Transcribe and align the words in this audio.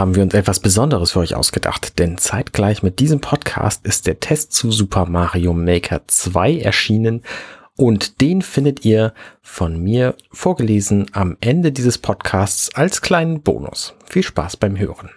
Haben 0.00 0.14
wir 0.14 0.22
uns 0.22 0.32
etwas 0.32 0.60
Besonderes 0.60 1.10
für 1.10 1.18
euch 1.18 1.34
ausgedacht, 1.34 1.98
denn 1.98 2.16
zeitgleich 2.16 2.82
mit 2.82 3.00
diesem 3.00 3.20
Podcast 3.20 3.84
ist 3.84 4.06
der 4.06 4.18
Test 4.18 4.54
zu 4.54 4.72
Super 4.72 5.04
Mario 5.04 5.52
Maker 5.52 6.00
2 6.06 6.60
erschienen 6.60 7.22
und 7.76 8.22
den 8.22 8.40
findet 8.40 8.86
ihr 8.86 9.12
von 9.42 9.78
mir 9.78 10.14
vorgelesen 10.32 11.04
am 11.12 11.36
Ende 11.42 11.70
dieses 11.70 11.98
Podcasts 11.98 12.74
als 12.74 13.02
kleinen 13.02 13.42
Bonus. 13.42 13.92
Viel 14.06 14.22
Spaß 14.22 14.56
beim 14.56 14.78
Hören. 14.78 15.10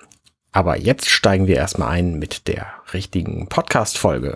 Aber 0.51 0.77
jetzt 0.77 1.09
steigen 1.09 1.47
wir 1.47 1.55
erstmal 1.55 1.87
ein 1.87 2.19
mit 2.19 2.49
der 2.49 2.67
richtigen 2.93 3.47
Podcast-Folge. 3.47 4.35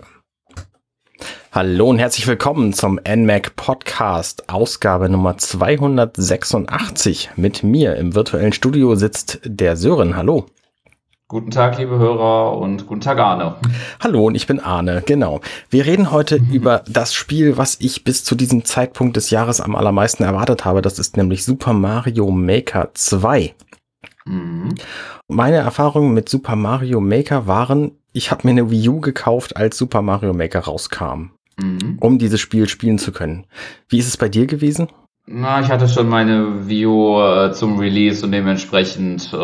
Hallo 1.52 1.88
und 1.88 1.98
herzlich 1.98 2.26
willkommen 2.26 2.72
zum 2.72 3.00
NMAC 3.06 3.56
Podcast, 3.56 4.48
Ausgabe 4.48 5.08
Nummer 5.08 5.38
286. 5.38 7.30
Mit 7.36 7.62
mir 7.62 7.96
im 7.96 8.14
virtuellen 8.14 8.52
Studio 8.52 8.94
sitzt 8.94 9.40
der 9.44 9.76
Sören. 9.76 10.16
Hallo. 10.16 10.46
Guten 11.26 11.50
Tag, 11.50 11.76
liebe 11.78 11.98
Hörer 11.98 12.56
und 12.56 12.86
guten 12.86 13.00
Tag, 13.00 13.18
Arne. 13.18 13.56
Hallo 14.00 14.26
und 14.26 14.34
ich 14.34 14.46
bin 14.46 14.60
Arne, 14.60 15.02
genau. 15.04 15.40
Wir 15.68 15.84
reden 15.84 16.10
heute 16.10 16.40
mhm. 16.40 16.52
über 16.52 16.82
das 16.88 17.12
Spiel, 17.12 17.58
was 17.58 17.76
ich 17.80 18.04
bis 18.04 18.24
zu 18.24 18.34
diesem 18.34 18.64
Zeitpunkt 18.64 19.16
des 19.16 19.30
Jahres 19.30 19.60
am 19.60 19.76
allermeisten 19.76 20.22
erwartet 20.22 20.64
habe. 20.64 20.80
Das 20.80 20.98
ist 20.98 21.16
nämlich 21.16 21.44
Super 21.44 21.72
Mario 21.72 22.30
Maker 22.30 22.90
2. 22.94 23.54
Mhm. 24.24 24.74
Meine 25.26 25.56
Erfahrungen 25.56 26.14
mit 26.14 26.28
Super 26.28 26.56
Mario 26.56 27.00
Maker 27.00 27.46
waren, 27.46 27.92
ich 28.18 28.30
habe 28.30 28.46
mir 28.46 28.50
eine 28.50 28.70
Wii 28.70 28.88
U 28.90 29.00
gekauft, 29.00 29.56
als 29.56 29.78
Super 29.78 30.02
Mario 30.02 30.34
Maker 30.34 30.60
rauskam 30.60 31.30
mhm. 31.58 31.98
um 32.00 32.18
dieses 32.18 32.40
Spiel 32.40 32.68
spielen 32.68 32.98
zu 32.98 33.12
können. 33.12 33.46
Wie 33.88 33.98
ist 33.98 34.08
es 34.08 34.16
bei 34.16 34.28
dir 34.28 34.46
gewesen? 34.46 34.88
Na, 35.26 35.60
ich 35.60 35.68
hatte 35.68 35.88
schon 35.88 36.08
meine 36.08 36.68
View 36.68 37.20
äh, 37.20 37.52
zum 37.52 37.78
Release 37.78 38.24
und 38.24 38.32
dementsprechend 38.32 39.30
äh, 39.32 39.36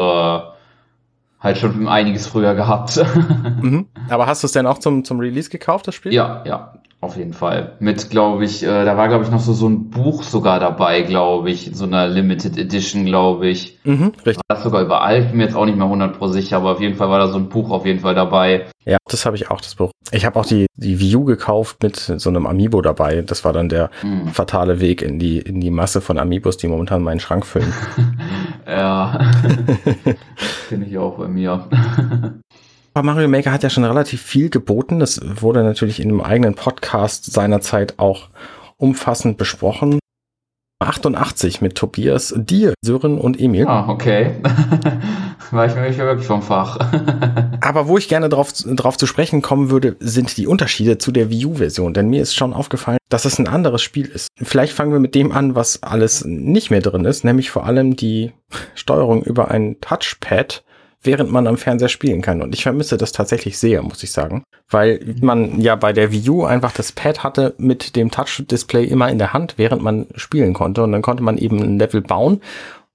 halt 1.40 1.58
schon 1.58 1.86
einiges 1.88 2.26
früher 2.26 2.54
gehabt. 2.54 3.04
mhm. 3.60 3.86
Aber 4.08 4.26
hast 4.26 4.42
du 4.42 4.46
es 4.46 4.52
denn 4.52 4.66
auch 4.66 4.78
zum, 4.78 5.04
zum 5.04 5.20
Release 5.20 5.50
gekauft, 5.50 5.86
das 5.86 5.94
Spiel? 5.94 6.14
Ja, 6.14 6.42
ja. 6.46 6.74
Auf 7.04 7.18
jeden 7.18 7.34
Fall. 7.34 7.76
Mit, 7.80 8.08
glaube 8.08 8.46
ich, 8.46 8.62
äh, 8.62 8.86
da 8.86 8.96
war, 8.96 9.08
glaube 9.08 9.24
ich, 9.24 9.30
noch 9.30 9.40
so, 9.40 9.52
so 9.52 9.68
ein 9.68 9.90
Buch 9.90 10.22
sogar 10.22 10.58
dabei, 10.58 11.02
glaube 11.02 11.50
ich, 11.50 11.68
in 11.68 11.74
so 11.74 11.84
einer 11.84 12.08
Limited 12.08 12.56
Edition, 12.56 13.04
glaube 13.04 13.46
ich. 13.48 13.78
Mhm, 13.84 14.12
richtig. 14.24 14.38
War 14.38 14.56
das 14.56 14.62
sogar 14.62 14.80
überall, 14.80 15.20
ich 15.20 15.28
bin 15.28 15.36
mir 15.36 15.42
jetzt 15.42 15.54
auch 15.54 15.66
nicht 15.66 15.76
mehr 15.76 15.86
100% 15.86 16.32
sicher, 16.32 16.56
aber 16.56 16.72
auf 16.72 16.80
jeden 16.80 16.94
Fall 16.94 17.10
war 17.10 17.18
da 17.18 17.28
so 17.28 17.36
ein 17.36 17.50
Buch 17.50 17.70
auf 17.70 17.84
jeden 17.84 18.00
Fall 18.00 18.14
dabei. 18.14 18.64
Ja, 18.86 18.96
das 19.06 19.26
habe 19.26 19.36
ich 19.36 19.50
auch, 19.50 19.60
das 19.60 19.74
Buch. 19.74 19.90
Ich 20.12 20.24
habe 20.24 20.40
auch 20.40 20.46
die, 20.46 20.64
die 20.76 20.98
View 20.98 21.24
gekauft 21.24 21.82
mit 21.82 21.96
so 21.96 22.30
einem 22.30 22.46
Amiibo 22.46 22.80
dabei. 22.80 23.20
Das 23.20 23.44
war 23.44 23.52
dann 23.52 23.68
der 23.68 23.90
mhm. 24.02 24.28
fatale 24.28 24.80
Weg 24.80 25.02
in 25.02 25.18
die, 25.18 25.40
in 25.40 25.60
die 25.60 25.70
Masse 25.70 26.00
von 26.00 26.18
Amiibos, 26.18 26.56
die 26.56 26.68
momentan 26.68 27.02
meinen 27.02 27.20
Schrank 27.20 27.44
füllen. 27.44 27.74
ja, 28.66 29.30
finde 30.68 30.86
ich 30.86 30.96
auch 30.96 31.18
bei 31.18 31.28
mir. 31.28 31.68
Mario 33.02 33.28
Maker 33.28 33.52
hat 33.52 33.62
ja 33.62 33.70
schon 33.70 33.84
relativ 33.84 34.22
viel 34.22 34.50
geboten. 34.50 35.00
Das 35.00 35.20
wurde 35.40 35.64
natürlich 35.64 36.00
in 36.00 36.10
einem 36.10 36.20
eigenen 36.20 36.54
Podcast 36.54 37.32
seinerzeit 37.32 37.98
auch 37.98 38.28
umfassend 38.76 39.36
besprochen. 39.36 39.98
88 40.80 41.60
mit 41.60 41.76
Tobias, 41.76 42.34
dir, 42.36 42.74
Sören 42.82 43.18
und 43.18 43.40
Emil. 43.40 43.66
Ah, 43.66 43.88
okay. 43.88 44.32
War 45.50 45.66
ich 45.66 45.74
mir 45.74 45.96
wirklich 45.96 46.26
vom 46.26 46.42
Fach. 46.42 46.78
Aber 47.60 47.88
wo 47.88 47.96
ich 47.96 48.08
gerne 48.08 48.28
drauf, 48.28 48.52
drauf 48.52 48.98
zu 48.98 49.06
sprechen 49.06 49.40
kommen 49.40 49.70
würde, 49.70 49.96
sind 50.00 50.36
die 50.36 50.46
Unterschiede 50.46 50.98
zu 50.98 51.10
der 51.10 51.30
Wii 51.30 51.46
U-Version. 51.46 51.94
Denn 51.94 52.10
mir 52.10 52.22
ist 52.22 52.34
schon 52.34 52.52
aufgefallen, 52.52 52.98
dass 53.08 53.24
es 53.24 53.38
ein 53.38 53.48
anderes 53.48 53.82
Spiel 53.82 54.06
ist. 54.06 54.28
Vielleicht 54.36 54.72
fangen 54.72 54.92
wir 54.92 55.00
mit 55.00 55.14
dem 55.14 55.32
an, 55.32 55.54
was 55.54 55.82
alles 55.82 56.24
nicht 56.24 56.70
mehr 56.70 56.80
drin 56.80 57.04
ist, 57.04 57.24
nämlich 57.24 57.50
vor 57.50 57.66
allem 57.66 57.96
die 57.96 58.32
Steuerung 58.74 59.22
über 59.22 59.50
ein 59.50 59.80
Touchpad 59.80 60.64
während 61.04 61.30
man 61.30 61.46
am 61.46 61.56
Fernseher 61.56 61.88
spielen 61.88 62.22
kann. 62.22 62.42
Und 62.42 62.54
ich 62.54 62.62
vermisse 62.62 62.96
das 62.96 63.12
tatsächlich 63.12 63.58
sehr, 63.58 63.82
muss 63.82 64.02
ich 64.02 64.12
sagen. 64.12 64.42
Weil 64.68 65.00
man 65.20 65.60
ja 65.60 65.76
bei 65.76 65.92
der 65.92 66.12
Wii 66.12 66.30
U 66.30 66.44
einfach 66.44 66.72
das 66.72 66.92
Pad 66.92 67.22
hatte 67.22 67.54
mit 67.58 67.96
dem 67.96 68.10
Touch-Display 68.10 68.84
immer 68.84 69.08
in 69.10 69.18
der 69.18 69.32
Hand, 69.32 69.54
während 69.56 69.82
man 69.82 70.06
spielen 70.16 70.54
konnte. 70.54 70.82
Und 70.82 70.92
dann 70.92 71.02
konnte 71.02 71.22
man 71.22 71.38
eben 71.38 71.62
ein 71.62 71.78
Level 71.78 72.00
bauen 72.00 72.40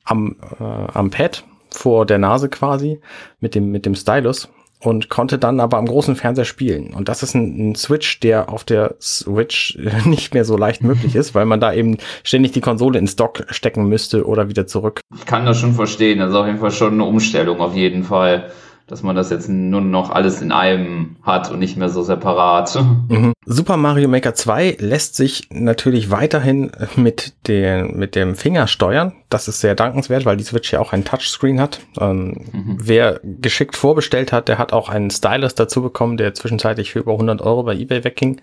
am, 0.03 0.35
äh, 0.59 0.63
am 0.63 1.09
Pad 1.11 1.43
vor 1.69 2.05
der 2.05 2.17
Nase 2.17 2.49
quasi 2.49 2.99
mit 3.39 3.55
dem, 3.55 3.71
mit 3.71 3.85
dem 3.85 3.95
Stylus 3.95 4.49
und 4.79 5.09
konnte 5.09 5.37
dann 5.37 5.59
aber 5.59 5.77
am 5.77 5.85
großen 5.85 6.15
Fernseher 6.15 6.45
spielen. 6.45 6.93
Und 6.93 7.09
das 7.09 7.21
ist 7.21 7.35
ein, 7.35 7.71
ein, 7.71 7.75
Switch, 7.75 8.19
der 8.21 8.49
auf 8.49 8.63
der 8.63 8.95
Switch 9.01 9.77
nicht 10.05 10.33
mehr 10.33 10.45
so 10.45 10.57
leicht 10.57 10.83
möglich 10.83 11.15
ist, 11.15 11.35
weil 11.35 11.45
man 11.45 11.59
da 11.59 11.73
eben 11.73 11.97
ständig 12.23 12.53
die 12.53 12.61
Konsole 12.61 12.97
ins 12.97 13.15
Dock 13.15 13.45
stecken 13.49 13.87
müsste 13.89 14.25
oder 14.25 14.49
wieder 14.49 14.67
zurück. 14.67 15.01
Ich 15.15 15.25
kann 15.25 15.45
das 15.45 15.59
schon 15.59 15.73
verstehen. 15.73 16.19
Das 16.19 16.29
ist 16.29 16.35
auf 16.35 16.47
jeden 16.47 16.59
Fall 16.59 16.71
schon 16.71 16.93
eine 16.93 17.03
Umstellung 17.03 17.59
auf 17.59 17.75
jeden 17.75 18.03
Fall 18.03 18.51
dass 18.89 19.03
man 19.03 19.15
das 19.15 19.29
jetzt 19.29 19.47
nur 19.49 19.81
noch 19.81 20.09
alles 20.09 20.41
in 20.41 20.51
einem 20.51 21.17
hat 21.23 21.51
und 21.51 21.59
nicht 21.59 21.77
mehr 21.77 21.89
so 21.89 22.03
separat. 22.03 22.77
Mhm. 23.09 23.33
Super 23.45 23.77
Mario 23.77 24.07
Maker 24.07 24.35
2 24.35 24.77
lässt 24.79 25.15
sich 25.15 25.47
natürlich 25.49 26.11
weiterhin 26.11 26.71
mit, 26.95 27.47
den, 27.47 27.97
mit 27.97 28.13
dem 28.15 28.35
Finger 28.35 28.67
steuern. 28.67 29.13
Das 29.29 29.47
ist 29.47 29.61
sehr 29.61 29.73
dankenswert, 29.73 30.25
weil 30.25 30.37
die 30.37 30.43
Switch 30.43 30.71
ja 30.71 30.79
auch 30.79 30.93
ein 30.93 31.05
Touchscreen 31.05 31.59
hat. 31.59 31.79
Ähm, 31.99 32.45
mhm. 32.51 32.77
Wer 32.79 33.19
geschickt 33.23 33.75
vorbestellt 33.75 34.31
hat, 34.31 34.47
der 34.47 34.59
hat 34.59 34.73
auch 34.73 34.89
einen 34.89 35.09
Stylus 35.09 35.55
dazu 35.55 35.81
bekommen, 35.81 36.17
der 36.17 36.35
zwischenzeitlich 36.35 36.91
für 36.91 36.99
über 36.99 37.13
100 37.13 37.41
Euro 37.41 37.63
bei 37.63 37.75
eBay 37.75 38.03
wegging. 38.03 38.41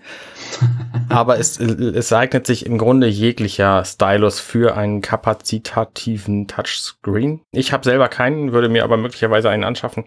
Aber 1.09 1.39
es, 1.39 1.59
es 1.59 2.11
eignet 2.11 2.45
sich 2.45 2.65
im 2.65 2.77
Grunde 2.77 3.07
jeglicher 3.07 3.85
Stylus 3.85 4.39
für 4.41 4.75
einen 4.75 5.01
kapazitativen 5.01 6.47
Touchscreen. 6.47 7.41
Ich 7.51 7.71
habe 7.71 7.85
selber 7.85 8.09
keinen, 8.09 8.51
würde 8.51 8.69
mir 8.69 8.83
aber 8.83 8.97
möglicherweise 8.97 9.49
einen 9.49 9.63
anschaffen. 9.63 10.05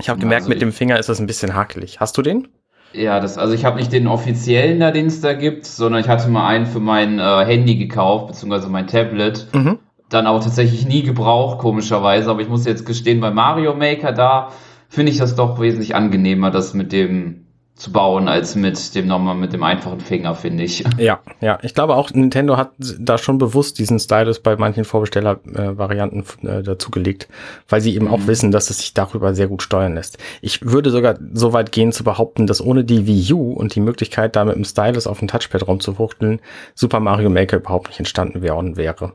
Ich 0.00 0.08
habe 0.08 0.20
gemerkt, 0.20 0.42
also 0.42 0.50
mit 0.50 0.62
dem 0.62 0.72
Finger 0.72 0.98
ist 0.98 1.08
das 1.08 1.20
ein 1.20 1.26
bisschen 1.26 1.54
hakelig. 1.54 2.00
Hast 2.00 2.16
du 2.18 2.22
den? 2.22 2.48
Ja, 2.92 3.18
das, 3.18 3.38
also 3.38 3.54
ich 3.54 3.64
habe 3.64 3.76
nicht 3.78 3.92
den 3.92 4.06
offiziellen 4.06 4.78
da, 4.78 4.92
den 4.92 5.06
es 5.06 5.20
da 5.20 5.32
gibt, 5.32 5.66
sondern 5.66 6.00
ich 6.00 6.08
hatte 6.08 6.28
mal 6.28 6.46
einen 6.46 6.66
für 6.66 6.80
mein 6.80 7.18
äh, 7.18 7.44
Handy 7.44 7.76
gekauft, 7.76 8.28
beziehungsweise 8.28 8.68
mein 8.68 8.86
Tablet. 8.86 9.48
Mhm. 9.52 9.78
Dann 10.08 10.26
aber 10.26 10.40
tatsächlich 10.40 10.86
nie 10.86 11.02
gebraucht, 11.02 11.58
komischerweise. 11.58 12.30
Aber 12.30 12.40
ich 12.40 12.48
muss 12.48 12.64
jetzt 12.66 12.86
gestehen, 12.86 13.20
bei 13.20 13.30
Mario 13.30 13.74
Maker 13.74 14.12
da 14.12 14.50
finde 14.88 15.10
ich 15.10 15.18
das 15.18 15.34
doch 15.34 15.60
wesentlich 15.60 15.96
angenehmer, 15.96 16.52
das 16.52 16.72
mit 16.72 16.92
dem 16.92 17.43
zu 17.76 17.90
bauen 17.90 18.28
als 18.28 18.54
mit 18.54 18.94
dem 18.94 19.08
nochmal 19.08 19.34
mit 19.34 19.52
dem 19.52 19.64
einfachen 19.64 19.98
Finger, 20.00 20.34
finde 20.34 20.64
ich. 20.64 20.84
Ja, 20.96 21.18
ja. 21.40 21.58
Ich 21.62 21.74
glaube 21.74 21.96
auch, 21.96 22.10
Nintendo 22.12 22.56
hat 22.56 22.70
da 22.78 23.18
schon 23.18 23.36
bewusst 23.36 23.78
diesen 23.78 23.98
Stylus 23.98 24.38
bei 24.38 24.56
manchen 24.56 24.84
Vorbesteller-Varianten 24.84 26.24
äh, 26.46 26.62
dazugelegt, 26.62 27.28
weil 27.68 27.80
sie 27.80 27.94
eben 27.94 28.06
mhm. 28.06 28.12
auch 28.12 28.26
wissen, 28.26 28.52
dass 28.52 28.70
es 28.70 28.78
sich 28.78 28.94
darüber 28.94 29.34
sehr 29.34 29.48
gut 29.48 29.62
steuern 29.62 29.96
lässt. 29.96 30.18
Ich 30.40 30.64
würde 30.64 30.90
sogar 30.90 31.18
so 31.32 31.52
weit 31.52 31.72
gehen 31.72 31.90
zu 31.90 32.04
behaupten, 32.04 32.46
dass 32.46 32.64
ohne 32.64 32.84
die 32.84 33.06
Wii 33.06 33.32
U 33.32 33.52
und 33.52 33.74
die 33.74 33.80
Möglichkeit, 33.80 34.36
da 34.36 34.44
mit 34.44 34.54
dem 34.54 34.64
Stylus 34.64 35.06
auf 35.06 35.18
dem 35.18 35.28
Touchpad 35.28 35.66
rumzufuchteln, 35.66 36.40
Super 36.74 37.00
Mario 37.00 37.28
Maker 37.28 37.56
überhaupt 37.56 37.88
nicht 37.88 37.98
entstanden 37.98 38.40
wäre. 38.40 38.76
wäre. 38.76 39.12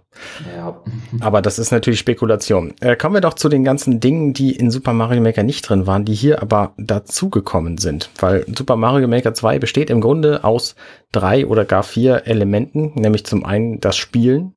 Ja. 0.55 0.81
Aber 1.21 1.41
das 1.41 1.59
ist 1.59 1.71
natürlich 1.71 1.99
Spekulation. 1.99 2.73
Äh, 2.81 2.97
kommen 2.97 3.15
wir 3.15 3.21
doch 3.21 3.35
zu 3.35 3.47
den 3.47 3.63
ganzen 3.63 3.99
Dingen, 3.99 4.33
die 4.33 4.51
in 4.51 4.69
Super 4.69 4.93
Mario 4.93 5.21
Maker 5.21 5.43
nicht 5.43 5.67
drin 5.67 5.87
waren, 5.87 6.03
die 6.03 6.13
hier 6.13 6.41
aber 6.41 6.73
dazugekommen 6.77 7.77
sind, 7.77 8.09
weil 8.19 8.43
Super 8.57 8.75
Mario 8.75 9.07
Maker 9.07 9.33
2 9.33 9.59
besteht 9.59 9.89
im 9.89 10.01
Grunde 10.01 10.43
aus 10.43 10.75
drei 11.11 11.45
oder 11.45 11.65
gar 11.65 11.83
vier 11.83 12.27
Elementen, 12.27 12.93
nämlich 12.95 13.25
zum 13.25 13.45
einen 13.45 13.79
das 13.79 13.97
Spielen 13.97 14.55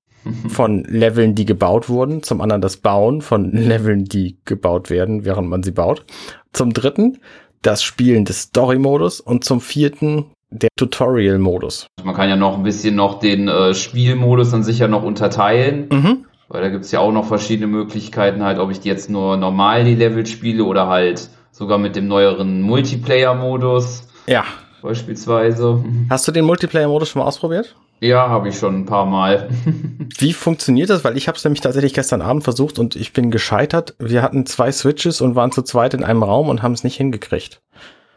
von 0.49 0.85
Leveln, 0.85 1.35
die 1.35 1.45
gebaut 1.45 1.89
wurden, 1.89 2.23
zum 2.23 2.41
anderen 2.41 2.63
das 2.63 2.77
Bauen 2.77 3.23
von 3.23 3.51
Leveln, 3.53 4.05
die 4.05 4.39
gebaut 4.45 4.91
werden, 4.91 5.25
während 5.25 5.49
man 5.49 5.63
sie 5.63 5.73
baut, 5.73 6.05
zum 6.53 6.73
dritten 6.73 7.19
das 7.63 7.83
Spielen 7.83 8.25
des 8.25 8.43
Story-Modus 8.43 9.21
und 9.21 9.45
zum 9.45 9.61
vierten 9.61 10.27
der 10.51 10.69
Tutorial-Modus. 10.77 11.87
Man 12.05 12.15
kann 12.15 12.29
ja 12.29 12.37
noch 12.37 12.57
ein 12.57 12.63
bisschen 12.63 12.95
noch 12.95 13.21
den 13.21 13.49
äh, 13.49 13.75
Spielmodus 13.75 14.53
an 14.53 14.63
sich 14.63 14.81
ja 14.81 14.89
noch 14.89 15.03
unterteilen. 15.03 15.89
Mhm. 15.91 16.27
Weil 16.49 16.61
da 16.61 16.69
gibt 16.69 16.85
es 16.85 16.93
ja 16.93 17.01
auch 17.01 17.13
noch 17.13 17.25
verschiedene 17.25 17.67
Möglichkeiten, 17.67 18.43
halt, 18.43 18.59
ob 18.59 18.71
ich 18.71 18.81
die 18.81 18.89
jetzt 18.89 19.09
nur 19.09 19.39
normal 19.39 19.85
die 19.85 19.95
Level 19.95 20.27
spiele 20.27 20.65
oder 20.65 20.87
halt 20.87 21.31
sogar 21.53 21.79
mit 21.79 21.95
dem 21.95 22.09
neueren 22.09 22.63
Multiplayer-Modus. 22.63 24.09
Ja. 24.27 24.45
Beispielsweise. 24.83 25.85
Hast 26.11 26.27
du 26.27 26.33
den 26.33 26.45
Multiplayer-Modus 26.45 27.11
schon 27.11 27.21
mal 27.21 27.29
ausprobiert? 27.29 27.77
Ja, 28.01 28.29
habe 28.29 28.49
ich 28.49 28.59
schon 28.59 28.81
ein 28.81 28.87
paar 28.87 29.07
Mal. 29.07 29.49
Wie 30.19 30.33
funktioniert 30.33 30.91
das? 30.91 31.05
Weil 31.05 31.17
ich 31.17 31.29
habe 31.29 31.39
es 31.39 31.45
nämlich 31.45 31.61
tatsächlich 31.61 31.95
gestern 31.95 32.21
Abend 32.21 32.43
versucht 32.43 32.81
und 32.81 32.97
ich 32.97 33.13
bin 33.13 33.31
gescheitert. 33.31 33.95
Wir 34.01 34.23
hatten 34.23 34.45
zwei 34.45 34.73
Switches 34.73 35.21
und 35.21 35.37
waren 35.37 35.53
zu 35.53 35.63
zweit 35.63 35.95
in 35.95 36.03
einem 36.03 36.25
Raum 36.25 36.49
und 36.49 36.65
haben 36.65 36.73
es 36.73 36.83
nicht 36.83 36.97
hingekriegt. 36.97 37.61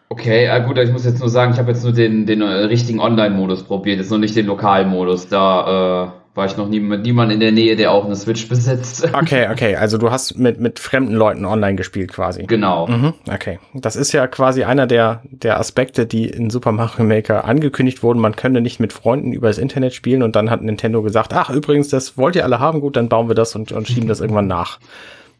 Okay, 0.09 0.45
äh 0.45 0.63
gut, 0.65 0.79
ich 0.79 0.91
muss 0.91 1.05
jetzt 1.05 1.19
nur 1.19 1.29
sagen, 1.29 1.53
ich 1.53 1.59
habe 1.59 1.71
jetzt 1.71 1.83
nur 1.83 1.93
den, 1.93 2.25
den 2.25 2.41
äh, 2.41 2.45
richtigen 2.45 2.99
Online-Modus 2.99 3.63
probiert, 3.63 3.97
jetzt 3.99 4.09
noch 4.09 4.17
nicht 4.17 4.35
den 4.35 4.47
Lokal-Modus. 4.47 5.27
Da 5.27 6.05
äh, 6.05 6.24
war 6.35 6.45
ich 6.45 6.57
noch 6.57 6.67
nie 6.67 6.81
mit 6.81 7.03
niemandem 7.03 7.35
in 7.35 7.39
der 7.39 7.51
Nähe, 7.53 7.77
der 7.77 7.91
auch 7.91 8.05
eine 8.05 8.15
Switch 8.15 8.47
besitzt. 8.47 9.07
Okay, 9.15 9.47
okay, 9.49 9.75
also 9.77 9.97
du 9.97 10.11
hast 10.11 10.37
mit, 10.37 10.59
mit 10.59 10.77
fremden 10.77 11.13
Leuten 11.13 11.45
online 11.45 11.75
gespielt 11.75 12.11
quasi. 12.11 12.43
Genau. 12.43 12.87
Mhm, 12.87 13.13
okay. 13.31 13.59
Das 13.73 13.95
ist 13.95 14.11
ja 14.11 14.27
quasi 14.27 14.65
einer 14.65 14.87
der, 14.87 15.21
der 15.23 15.57
Aspekte, 15.59 16.05
die 16.05 16.25
in 16.25 16.49
Super 16.49 16.73
Mario 16.73 17.05
Maker 17.05 17.45
angekündigt 17.45 18.03
wurden. 18.03 18.19
Man 18.19 18.35
könne 18.35 18.59
nicht 18.59 18.79
mit 18.79 18.91
Freunden 18.91 19.31
über 19.31 19.47
das 19.47 19.57
Internet 19.57 19.93
spielen 19.93 20.21
und 20.21 20.35
dann 20.35 20.51
hat 20.51 20.61
Nintendo 20.61 21.01
gesagt, 21.01 21.33
ach 21.33 21.49
übrigens, 21.49 21.87
das 21.87 22.17
wollt 22.17 22.35
ihr 22.35 22.43
alle 22.43 22.59
haben, 22.59 22.81
gut, 22.81 22.97
dann 22.97 23.07
bauen 23.07 23.29
wir 23.29 23.35
das 23.35 23.55
und, 23.55 23.71
und 23.71 23.87
schieben 23.87 24.09
das 24.09 24.19
irgendwann 24.19 24.47
nach. 24.47 24.79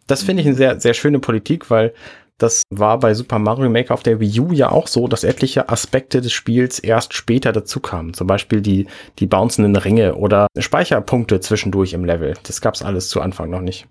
Das 0.07 0.23
finde 0.23 0.41
ich 0.41 0.47
eine 0.47 0.55
sehr, 0.55 0.79
sehr 0.79 0.93
schöne 0.93 1.19
Politik, 1.19 1.69
weil 1.69 1.93
das 2.37 2.63
war 2.69 2.99
bei 2.99 3.13
Super 3.13 3.39
Mario 3.39 3.69
Maker 3.69 3.93
auf 3.93 4.03
der 4.03 4.19
Wii 4.19 4.39
U 4.41 4.51
ja 4.51 4.71
auch 4.71 4.87
so, 4.87 5.07
dass 5.07 5.23
etliche 5.23 5.69
Aspekte 5.69 6.19
des 6.19 6.33
Spiels 6.33 6.79
erst 6.79 7.13
später 7.13 7.53
dazu 7.53 7.79
kamen. 7.79 8.13
Zum 8.13 8.27
Beispiel 8.27 8.61
die, 8.61 8.87
die 9.19 9.27
bouncenden 9.27 9.75
Ringe 9.75 10.15
oder 10.15 10.47
Speicherpunkte 10.57 11.39
zwischendurch 11.39 11.93
im 11.93 12.03
Level. 12.03 12.33
Das 12.43 12.59
gab's 12.59 12.81
alles 12.81 13.07
zu 13.09 13.21
Anfang 13.21 13.49
noch 13.49 13.61
nicht. 13.61 13.87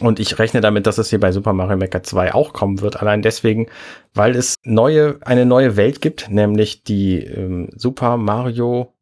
Und 0.00 0.20
ich 0.20 0.38
rechne 0.38 0.60
damit, 0.60 0.86
dass 0.86 0.98
es 0.98 1.08
hier 1.08 1.18
bei 1.18 1.32
Super 1.32 1.54
Mario 1.54 1.78
Maker 1.78 2.02
2 2.02 2.34
auch 2.34 2.52
kommen 2.52 2.82
wird. 2.82 3.00
Allein 3.00 3.22
deswegen, 3.22 3.68
weil 4.12 4.36
es 4.36 4.56
neue, 4.64 5.18
eine 5.22 5.46
neue 5.46 5.76
Welt 5.76 6.02
gibt, 6.02 6.28
nämlich 6.28 6.84
die 6.84 7.24
ähm, 7.24 7.70
Super 7.74 8.18
Mario 8.18 8.92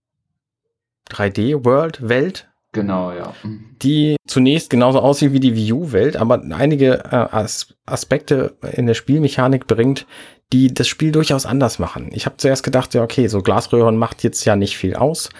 3D 1.10 1.64
World 1.64 2.08
Welt. 2.08 2.48
Genau, 2.76 3.11
ja. 3.11 3.32
Die 3.82 4.17
zunächst 4.26 4.69
genauso 4.69 5.00
aussieht 5.00 5.32
wie 5.32 5.40
die 5.40 5.56
Wii 5.56 5.73
U-Welt, 5.73 6.17
aber 6.19 6.43
einige 6.50 7.05
äh, 7.05 7.17
As 7.31 7.75
Aspekte 7.87 8.55
in 8.73 8.87
der 8.87 8.93
Spielmechanik 8.93 9.67
bringt, 9.67 10.06
die 10.52 10.75
das 10.75 10.88
Spiel 10.88 11.11
durchaus 11.11 11.46
anders 11.46 11.78
machen. 11.78 12.11
Ich 12.12 12.26
habe 12.26 12.37
zuerst 12.37 12.62
gedacht, 12.62 12.93
ja, 12.93 13.02
okay, 13.02 13.28
so 13.28 13.40
Glasröhren 13.40 13.96
macht 13.96 14.23
jetzt 14.23 14.44
ja 14.44 14.56
nicht 14.56 14.76
viel 14.76 14.94
aus, 14.94 15.31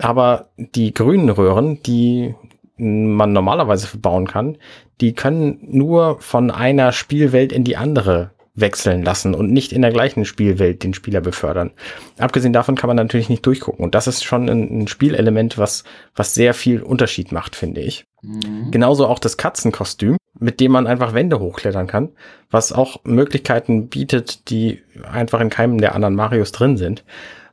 aber 0.00 0.48
die 0.56 0.92
grünen 0.92 1.28
Röhren, 1.28 1.80
die 1.84 2.34
man 2.76 3.32
normalerweise 3.32 3.86
verbauen 3.86 4.26
kann, 4.26 4.56
die 5.00 5.12
können 5.12 5.58
nur 5.62 6.18
von 6.20 6.50
einer 6.50 6.90
Spielwelt 6.90 7.52
in 7.52 7.62
die 7.62 7.76
andere 7.76 8.32
wechseln 8.54 9.02
lassen 9.02 9.34
und 9.34 9.52
nicht 9.52 9.72
in 9.72 9.82
der 9.82 9.92
gleichen 9.92 10.24
Spielwelt 10.24 10.82
den 10.82 10.94
Spieler 10.94 11.20
befördern. 11.20 11.70
Abgesehen 12.18 12.52
davon 12.52 12.74
kann 12.74 12.88
man 12.88 12.96
natürlich 12.96 13.28
nicht 13.28 13.46
durchgucken. 13.46 13.84
Und 13.84 13.94
das 13.94 14.06
ist 14.06 14.24
schon 14.24 14.48
ein, 14.48 14.82
ein 14.82 14.88
Spielelement, 14.88 15.56
was, 15.58 15.84
was 16.14 16.34
sehr 16.34 16.54
viel 16.54 16.82
Unterschied 16.82 17.32
macht, 17.32 17.56
finde 17.56 17.80
ich. 17.80 18.06
Mhm. 18.22 18.70
Genauso 18.70 19.06
auch 19.06 19.18
das 19.18 19.36
Katzenkostüm, 19.36 20.16
mit 20.38 20.60
dem 20.60 20.72
man 20.72 20.86
einfach 20.86 21.14
Wände 21.14 21.38
hochklettern 21.38 21.86
kann, 21.86 22.10
was 22.50 22.72
auch 22.72 23.04
Möglichkeiten 23.04 23.88
bietet, 23.88 24.50
die 24.50 24.82
einfach 25.10 25.40
in 25.40 25.50
keinem 25.50 25.78
der 25.78 25.94
anderen 25.94 26.14
Marios 26.14 26.52
drin 26.52 26.76
sind. 26.76 27.04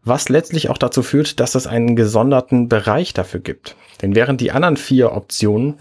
Was 0.04 0.30
letztlich 0.30 0.70
auch 0.70 0.78
dazu 0.78 1.04
führt, 1.04 1.40
dass 1.40 1.56
es 1.56 1.68
einen 1.68 1.96
gesonderten 1.96 2.70
Bereich 2.70 3.14
dafür 3.14 3.42
gibt. 3.42 3.76
Denn 4.02 4.16
während 4.16 4.42
die 4.42 4.52
anderen 4.52 4.78
vier 4.78 5.12
Optionen 5.12 5.76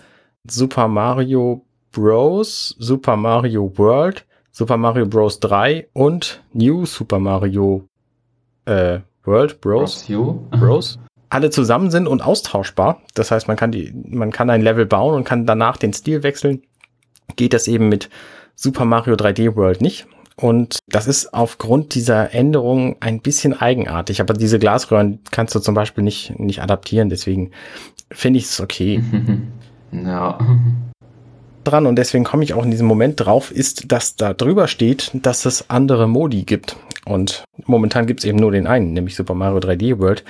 Super 0.48 0.88
Mario 0.88 1.64
Bros., 1.92 2.74
Super 2.78 3.16
Mario 3.16 3.72
World, 3.78 4.25
Super 4.58 4.78
Mario 4.78 5.04
Bros. 5.04 5.38
3 5.40 5.88
und 5.92 6.42
New 6.54 6.86
Super 6.86 7.18
Mario 7.18 7.86
äh, 8.64 9.00
World 9.24 9.60
Bros. 9.60 10.06
Bros. 10.50 10.98
alle 11.28 11.50
zusammen 11.50 11.90
sind 11.90 12.06
und 12.06 12.22
austauschbar. 12.22 13.02
Das 13.12 13.30
heißt, 13.30 13.48
man 13.48 13.58
kann 13.58 13.70
die, 13.70 13.92
man 14.08 14.32
kann 14.32 14.48
ein 14.48 14.62
Level 14.62 14.86
bauen 14.86 15.14
und 15.14 15.24
kann 15.24 15.44
danach 15.44 15.76
den 15.76 15.92
Stil 15.92 16.22
wechseln. 16.22 16.62
Geht 17.36 17.52
das 17.52 17.68
eben 17.68 17.90
mit 17.90 18.08
Super 18.54 18.86
Mario 18.86 19.14
3D 19.14 19.56
World 19.56 19.82
nicht. 19.82 20.06
Und 20.36 20.78
das 20.86 21.06
ist 21.06 21.34
aufgrund 21.34 21.94
dieser 21.94 22.32
Änderung 22.32 22.96
ein 23.00 23.20
bisschen 23.20 23.52
eigenartig. 23.52 24.22
Aber 24.22 24.32
diese 24.32 24.58
Glasröhren 24.58 25.20
kannst 25.32 25.54
du 25.54 25.60
zum 25.60 25.74
Beispiel 25.74 26.02
nicht, 26.02 26.38
nicht 26.38 26.62
adaptieren. 26.62 27.10
Deswegen 27.10 27.50
finde 28.10 28.38
ich 28.38 28.46
es 28.46 28.58
okay. 28.58 29.04
Ja 29.92 30.38
dran 31.66 31.86
und 31.86 31.96
deswegen 31.96 32.24
komme 32.24 32.44
ich 32.44 32.54
auch 32.54 32.64
in 32.64 32.70
diesem 32.70 32.86
Moment 32.86 33.24
drauf, 33.24 33.50
ist, 33.50 33.92
dass 33.92 34.16
da 34.16 34.34
drüber 34.34 34.68
steht, 34.68 35.10
dass 35.14 35.44
es 35.46 35.70
andere 35.70 36.08
Modi 36.08 36.44
gibt. 36.44 36.76
Und 37.04 37.44
momentan 37.66 38.06
gibt 38.06 38.20
es 38.20 38.26
eben 38.26 38.38
nur 38.38 38.50
den 38.50 38.66
einen, 38.66 38.92
nämlich 38.92 39.14
Super 39.16 39.34
Mario 39.34 39.58
3D 39.58 39.98
World. 39.98 40.24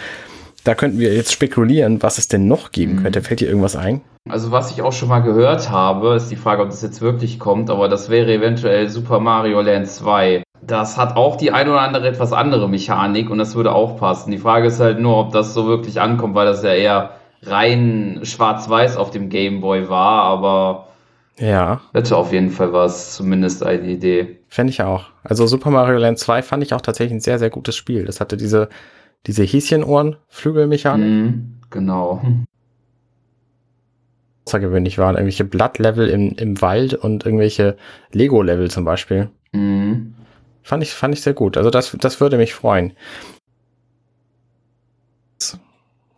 Da 0.64 0.74
könnten 0.74 0.98
wir 0.98 1.14
jetzt 1.14 1.32
spekulieren, 1.32 2.02
was 2.02 2.18
es 2.18 2.28
denn 2.28 2.48
noch 2.48 2.72
geben 2.72 2.96
mhm. 2.96 3.02
könnte. 3.04 3.22
Fällt 3.22 3.40
dir 3.40 3.48
irgendwas 3.48 3.76
ein? 3.76 4.00
Also 4.28 4.50
was 4.50 4.72
ich 4.72 4.82
auch 4.82 4.92
schon 4.92 5.08
mal 5.08 5.20
gehört 5.20 5.70
habe, 5.70 6.16
ist 6.16 6.30
die 6.30 6.36
Frage, 6.36 6.62
ob 6.62 6.70
das 6.70 6.82
jetzt 6.82 7.00
wirklich 7.00 7.38
kommt, 7.38 7.70
aber 7.70 7.88
das 7.88 8.08
wäre 8.08 8.32
eventuell 8.32 8.88
Super 8.88 9.20
Mario 9.20 9.60
Land 9.60 9.86
2. 9.86 10.42
Das 10.62 10.96
hat 10.96 11.16
auch 11.16 11.36
die 11.36 11.52
ein 11.52 11.68
oder 11.68 11.80
andere 11.80 12.08
etwas 12.08 12.32
andere 12.32 12.68
Mechanik 12.68 13.30
und 13.30 13.38
das 13.38 13.54
würde 13.54 13.72
auch 13.72 13.96
passen. 13.98 14.32
Die 14.32 14.38
Frage 14.38 14.66
ist 14.66 14.80
halt 14.80 14.98
nur, 14.98 15.16
ob 15.16 15.32
das 15.32 15.54
so 15.54 15.68
wirklich 15.68 16.00
ankommt, 16.00 16.34
weil 16.34 16.46
das 16.46 16.64
ja 16.64 16.72
eher 16.72 17.10
rein 17.42 18.20
schwarz-weiß 18.24 18.96
auf 18.96 19.10
dem 19.10 19.28
Game 19.28 19.60
Boy 19.60 19.88
war, 19.88 20.24
aber 20.24 20.88
ja. 21.38 21.80
Hätte 21.92 22.16
auf 22.16 22.32
jeden 22.32 22.50
Fall 22.50 22.72
was, 22.72 23.16
zumindest 23.16 23.62
eine 23.62 23.86
Idee. 23.86 24.38
Fände 24.48 24.70
ich 24.70 24.82
auch. 24.82 25.10
Also 25.22 25.46
Super 25.46 25.70
Mario 25.70 25.98
Land 25.98 26.18
2 26.18 26.42
fand 26.42 26.62
ich 26.62 26.72
auch 26.72 26.80
tatsächlich 26.80 27.14
ein 27.14 27.20
sehr, 27.20 27.38
sehr 27.38 27.50
gutes 27.50 27.76
Spiel. 27.76 28.04
Das 28.04 28.20
hatte 28.20 28.36
diese, 28.36 28.68
diese 29.26 29.44
Häschenohren-Flügelmechanik. 29.44 31.06
Mhm, 31.06 31.56
genau. 31.70 32.22
Außergewöhnlich 34.46 34.98
waren 34.98 35.16
irgendwelche 35.16 35.44
Blattlevel 35.44 36.08
im, 36.08 36.32
im 36.36 36.60
Wald 36.62 36.94
und 36.94 37.26
irgendwelche 37.26 37.76
Lego-Level 38.12 38.70
zum 38.70 38.84
Beispiel. 38.84 39.28
Mhm. 39.52 40.14
Fand 40.62 40.82
ich, 40.82 40.94
fand 40.94 41.14
ich 41.14 41.22
sehr 41.22 41.34
gut. 41.34 41.56
Also 41.56 41.70
das, 41.70 41.96
das 42.00 42.20
würde 42.20 42.38
mich 42.38 42.54
freuen. 42.54 42.92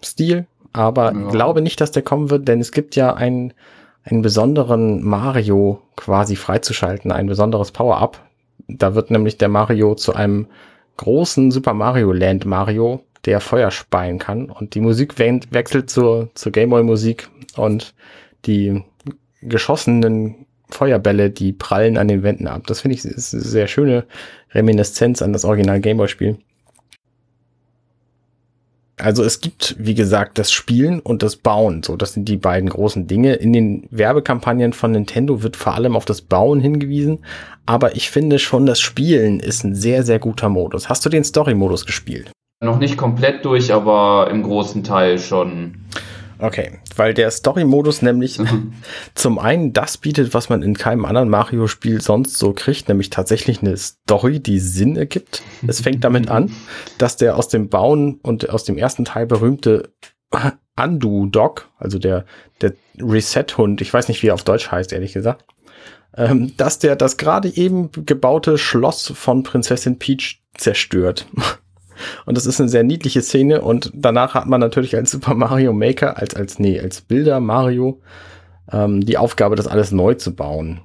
Stil, 0.05 0.47
aber 0.73 1.12
ja. 1.12 1.29
glaube 1.29 1.61
nicht, 1.61 1.81
dass 1.81 1.91
der 1.91 2.03
kommen 2.03 2.31
wird, 2.31 2.47
denn 2.47 2.61
es 2.61 2.71
gibt 2.71 2.94
ja 2.94 3.14
ein 3.14 3.53
einen 4.10 4.22
besonderen 4.22 5.05
Mario 5.05 5.82
quasi 5.96 6.37
freizuschalten, 6.37 7.12
ein 7.12 7.26
besonderes 7.26 7.72
Power-Up. 7.72 8.22
Da 8.66 8.94
wird 8.94 9.10
nämlich 9.10 9.38
der 9.38 9.49
Mario 9.49 9.94
zu 9.94 10.14
einem 10.14 10.46
großen 10.96 11.50
Super 11.50 11.75
Mario 11.75 12.12
Land 12.12 12.44
Mario, 12.44 13.02
der 13.25 13.40
Feuer 13.40 13.70
speien 13.70 14.19
kann. 14.19 14.50
Und 14.50 14.75
die 14.75 14.81
Musik 14.81 15.19
wechselt 15.19 15.90
zur, 15.90 16.31
zur 16.34 16.52
Gameboy 16.52 16.82
Musik 16.82 17.28
und 17.56 17.94
die 18.46 18.82
geschossenen 19.43 20.46
Feuerbälle, 20.70 21.31
die 21.31 21.52
prallen 21.52 21.96
an 21.96 22.08
den 22.08 22.22
Wänden 22.22 22.46
ab. 22.46 22.66
Das 22.66 22.81
finde 22.81 22.96
ich 22.96 23.04
ist 23.04 23.34
eine 23.34 23.43
sehr 23.43 23.69
schöne 23.69 24.04
Reminiszenz 24.52 25.22
an 25.22 25.32
das 25.32 25.44
Original 25.44 25.81
Gameboy 25.81 26.08
Spiel. 26.08 26.38
Also 28.99 29.23
es 29.23 29.41
gibt, 29.41 29.77
wie 29.79 29.95
gesagt, 29.95 30.39
das 30.39 30.53
Spielen 30.53 31.00
und 31.00 31.23
das 31.23 31.37
Bauen. 31.37 31.83
So, 31.83 31.97
das 31.97 32.15
sind 32.15 32.29
die 32.29 32.37
beiden 32.37 32.69
großen 32.69 33.06
Dinge. 33.06 33.35
In 33.35 33.53
den 33.53 33.87
Werbekampagnen 33.91 34.73
von 34.73 34.91
Nintendo 34.91 35.43
wird 35.43 35.56
vor 35.56 35.75
allem 35.75 35.95
auf 35.97 36.05
das 36.05 36.21
Bauen 36.21 36.61
hingewiesen. 36.61 37.21
Aber 37.64 37.95
ich 37.97 38.11
finde 38.11 38.38
schon, 38.38 38.67
das 38.67 38.81
Spielen 38.81 39.40
ist 39.40 39.64
ein 39.64 39.75
sehr, 39.75 40.02
sehr 40.02 40.19
guter 40.19 40.49
Modus. 40.49 40.88
Hast 40.88 41.05
du 41.05 41.11
den 41.11 41.25
Story-Modus 41.25 41.87
gespielt? 41.87 42.31
Noch 42.61 42.78
nicht 42.78 42.97
komplett 42.97 43.45
durch, 43.45 43.73
aber 43.73 44.28
im 44.31 44.43
großen 44.43 44.83
Teil 44.83 45.19
schon. 45.19 45.85
Okay, 46.40 46.78
weil 46.95 47.14
der 47.14 47.30
Story-Modus 47.30 48.02
nämlich 48.02 48.38
mhm. 48.38 48.75
zum 49.14 49.38
einen 49.38 49.73
das 49.73 49.99
bietet, 49.99 50.35
was 50.35 50.49
man 50.49 50.62
in 50.62 50.76
keinem 50.76 51.04
anderen 51.04 51.28
Mario-Spiel 51.28 52.00
sonst 52.00 52.38
so 52.38 52.52
kriegt, 52.52 52.88
nämlich 52.88 53.11
tatsächlich 53.11 53.61
eine 53.61 53.76
Story, 53.76 54.40
die 54.40 54.61
Sinn 54.61 54.97
ergibt. 54.97 55.42
Es 55.66 55.80
fängt 55.80 56.04
damit 56.04 56.30
an, 56.30 56.52
dass 56.99 57.16
der 57.16 57.37
aus 57.37 57.49
dem 57.49 57.68
Bauen 57.68 58.21
und 58.23 58.50
aus 58.50 58.64
dem 58.64 58.78
ersten 58.78 59.04
Teil 59.04 59.26
berühmte 59.26 59.92
Undo-Dog, 60.76 61.68
also 61.78 61.99
der, 61.99 62.25
der 62.61 62.75
Reset-Hund, 63.00 63.80
ich 63.80 63.92
weiß 63.92 64.09
nicht, 64.09 64.23
wie 64.23 64.28
er 64.28 64.35
auf 64.35 64.45
Deutsch 64.45 64.71
heißt, 64.71 64.92
ehrlich 64.92 65.12
gesagt, 65.12 65.45
ähm, 66.16 66.57
dass 66.57 66.78
der 66.78 66.97
das 66.97 67.16
gerade 67.16 67.49
eben 67.49 67.90
gebaute 67.92 68.59
Schloss 68.59 69.12
von 69.14 69.42
Prinzessin 69.42 69.99
Peach 69.99 70.42
zerstört. 70.57 71.26
Und 72.26 72.37
das 72.37 72.47
ist 72.47 72.61
eine 72.61 72.69
sehr 72.69 72.85
niedliche 72.85 73.23
Szene. 73.23 73.62
Und 73.62 73.90
danach 73.95 74.35
hat 74.35 74.47
man 74.47 74.61
natürlich 74.61 74.95
als 74.97 75.11
Super 75.11 75.35
Mario 75.35 75.73
Maker, 75.73 76.19
als, 76.19 76.35
als, 76.35 76.59
nee, 76.59 76.81
als 76.81 77.00
Bilder 77.00 77.40
Mario, 77.40 78.00
ähm, 78.71 79.05
die 79.05 79.19
Aufgabe, 79.19 79.57
das 79.57 79.67
alles 79.67 79.93
neu 79.93 80.14
zu 80.14 80.35
bauen. 80.35 80.81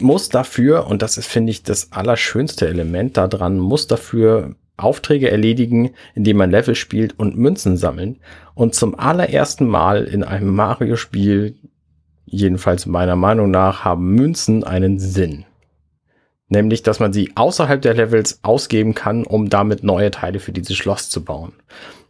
Muss 0.00 0.28
dafür, 0.28 0.86
und 0.86 1.02
das 1.02 1.18
ist, 1.18 1.26
finde 1.26 1.50
ich, 1.50 1.62
das 1.62 1.92
allerschönste 1.92 2.66
Element 2.66 3.16
daran, 3.16 3.58
muss 3.58 3.86
dafür 3.86 4.56
Aufträge 4.76 5.30
erledigen, 5.30 5.90
indem 6.14 6.38
man 6.38 6.50
Level 6.50 6.74
spielt 6.74 7.18
und 7.18 7.36
Münzen 7.36 7.76
sammeln. 7.76 8.18
Und 8.54 8.74
zum 8.74 8.98
allerersten 8.98 9.66
Mal 9.66 10.04
in 10.04 10.24
einem 10.24 10.54
Mario-Spiel, 10.54 11.56
jedenfalls 12.24 12.86
meiner 12.86 13.16
Meinung 13.16 13.50
nach, 13.50 13.84
haben 13.84 14.14
Münzen 14.14 14.64
einen 14.64 14.98
Sinn 14.98 15.44
nämlich 16.52 16.82
dass 16.82 17.00
man 17.00 17.12
sie 17.12 17.32
außerhalb 17.34 17.82
der 17.82 17.94
Levels 17.94 18.38
ausgeben 18.42 18.94
kann, 18.94 19.24
um 19.24 19.50
damit 19.50 19.82
neue 19.82 20.10
Teile 20.10 20.38
für 20.38 20.52
dieses 20.52 20.76
Schloss 20.76 21.10
zu 21.10 21.24
bauen. 21.24 21.52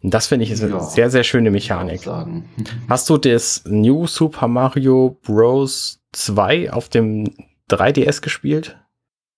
Und 0.03 0.13
das 0.13 0.27
finde 0.27 0.45
ich 0.45 0.51
ist 0.51 0.63
ja, 0.63 0.69
eine 0.69 0.81
sehr, 0.81 1.11
sehr 1.11 1.23
schöne 1.23 1.51
Mechanik. 1.51 2.07
Hast 2.89 3.09
du 3.09 3.17
das 3.17 3.63
New 3.67 4.07
Super 4.07 4.49
Mario 4.49 5.17
Bros. 5.23 6.01
2 6.13 6.71
auf 6.73 6.91
dem 6.91 7.31
3DS 7.71 8.21
gespielt? 8.21 8.77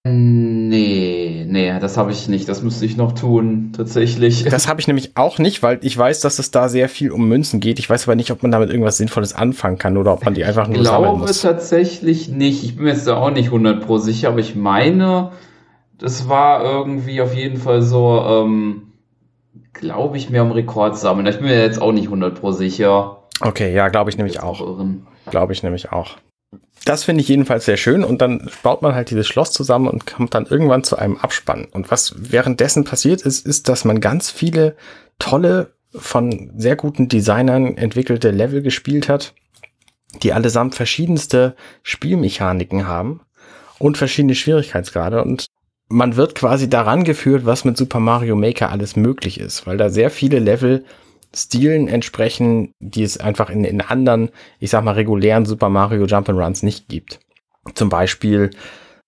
Nee, 0.06 1.46
nee, 1.48 1.78
das 1.80 1.96
habe 1.96 2.12
ich 2.12 2.28
nicht. 2.28 2.46
Das 2.46 2.62
müsste 2.62 2.84
ich 2.84 2.98
noch 2.98 3.12
tun, 3.12 3.72
tatsächlich. 3.74 4.44
Das 4.44 4.68
habe 4.68 4.78
ich 4.78 4.86
nämlich 4.86 5.16
auch 5.16 5.38
nicht, 5.38 5.62
weil 5.62 5.78
ich 5.80 5.96
weiß, 5.96 6.20
dass 6.20 6.38
es 6.38 6.50
da 6.50 6.68
sehr 6.68 6.90
viel 6.90 7.10
um 7.10 7.26
Münzen 7.26 7.58
geht. 7.58 7.78
Ich 7.78 7.88
weiß 7.88 8.06
aber 8.06 8.14
nicht, 8.14 8.30
ob 8.30 8.42
man 8.42 8.52
damit 8.52 8.68
irgendwas 8.68 8.98
Sinnvolles 8.98 9.34
anfangen 9.34 9.78
kann 9.78 9.96
oder 9.96 10.12
ob 10.12 10.22
man 10.22 10.34
die 10.34 10.44
einfach 10.44 10.68
nur 10.68 10.82
ich 10.82 10.86
sammeln 10.86 11.20
muss. 11.20 11.30
Ich 11.30 11.40
glaube 11.40 11.56
tatsächlich 11.56 12.28
nicht. 12.28 12.64
Ich 12.64 12.76
bin 12.76 12.84
mir 12.84 12.90
jetzt 12.90 13.06
da 13.06 13.16
auch 13.16 13.30
nicht 13.30 13.46
100 13.46 13.86
pro 13.86 13.96
sicher, 13.96 14.28
aber 14.28 14.40
ich 14.40 14.54
meine, 14.54 15.32
das 15.96 16.28
war 16.28 16.62
irgendwie 16.62 17.22
auf 17.22 17.34
jeden 17.34 17.56
Fall 17.56 17.80
so, 17.80 18.22
ähm, 18.26 18.92
glaube 19.72 20.18
ich, 20.18 20.28
mehr 20.28 20.42
um 20.42 20.50
Rekord 20.50 20.98
sammeln. 20.98 21.26
Ich 21.28 21.38
bin 21.38 21.46
mir 21.46 21.58
jetzt 21.58 21.80
auch 21.80 21.92
nicht 21.92 22.06
100 22.06 22.38
pro 22.38 22.50
sicher. 22.50 23.22
Okay, 23.40 23.74
ja, 23.74 23.88
glaube 23.88 24.10
ich 24.10 24.18
nämlich 24.18 24.42
auch. 24.42 24.84
Glaube 25.30 25.54
ich 25.54 25.62
nämlich 25.62 25.92
auch. 25.92 26.18
Das 26.84 27.04
finde 27.04 27.22
ich 27.22 27.28
jedenfalls 27.28 27.64
sehr 27.64 27.78
schön 27.78 28.04
und 28.04 28.20
dann 28.20 28.50
baut 28.62 28.82
man 28.82 28.94
halt 28.94 29.10
dieses 29.10 29.26
Schloss 29.26 29.52
zusammen 29.52 29.88
und 29.88 30.06
kommt 30.06 30.34
dann 30.34 30.46
irgendwann 30.46 30.84
zu 30.84 30.96
einem 30.96 31.16
Abspann. 31.16 31.66
Und 31.70 31.90
was 31.90 32.14
währenddessen 32.16 32.84
passiert 32.84 33.22
ist, 33.22 33.46
ist, 33.46 33.68
dass 33.68 33.84
man 33.84 34.00
ganz 34.00 34.30
viele 34.30 34.76
tolle, 35.18 35.72
von 35.96 36.50
sehr 36.56 36.74
guten 36.74 37.08
Designern 37.08 37.76
entwickelte 37.76 38.32
Level 38.32 38.62
gespielt 38.62 39.08
hat, 39.08 39.32
die 40.22 40.32
allesamt 40.32 40.74
verschiedenste 40.74 41.54
Spielmechaniken 41.84 42.88
haben 42.88 43.20
und 43.78 43.96
verschiedene 43.96 44.34
Schwierigkeitsgrade 44.34 45.22
und 45.22 45.46
man 45.88 46.16
wird 46.16 46.34
quasi 46.34 46.68
daran 46.68 47.04
geführt, 47.04 47.46
was 47.46 47.64
mit 47.64 47.76
Super 47.76 48.00
Mario 48.00 48.36
Maker 48.36 48.70
alles 48.70 48.96
möglich 48.96 49.38
ist, 49.38 49.66
weil 49.66 49.76
da 49.76 49.90
sehr 49.90 50.10
viele 50.10 50.38
Level 50.38 50.84
Stilen 51.34 51.88
entsprechen, 51.88 52.72
die 52.80 53.02
es 53.02 53.18
einfach 53.18 53.50
in, 53.50 53.64
in 53.64 53.80
anderen, 53.80 54.30
ich 54.58 54.70
sag 54.70 54.84
mal, 54.84 54.92
regulären 54.92 55.46
Super 55.46 55.68
Mario 55.68 56.04
Jump'n'Runs 56.04 56.64
nicht 56.64 56.88
gibt. 56.88 57.20
Zum 57.74 57.88
Beispiel 57.88 58.50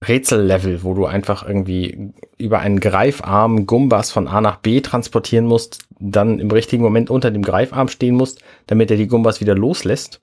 Rätsellevel, 0.05 0.83
wo 0.83 0.95
du 0.95 1.07
einfach 1.07 1.47
irgendwie 1.47 2.13
über 2.39 2.61
einen 2.61 2.81
Greifarm 2.81 3.67
Gumbas 3.67 4.11
von 4.11 4.29
A 4.29 4.41
nach 4.41 4.57
B 4.57 4.81
transportieren 4.81 5.47
musst, 5.47 5.87
dann 5.99 6.39
im 6.39 6.51
richtigen 6.51 6.83
Moment 6.83 7.11
unter 7.11 7.31
dem 7.31 7.43
Greifarm 7.43 7.89
stehen 7.89 8.15
musst, 8.15 8.43
damit 8.67 8.91
er 8.91 8.97
die 8.97 9.09
Gumbas 9.09 9.41
wieder 9.41 9.55
loslässt. 9.55 10.21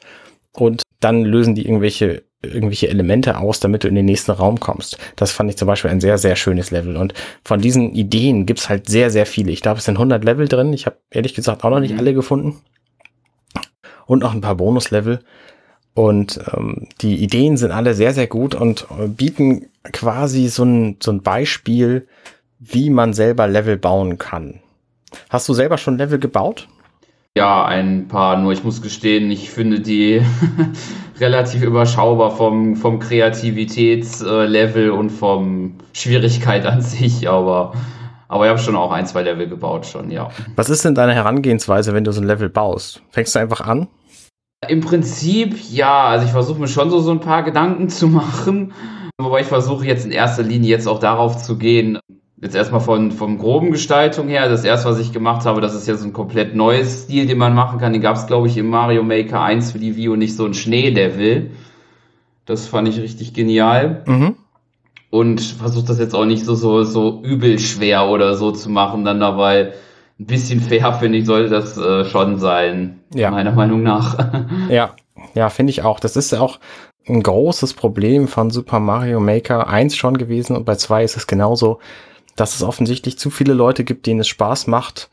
Und 0.52 0.84
dann 1.00 1.24
lösen 1.24 1.56
die 1.56 1.66
irgendwelche 1.66 2.24
irgendwelche 2.44 2.90
Elemente 2.90 3.38
aus, 3.38 3.60
damit 3.60 3.84
du 3.84 3.88
in 3.88 3.96
den 3.96 4.06
nächsten 4.06 4.32
Raum 4.32 4.60
kommst. 4.60 4.98
Das 5.16 5.32
fand 5.32 5.50
ich 5.50 5.58
zum 5.58 5.68
Beispiel 5.68 5.92
ein 5.92 6.02
sehr, 6.02 6.18
sehr 6.18 6.36
schönes 6.36 6.72
Level. 6.72 6.98
Und 6.98 7.14
von 7.44 7.62
diesen 7.62 7.94
Ideen 7.94 8.46
gibt's 8.46 8.70
halt 8.70 8.90
sehr, 8.90 9.10
sehr 9.10 9.26
viele. 9.26 9.52
Ich 9.52 9.62
glaube, 9.62 9.80
es 9.80 9.86
sind 9.86 9.96
100 9.96 10.24
Level 10.24 10.48
drin. 10.48 10.74
Ich 10.74 10.86
habe 10.86 10.98
ehrlich 11.10 11.34
gesagt 11.34 11.64
auch 11.64 11.70
noch 11.70 11.80
nicht 11.80 11.94
mhm. 11.94 12.00
alle 12.00 12.14
gefunden. 12.14 12.62
Und 14.06 14.20
noch 14.20 14.34
ein 14.34 14.42
paar 14.42 14.56
Bonuslevel. 14.56 15.20
Und 15.94 16.40
ähm, 16.54 16.88
die 17.02 17.18
Ideen 17.18 17.56
sind 17.56 17.72
alle 17.72 17.94
sehr, 17.94 18.14
sehr 18.14 18.28
gut 18.28 18.56
und 18.56 18.88
äh, 19.00 19.08
bieten 19.08 19.68
quasi 19.92 20.48
so 20.48 20.64
ein, 20.64 20.98
so 21.02 21.12
ein 21.12 21.22
Beispiel, 21.22 22.08
wie 22.60 22.90
man 22.90 23.14
selber 23.14 23.48
Level 23.48 23.78
bauen 23.78 24.18
kann. 24.18 24.60
Hast 25.30 25.48
du 25.48 25.54
selber 25.54 25.78
schon 25.78 25.98
Level 25.98 26.20
gebaut? 26.20 26.68
Ja, 27.36 27.66
ein 27.66 28.08
paar, 28.08 28.38
nur 28.38 28.54
ich 28.54 28.64
muss 28.64 28.84
gestehen, 28.84 29.32
ich 29.32 29.50
finde 29.50 29.80
die 29.80 30.22
relativ 31.20 31.64
überschaubar 31.64 32.30
vom, 32.30 32.76
vom 32.76 33.00
Kreativitätslevel 33.00 34.92
und 34.92 35.10
vom 35.10 35.80
Schwierigkeit 35.94 36.64
an 36.68 36.82
sich, 36.82 37.28
aber, 37.28 37.74
aber 38.28 38.46
ich 38.46 38.50
habe 38.52 38.60
schon 38.60 38.76
auch 38.76 38.92
ein, 38.92 39.08
zwei 39.08 39.24
Level 39.24 39.50
gebaut 39.50 39.88
schon, 39.88 40.12
ja. 40.12 40.30
Was 40.56 40.70
ist 40.70 40.86
denn 40.86 40.94
deine 40.94 41.16
Herangehensweise, 41.16 41.96
wenn 41.96 42.04
du 42.04 42.12
so 42.12 42.22
ein 42.22 42.28
Level 42.28 42.50
baust? 42.50 43.02
Fängst 43.10 43.34
du 43.34 43.40
einfach 43.40 43.62
an? 43.62 43.88
Im 44.68 44.82
Prinzip, 44.82 45.56
ja, 45.72 46.04
also 46.10 46.28
ich 46.28 46.32
versuche 46.32 46.60
mir 46.60 46.68
schon 46.68 46.92
so, 46.92 47.00
so 47.00 47.10
ein 47.10 47.20
paar 47.20 47.42
Gedanken 47.42 47.90
zu 47.90 48.08
machen, 48.10 48.74
wobei 49.20 49.42
ich 49.42 49.48
versuche 49.48 49.88
jetzt 49.88 50.06
in 50.06 50.12
erster 50.12 50.44
Linie 50.44 50.70
jetzt 50.70 50.88
auch 50.88 51.00
darauf 51.00 51.42
zu 51.42 51.58
gehen, 51.58 51.98
Jetzt 52.44 52.56
erstmal 52.56 52.82
von, 52.82 53.14
vom 53.14 53.38
groben 53.38 53.72
Gestaltung 53.72 54.28
her, 54.28 54.50
das 54.50 54.66
erste, 54.66 54.90
was 54.90 55.00
ich 55.00 55.14
gemacht 55.14 55.46
habe, 55.46 55.62
das 55.62 55.74
ist 55.74 55.88
ja 55.88 55.96
so 55.96 56.06
ein 56.06 56.12
komplett 56.12 56.56
neues 56.56 57.04
Stil, 57.04 57.26
den 57.26 57.38
man 57.38 57.56
machen 57.56 57.80
kann. 57.80 57.94
Den 57.94 58.02
gab 58.02 58.18
es, 58.18 58.28
glaube 58.28 58.50
ich, 58.50 58.58
im 58.58 58.68
Mario 58.68 59.02
Maker 59.02 59.42
1 59.42 59.72
für 59.72 59.80
die 59.80 59.96
Wii 59.96 60.10
und 60.10 60.20
nicht 60.20 60.36
so 60.36 60.46
ein 60.46 60.54
Schneelevel. 60.54 61.52
Das 62.46 62.68
fand 62.68 62.90
ich 62.90 63.00
richtig 63.00 63.34
genial. 63.34 64.04
Mhm. 64.08 64.36
Und 65.10 65.40
versuche 65.40 65.86
das 65.86 66.00
jetzt 66.00 66.14
auch 66.14 66.26
nicht 66.26 66.44
so, 66.44 66.54
so, 66.56 66.84
so 66.84 67.22
übel 67.24 67.60
schwer 67.60 68.10
oder 68.10 68.36
so 68.36 68.52
zu 68.52 68.70
machen, 68.70 69.06
dann 69.06 69.22
dabei 69.22 69.72
ein 70.20 70.26
bisschen 70.26 70.60
fair, 70.60 70.92
finde 70.96 71.20
ich, 71.20 71.26
sollte 71.26 71.50
das 71.50 71.78
äh, 71.78 72.04
schon 72.04 72.40
sein. 72.40 73.00
Ja. 73.14 73.32
Meiner 73.32 73.54
Meinung 73.54 73.84
nach. 73.84 74.18
ja, 74.70 74.96
ja, 75.34 75.48
finde 75.48 75.70
ich 75.70 75.84
auch. 75.84 76.02
Das 76.02 76.18
ist 76.18 76.34
auch 76.34 76.60
ein 77.08 77.24
großes 77.24 77.74
Problem 77.74 78.28
von 78.28 78.50
Super 78.50 78.82
Mario 78.82 79.22
Maker 79.22 79.70
1 79.70 79.96
schon 79.96 80.18
gewesen 80.18 80.58
und 80.58 80.66
bei 80.66 80.76
2 80.76 81.06
ist 81.06 81.16
es 81.16 81.26
genauso 81.26 81.80
dass 82.36 82.56
es 82.56 82.64
offensichtlich 82.64 83.18
zu 83.18 83.30
viele 83.30 83.54
Leute 83.54 83.84
gibt, 83.84 84.06
denen 84.06 84.22
es 84.22 84.28
Spaß 84.28 84.68
macht, 84.68 85.10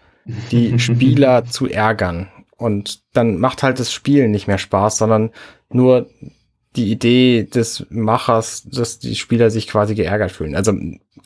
die 0.50 0.79
Spieler 0.79 1.45
zu 1.45 1.67
ärgern. 1.67 2.29
Und 2.57 3.00
dann 3.15 3.39
macht 3.39 3.62
halt 3.62 3.81
das 3.81 3.93
Spielen 3.93 4.31
nicht 4.31 4.47
mehr 4.47 4.59
Spaß, 4.59 4.99
sondern 4.99 5.31
nur 5.71 6.11
die 6.77 6.91
Idee 6.91 7.45
des 7.45 7.87
Machers, 7.91 8.62
dass 8.65 8.99
die 8.99 9.17
Spieler 9.17 9.50
sich 9.50 9.67
quasi 9.67 9.95
geärgert 9.95 10.31
fühlen. 10.31 10.55
Also 10.55 10.73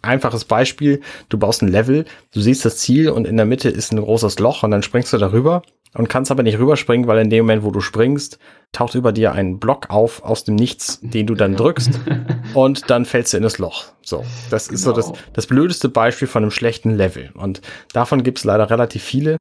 einfaches 0.01 0.45
Beispiel, 0.45 1.01
du 1.29 1.39
baust 1.39 1.63
ein 1.63 1.69
Level, 1.69 2.07
du 2.33 2.41
siehst 2.41 2.65
das 2.65 2.79
Ziel 2.79 3.11
und 3.11 3.27
in 3.27 3.37
der 3.37 3.47
Mitte 3.47 3.69
ist 3.69 3.93
ein 3.93 4.01
großes 4.01 4.39
Loch 4.39 4.63
und 4.63 4.71
dann 4.71 4.83
springst 4.83 5.13
du 5.13 5.19
darüber 5.19 5.63
und 5.93 6.09
kannst 6.09 6.31
aber 6.31 6.43
nicht 6.43 6.59
rüberspringen, 6.59 7.07
weil 7.07 7.19
in 7.19 7.31
dem 7.31 7.45
Moment, 7.45 7.63
wo 7.63 7.71
du 7.71 7.81
springst, 7.81 8.39
taucht 8.75 8.95
über 8.95 9.13
dir 9.13 9.33
ein 9.33 9.59
Block 9.59 9.91
auf 9.91 10.23
aus 10.23 10.45
dem 10.45 10.55
Nichts, 10.55 11.01
den 11.03 11.27
du 11.27 11.35
dann 11.35 11.57
drückst 11.57 12.01
und 12.55 12.91
dann 12.91 13.05
fällst 13.05 13.33
du 13.33 13.39
in 13.39 13.43
das 13.43 13.59
Loch. 13.59 13.87
So, 14.03 14.25
das 14.51 14.69
genau. 14.69 14.75
ist 14.75 14.83
so 14.83 14.93
das, 14.93 15.07
genau. 15.07 15.19
das 15.33 15.47
blödeste 15.47 15.89
Beispiel 15.89 16.29
von 16.29 16.43
einem 16.43 16.51
schlechten 16.51 16.91
Level 16.91 17.31
und 17.35 17.61
davon 17.93 18.23
gibt 18.23 18.39
es 18.39 18.45
leider 18.45 18.71
relativ 18.71 19.03
viele. 19.03 19.39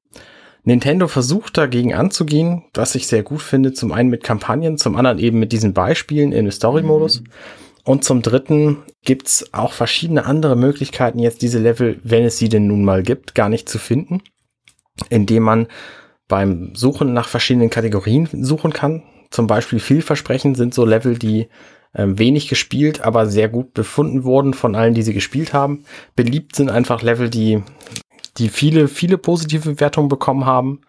Nintendo 0.65 1.07
versucht 1.07 1.57
dagegen 1.57 1.93
anzugehen, 1.93 2.63
was 2.73 2.95
ich 2.95 3.07
sehr 3.07 3.23
gut 3.23 3.41
finde, 3.41 3.73
zum 3.73 3.91
einen 3.91 4.09
mit 4.09 4.23
Kampagnen, 4.23 4.77
zum 4.77 4.95
anderen 4.95 5.19
eben 5.19 5.37
mit 5.37 5.51
diesen 5.51 5.73
Beispielen 5.73 6.31
im 6.31 6.49
Story-Modus. 6.49 7.19
Mhm. 7.19 7.25
Und 7.83 8.05
zum 8.05 8.21
dritten 8.21 8.77
gibt's 9.03 9.53
auch 9.53 9.73
verschiedene 9.73 10.25
andere 10.25 10.55
Möglichkeiten, 10.55 11.19
jetzt 11.19 11.41
diese 11.41 11.59
Level, 11.59 11.99
wenn 12.03 12.23
es 12.23 12.37
sie 12.37 12.47
denn 12.47 12.67
nun 12.67 12.85
mal 12.85 13.03
gibt, 13.03 13.35
gar 13.35 13.49
nicht 13.49 13.67
zu 13.67 13.77
finden, 13.77 14.21
indem 15.09 15.43
man 15.43 15.67
beim 16.29 16.73
Suchen 16.75 17.13
nach 17.13 17.27
verschiedenen 17.27 17.69
Kategorien 17.69 18.29
suchen 18.31 18.71
kann. 18.71 19.03
Zum 19.33 19.47
Beispiel 19.47 19.79
vielversprechend 19.79 20.57
sind 20.57 20.75
so 20.75 20.85
Level, 20.85 21.17
die 21.17 21.47
äh, 21.93 22.05
wenig 22.05 22.49
gespielt, 22.49 23.01
aber 23.01 23.25
sehr 23.25 23.49
gut 23.49 23.73
befunden 23.73 24.25
wurden 24.25 24.53
von 24.53 24.75
allen, 24.75 24.93
die 24.93 25.01
sie 25.01 25.15
gespielt 25.15 25.53
haben. 25.53 25.85
Beliebt 26.15 26.55
sind 26.55 26.69
einfach 26.69 27.01
Level, 27.01 27.31
die, 27.31 27.63
die 28.37 28.49
viele, 28.49 28.87
viele 28.87 29.17
positive 29.17 29.71
Bewertungen 29.71 30.07
bekommen 30.07 30.45
haben. 30.45 30.81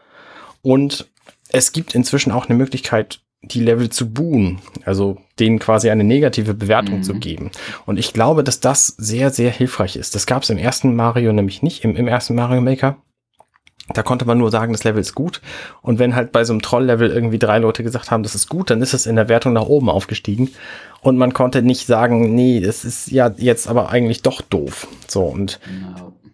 Und 0.61 1.11
es 1.49 1.73
gibt 1.73 1.95
inzwischen 1.95 2.33
auch 2.33 2.47
eine 2.47 2.59
Möglichkeit, 2.59 3.21
die 3.41 3.61
Level 3.61 3.89
zu 3.89 4.13
buhen, 4.13 4.59
also 4.85 5.17
denen 5.39 5.59
quasi 5.59 5.89
eine 5.89 6.05
negative 6.05 6.53
Bewertung 6.53 6.99
mhm. 6.99 7.03
zu 7.03 7.15
geben. 7.15 7.51
Und 7.87 7.99
ich 7.99 8.13
glaube, 8.13 8.45
dass 8.45 8.61
das 8.61 8.89
sehr, 8.89 9.31
sehr 9.31 9.53
hilfreich 9.53 9.97
ist. 9.97 10.15
Das 10.15 10.27
gab 10.27 10.43
es 10.43 10.51
im 10.51 10.59
ersten 10.59 10.95
Mario 10.95 11.33
nämlich 11.33 11.63
nicht, 11.63 11.83
im, 11.83 11.97
im 11.97 12.09
ersten 12.09 12.35
Mario 12.35 12.61
Maker. 12.61 12.99
Da 13.93 14.03
konnte 14.03 14.25
man 14.25 14.39
nur 14.39 14.51
sagen, 14.51 14.73
das 14.73 14.85
Level 14.85 15.01
ist 15.01 15.15
gut. 15.15 15.43
Und 15.83 15.99
wenn 15.99 16.15
halt 16.15 16.33
bei 16.33 16.45
so 16.45 16.55
einem 16.55 16.63
Troll-Level 16.63 17.11
irgendwie 17.11 17.39
drei 17.39 17.59
Leute 17.59 17.83
gesagt 17.83 18.11
haben, 18.11 18.23
das 18.23 18.35
ist 18.35 18.49
gut, 18.49 18.71
dann 18.71 18.81
ist 18.81 18.95
es 18.95 19.05
in 19.05 19.17
der 19.17 19.29
Wertung 19.29 19.53
nach 19.53 19.67
oben 19.67 19.91
aufgestiegen. 19.91 20.51
Und 21.03 21.19
man 21.19 21.35
konnte 21.35 21.63
nicht 21.63 21.87
sagen, 21.87 22.35
nee, 22.35 22.61
das 22.61 22.85
ist 22.85 23.11
ja 23.11 23.31
jetzt 23.37 23.69
aber 23.69 23.91
eigentlich 23.91 24.23
doch 24.23 24.41
doof. 24.41 24.89
So, 25.07 25.25
und 25.25 25.61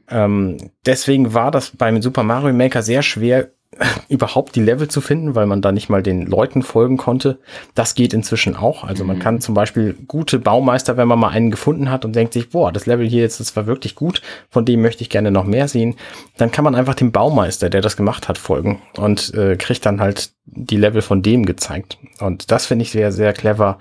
ähm, 0.09 0.71
deswegen 0.87 1.35
war 1.35 1.51
das 1.51 1.73
beim 1.77 2.01
Super 2.03 2.23
Mario 2.23 2.55
Maker 2.55 2.83
sehr 2.83 3.03
schwer, 3.03 3.49
überhaupt 4.09 4.57
die 4.57 4.61
Level 4.61 4.89
zu 4.89 5.01
finden, 5.01 5.35
weil 5.35 5.47
man 5.47 5.63
da 5.63 5.71
nicht 5.71 5.89
mal 5.89 6.03
den 6.03 6.27
Leuten 6.27 6.63
folgen 6.63 6.97
konnte. 6.97 7.39
Das 7.75 7.95
geht 7.95 8.13
inzwischen 8.13 8.57
auch. 8.57 8.85
Also 8.85 9.05
man 9.05 9.17
mhm. 9.17 9.21
kann 9.21 9.41
zum 9.41 9.55
Beispiel 9.55 9.95
gute 10.09 10.39
Baumeister, 10.39 10.97
wenn 10.97 11.09
man 11.09 11.19
mal 11.19 11.29
einen 11.29 11.51
gefunden 11.51 11.91
hat 11.91 12.05
und 12.05 12.17
denkt 12.17 12.33
sich, 12.33 12.51
boah, 12.51 12.73
das 12.73 12.87
Level 12.87 13.09
hier 13.09 13.23
jetzt, 13.23 13.39
das 13.39 13.55
war 13.55 13.67
wirklich 13.67 13.95
gut, 13.95 14.23
von 14.49 14.65
dem 14.65 14.83
möchte 14.83 15.03
ich 15.03 15.11
gerne 15.11 15.31
noch 15.31 15.45
mehr 15.45 15.69
sehen, 15.69 15.97
dann 16.37 16.51
kann 16.51 16.65
man 16.65 16.75
einfach 16.75 16.95
dem 16.95 17.13
Baumeister, 17.13 17.71
der 17.71 17.81
das 17.81 17.97
gemacht 17.97 18.29
hat, 18.29 18.39
folgen 18.39 18.83
und 18.97 19.33
äh, 19.35 19.57
kriegt 19.57 19.87
dann 19.87 20.01
halt 20.01 20.33
die 20.47 20.77
Level 20.77 21.03
von 21.03 21.23
dem 21.23 21.47
gezeigt. 21.47 21.99
Und 22.19 22.51
das 22.51 22.67
finde 22.67 22.83
ich 22.83 22.91
sehr, 22.91 23.13
sehr 23.13 23.33
clever. 23.33 23.79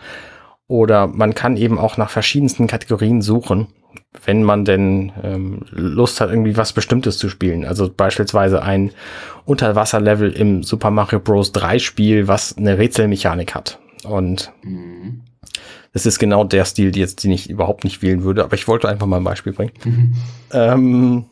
Oder 0.67 1.08
man 1.08 1.34
kann 1.34 1.58
eben 1.58 1.79
auch 1.79 1.98
nach 1.98 2.12
verschiedensten 2.12 2.67
Kategorien 2.67 3.24
suchen 3.24 3.67
wenn 4.24 4.43
man 4.43 4.65
denn 4.65 5.12
ähm, 5.24 5.62
Lust 5.72 6.22
hat, 6.22 6.29
irgendwie 6.29 6.58
was 6.58 6.74
Bestimmtes 6.74 7.17
zu 7.17 7.29
spielen. 7.29 7.65
Also 7.65 7.91
beispielsweise 7.91 8.62
ein 8.62 8.91
Unterwasserlevel 9.46 10.31
im 10.31 10.63
Super 10.63 10.91
Mario 10.91 11.19
Bros. 11.19 11.51
3 11.51 11.79
Spiel, 11.79 12.27
was 12.27 12.58
eine 12.58 12.77
Rätselmechanik 12.77 13.55
hat. 13.55 13.79
Und 14.03 14.51
mhm. 14.63 15.22
das 15.93 16.05
ist 16.05 16.19
genau 16.19 16.43
der 16.43 16.65
Stil, 16.65 16.91
die 16.91 17.00
jetzt, 17.00 17.24
den 17.24 17.31
ich 17.31 17.50
überhaupt 17.50 17.84
nicht 17.84 18.01
wählen 18.01 18.24
würde, 18.24 18.43
aber 18.43 18.55
ich 18.55 18.67
wollte 18.67 18.89
einfach 18.89 19.08
mal 19.08 19.17
ein 19.17 19.24
Beispiel 19.24 19.53
bringen. 19.53 19.74
Mhm. 19.84 20.15
Ähm, 20.51 21.25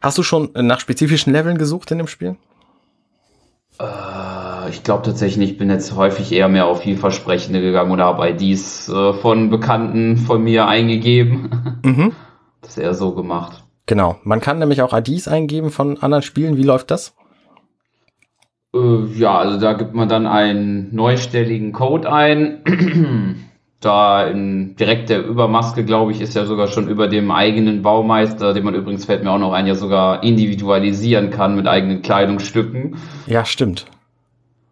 hast 0.00 0.18
du 0.18 0.22
schon 0.22 0.50
nach 0.54 0.80
spezifischen 0.80 1.32
Leveln 1.32 1.58
gesucht 1.58 1.90
in 1.90 1.98
dem 1.98 2.08
Spiel? 2.08 2.36
Äh, 3.78 3.84
ich 4.68 4.82
glaube 4.82 5.02
tatsächlich, 5.02 5.52
ich 5.52 5.58
bin 5.58 5.70
jetzt 5.70 5.94
häufig 5.96 6.32
eher 6.32 6.48
mehr 6.48 6.66
auf 6.66 6.82
vielversprechende 6.82 7.60
gegangen 7.60 7.90
oder 7.90 8.04
habe 8.04 8.28
IDs 8.28 8.88
äh, 8.88 9.12
von 9.14 9.50
Bekannten 9.50 10.16
von 10.16 10.42
mir 10.42 10.66
eingegeben. 10.66 11.50
Mhm. 11.82 12.12
Das 12.62 12.70
ist 12.70 12.78
eher 12.78 12.94
so 12.94 13.14
gemacht. 13.14 13.62
Genau. 13.86 14.16
Man 14.24 14.40
kann 14.40 14.58
nämlich 14.58 14.82
auch 14.82 14.92
IDs 14.92 15.28
eingeben 15.28 15.70
von 15.70 15.98
anderen 16.02 16.22
Spielen. 16.22 16.56
Wie 16.56 16.64
läuft 16.64 16.90
das? 16.90 17.14
Äh, 18.74 19.04
ja, 19.14 19.38
also 19.38 19.60
da 19.60 19.74
gibt 19.74 19.94
man 19.94 20.08
dann 20.08 20.26
einen 20.26 20.92
neustelligen 20.92 21.72
Code 21.72 22.12
ein. 22.12 22.64
da 23.80 24.26
in 24.26 24.74
direkt 24.76 25.10
der 25.10 25.24
Übermaske, 25.24 25.84
glaube 25.84 26.10
ich, 26.12 26.20
ist 26.20 26.34
ja 26.34 26.44
sogar 26.44 26.66
schon 26.66 26.88
über 26.88 27.08
dem 27.08 27.30
eigenen 27.30 27.82
Baumeister, 27.82 28.52
den 28.54 28.64
man 28.64 28.74
übrigens 28.74 29.04
fällt 29.04 29.22
mir 29.22 29.30
auch 29.30 29.38
noch 29.38 29.52
ein, 29.52 29.66
ja 29.66 29.74
sogar 29.74 30.22
individualisieren 30.22 31.30
kann 31.30 31.54
mit 31.54 31.68
eigenen 31.68 32.02
Kleidungsstücken. 32.02 32.96
Ja, 33.26 33.44
stimmt. 33.44 33.86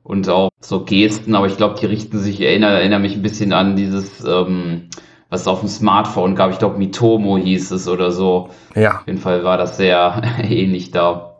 Und 0.05 0.29
auch 0.29 0.51
so 0.61 0.85
Gesten, 0.85 1.35
aber 1.35 1.47
ich 1.47 1.57
glaube, 1.57 1.77
die 1.81 1.87
richten 1.87 2.19
sich, 2.19 2.41
ich 2.41 2.47
erinnere, 2.47 2.99
mich 3.01 3.17
ein 3.17 3.23
bisschen 3.23 3.53
an 3.53 3.75
dieses, 3.75 4.23
ähm, 4.25 4.91
was 5.31 5.49
auf 5.49 5.61
dem 5.61 5.69
Smartphone 5.69 6.37
gab, 6.37 6.53
ich 6.53 6.59
glaube 6.59 6.79
Mitomo 6.79 7.39
hieß 7.39 7.73
es 7.73 7.89
oder 7.89 8.13
so. 8.13 8.51
Ja. 8.75 8.99
Auf 8.99 9.07
jeden 9.07 9.19
Fall 9.19 9.43
war 9.43 9.57
das 9.57 9.77
sehr 9.77 10.23
ähnlich 10.43 10.93
da. 10.93 11.39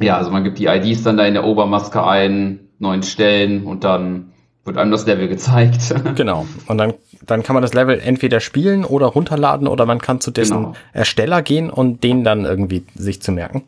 Ja, 0.00 0.16
also 0.16 0.30
man 0.30 0.44
gibt 0.44 0.58
die 0.58 0.66
IDs 0.66 1.02
dann 1.02 1.16
da 1.16 1.26
in 1.26 1.34
der 1.34 1.44
Obermaske 1.44 2.04
ein, 2.04 2.60
neun 2.78 3.02
Stellen 3.02 3.64
und 3.64 3.84
dann 3.84 4.32
wird 4.64 4.78
einem 4.78 4.90
das 4.90 5.06
Level 5.06 5.28
gezeigt. 5.28 5.94
Genau. 6.14 6.46
Und 6.68 6.78
dann, 6.78 6.94
dann 7.26 7.42
kann 7.42 7.54
man 7.54 7.62
das 7.62 7.74
Level 7.74 8.00
entweder 8.00 8.40
spielen 8.40 8.84
oder 8.84 9.06
runterladen 9.06 9.66
oder 9.66 9.86
man 9.86 10.00
kann 10.00 10.20
zu 10.20 10.30
dessen 10.30 10.56
genau. 10.56 10.72
Ersteller 10.92 11.42
gehen 11.42 11.68
und 11.70 12.02
den 12.04 12.24
dann 12.24 12.44
irgendwie 12.44 12.84
sich 12.94 13.20
zu 13.20 13.32
merken. 13.32 13.64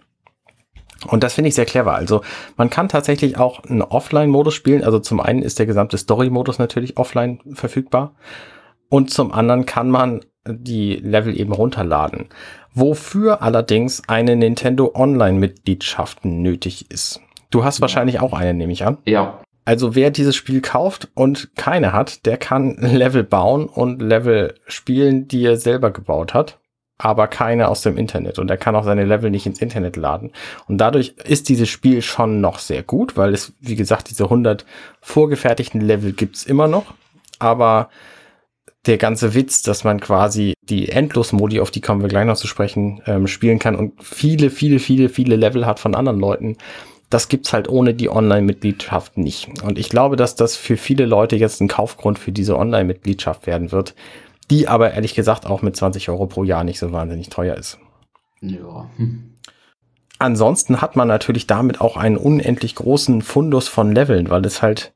Und 1.06 1.22
das 1.22 1.34
finde 1.34 1.48
ich 1.48 1.54
sehr 1.54 1.66
clever. 1.66 1.94
Also 1.94 2.22
man 2.56 2.70
kann 2.70 2.88
tatsächlich 2.88 3.38
auch 3.38 3.62
einen 3.64 3.82
Offline-Modus 3.82 4.54
spielen. 4.54 4.82
Also 4.82 4.98
zum 4.98 5.20
einen 5.20 5.42
ist 5.42 5.58
der 5.58 5.66
gesamte 5.66 5.98
Story-Modus 5.98 6.58
natürlich 6.58 6.96
offline 6.96 7.40
verfügbar. 7.52 8.14
Und 8.88 9.10
zum 9.10 9.32
anderen 9.32 9.66
kann 9.66 9.90
man 9.90 10.20
die 10.46 10.96
Level 10.96 11.38
eben 11.38 11.52
runterladen. 11.52 12.26
Wofür 12.74 13.42
allerdings 13.42 14.02
eine 14.08 14.36
Nintendo 14.36 14.92
Online-Mitgliedschaft 14.94 16.24
nötig 16.24 16.90
ist. 16.90 17.20
Du 17.50 17.64
hast 17.64 17.80
wahrscheinlich 17.80 18.20
auch 18.20 18.32
eine, 18.32 18.54
nehme 18.54 18.72
ich 18.72 18.84
an. 18.84 18.98
Ja. 19.04 19.40
Also 19.64 19.94
wer 19.94 20.10
dieses 20.10 20.36
Spiel 20.36 20.60
kauft 20.60 21.08
und 21.14 21.56
keine 21.56 21.92
hat, 21.92 22.24
der 22.26 22.36
kann 22.36 22.76
Level 22.76 23.24
bauen 23.24 23.66
und 23.66 24.00
Level 24.00 24.54
spielen, 24.66 25.26
die 25.26 25.44
er 25.44 25.56
selber 25.56 25.90
gebaut 25.90 26.34
hat, 26.34 26.58
aber 26.98 27.28
keine 27.28 27.68
aus 27.68 27.82
dem 27.82 27.96
Internet. 27.96 28.38
Und 28.38 28.50
er 28.50 28.56
kann 28.56 28.74
auch 28.74 28.84
seine 28.84 29.04
Level 29.04 29.30
nicht 29.30 29.46
ins 29.46 29.60
Internet 29.60 29.96
laden. 29.96 30.32
Und 30.66 30.78
dadurch 30.78 31.14
ist 31.24 31.48
dieses 31.48 31.68
Spiel 31.68 32.02
schon 32.02 32.40
noch 32.40 32.58
sehr 32.58 32.82
gut, 32.82 33.16
weil 33.16 33.34
es, 33.34 33.52
wie 33.60 33.76
gesagt, 33.76 34.10
diese 34.10 34.24
100 34.24 34.64
vorgefertigten 35.00 35.80
Level 35.80 36.12
gibt's 36.12 36.44
immer 36.44 36.68
noch. 36.68 36.94
Aber 37.38 37.90
der 38.86 38.98
ganze 38.98 39.34
Witz, 39.34 39.62
dass 39.62 39.84
man 39.84 40.00
quasi 40.00 40.54
die 40.62 40.88
Endlos-Modi, 40.88 41.60
auf 41.60 41.70
die 41.70 41.80
kommen 41.80 42.02
wir 42.02 42.08
gleich 42.08 42.26
noch 42.26 42.36
zu 42.36 42.46
sprechen, 42.46 43.02
ähm, 43.06 43.26
spielen 43.26 43.58
kann 43.58 43.76
und 43.76 44.02
viele, 44.02 44.48
viele, 44.50 44.78
viele, 44.78 45.08
viele 45.08 45.36
Level 45.36 45.66
hat 45.66 45.80
von 45.80 45.94
anderen 45.94 46.20
Leuten, 46.20 46.56
das 47.10 47.28
gibt's 47.28 47.52
halt 47.52 47.68
ohne 47.68 47.94
die 47.94 48.10
Online-Mitgliedschaft 48.10 49.16
nicht. 49.16 49.48
Und 49.62 49.78
ich 49.78 49.88
glaube, 49.88 50.16
dass 50.16 50.34
das 50.34 50.56
für 50.56 50.76
viele 50.76 51.06
Leute 51.06 51.36
jetzt 51.36 51.60
ein 51.60 51.68
Kaufgrund 51.68 52.18
für 52.18 52.32
diese 52.32 52.56
Online-Mitgliedschaft 52.56 53.46
werden 53.46 53.70
wird, 53.70 53.94
die 54.50 54.68
aber 54.68 54.92
ehrlich 54.92 55.14
gesagt 55.14 55.46
auch 55.46 55.62
mit 55.62 55.76
20 55.76 56.08
Euro 56.08 56.26
pro 56.26 56.44
Jahr 56.44 56.64
nicht 56.64 56.78
so 56.78 56.92
wahnsinnig 56.92 57.28
teuer 57.28 57.56
ist. 57.56 57.78
Ja. 58.40 58.88
Ansonsten 60.18 60.80
hat 60.80 60.96
man 60.96 61.08
natürlich 61.08 61.46
damit 61.46 61.80
auch 61.80 61.96
einen 61.96 62.16
unendlich 62.16 62.74
großen 62.74 63.22
Fundus 63.22 63.68
von 63.68 63.92
Leveln, 63.92 64.30
weil 64.30 64.44
es 64.46 64.62
halt 64.62 64.94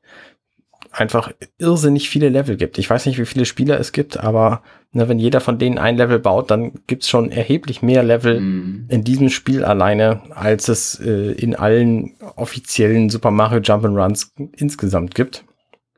einfach 0.91 1.31
irrsinnig 1.57 2.09
viele 2.09 2.29
Level 2.29 2.57
gibt. 2.57 2.77
Ich 2.77 2.89
weiß 2.89 3.05
nicht, 3.05 3.17
wie 3.17 3.25
viele 3.25 3.45
Spieler 3.45 3.79
es 3.79 3.91
gibt, 3.91 4.19
aber 4.19 4.61
ne, 4.91 5.07
wenn 5.07 5.19
jeder 5.19 5.39
von 5.39 5.57
denen 5.57 5.77
ein 5.77 5.95
Level 5.95 6.19
baut, 6.19 6.51
dann 6.51 6.73
gibt's 6.87 7.09
schon 7.09 7.31
erheblich 7.31 7.81
mehr 7.81 8.03
Level 8.03 8.41
mhm. 8.41 8.85
in 8.89 9.03
diesem 9.03 9.29
Spiel 9.29 9.63
alleine, 9.63 10.21
als 10.31 10.67
es 10.67 10.99
äh, 10.99 11.31
in 11.31 11.55
allen 11.55 12.15
offiziellen 12.35 13.09
Super 13.09 13.31
Mario 13.31 13.59
Jump'n'Runs 13.59 14.31
insgesamt 14.57 15.15
gibt. 15.15 15.45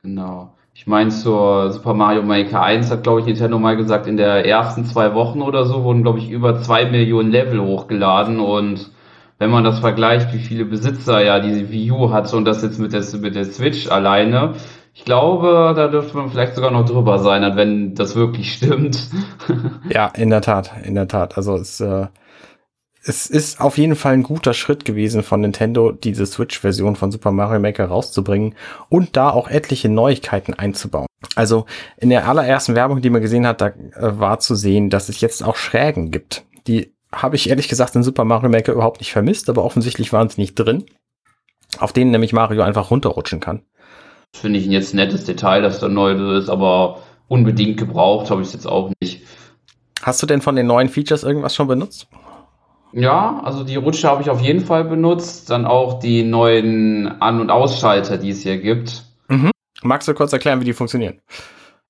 Genau. 0.04 0.54
Ich 0.76 0.88
meine, 0.88 1.12
zur 1.12 1.72
Super 1.72 1.94
Mario 1.94 2.24
Maker 2.24 2.62
1 2.62 2.90
hat, 2.90 3.04
glaube 3.04 3.20
ich, 3.20 3.26
Nintendo 3.26 3.60
mal 3.60 3.78
gesagt, 3.78 4.08
in 4.08 4.18
der 4.18 4.46
ersten 4.46 4.86
zwei 4.86 5.14
Wochen 5.14 5.42
oder 5.42 5.66
so 5.66 5.84
wurden, 5.84 6.02
glaube 6.02 6.20
ich, 6.20 6.30
über 6.30 6.62
zwei 6.62 6.86
Millionen 6.86 7.32
Level 7.32 7.62
hochgeladen 7.62 8.40
und 8.40 8.92
wenn 9.38 9.52
man 9.52 9.64
das 9.64 9.80
vergleicht, 9.80 10.34
wie 10.34 10.40
viele 10.40 10.66
Besitzer 10.66 11.24
ja 11.24 11.40
diese 11.40 11.70
Wii 11.72 11.92
U 11.92 12.12
hatte 12.12 12.36
und 12.38 12.46
das 12.46 12.64
jetzt 12.64 12.80
mit 12.80 12.94
der, 12.94 13.04
mit 13.20 13.36
der 13.36 13.46
Switch 13.46 13.90
alleine, 13.90 14.54
ich 14.96 15.06
glaube, 15.06 15.74
da 15.76 15.88
dürfte 15.88 16.18
man 16.18 16.30
vielleicht 16.30 16.56
sogar 16.56 16.72
noch 16.72 16.86
drüber 16.86 17.18
sein, 17.20 17.56
wenn 17.56 17.96
das 17.96 18.16
wirklich 18.16 18.54
stimmt. 18.54 19.10
ja, 19.90 20.08
in 20.08 20.30
der 20.30 20.42
Tat, 20.42 20.72
in 20.84 20.96
der 20.96 21.08
Tat. 21.08 21.36
Also 21.36 21.56
es, 21.56 21.80
äh, 21.80 22.08
es 23.06 23.28
ist 23.28 23.60
auf 23.60 23.78
jeden 23.78 23.96
Fall 23.96 24.14
ein 24.14 24.24
guter 24.24 24.54
Schritt 24.54 24.86
gewesen 24.86 25.24
von 25.24 25.42
Nintendo, 25.42 25.92
diese 25.92 26.26
Switch-Version 26.26 26.96
von 26.96 27.12
Super 27.12 27.32
Mario 27.32 27.60
Maker 27.60 27.86
rauszubringen 27.86 28.56
und 28.90 29.18
da 29.18 29.30
auch 29.30 29.50
etliche 29.50 29.90
Neuigkeiten 29.90 30.54
einzubauen. 30.54 31.08
Also 31.36 31.66
in 31.98 32.10
der 32.10 32.28
allerersten 32.28 32.76
Werbung, 32.76 33.02
die 33.02 33.10
man 33.10 33.22
gesehen 33.22 33.46
hat, 33.46 33.60
da 33.60 33.68
äh, 33.68 33.74
war 34.20 34.40
zu 34.40 34.56
sehen, 34.56 34.90
dass 34.90 35.10
es 35.10 35.20
jetzt 35.20 35.44
auch 35.44 35.58
Schrägen 35.58 36.12
gibt. 36.12 36.46
Die 36.68 36.94
habe 37.12 37.36
ich 37.36 37.50
ehrlich 37.50 37.68
gesagt 37.68 37.96
in 37.96 38.04
Super 38.04 38.24
Mario 38.24 38.50
Maker 38.50 38.72
überhaupt 38.72 39.02
nicht 39.02 39.12
vermisst, 39.12 39.50
aber 39.50 39.66
offensichtlich 39.66 40.14
waren 40.14 40.30
sie 40.30 40.40
nicht 40.40 40.56
drin, 40.56 40.86
auf 41.80 41.92
denen 41.92 42.12
nämlich 42.12 42.34
Mario 42.34 42.62
einfach 42.62 42.90
runterrutschen 42.90 43.42
kann. 43.42 43.64
Finde 44.36 44.60
ich 44.60 44.66
ein 44.66 44.72
jetzt 44.72 44.94
nettes 44.94 45.26
Detail, 45.26 45.62
dass 45.62 45.80
da 45.80 45.90
neu 45.90 46.38
ist, 46.38 46.50
aber 46.50 47.04
unbedingt 47.28 47.78
gebraucht 47.78 48.30
habe 48.30 48.42
ich 48.42 48.48
es 48.48 48.54
jetzt 48.54 48.66
auch 48.66 48.92
nicht. 49.02 49.24
Hast 50.02 50.22
du 50.22 50.26
denn 50.26 50.42
von 50.42 50.56
den 50.56 50.68
neuen 50.68 50.90
Features 50.90 51.24
irgendwas 51.24 51.54
schon 51.54 51.68
benutzt? 51.68 52.08
Ja, 52.94 53.42
also 53.44 53.64
die 53.64 53.76
Rutsche 53.76 54.08
habe 54.08 54.22
ich 54.22 54.30
auf 54.30 54.42
jeden 54.42 54.62
Fall 54.62 54.86
benutzt. 54.86 55.50
Dann 55.50 55.66
auch 55.66 56.00
die 56.00 56.24
neuen 56.24 57.22
An- 57.22 57.42
und 57.42 57.50
Ausschalter, 57.50 58.18
die 58.18 58.30
es 58.30 58.44
hier 58.44 58.58
gibt. 58.58 59.04
Mhm. 59.28 59.52
Magst 59.82 60.08
du 60.08 60.14
kurz 60.14 60.32
erklären, 60.32 60.62
wie 60.62 60.66
die 60.66 60.74
funktionieren? 60.74 61.20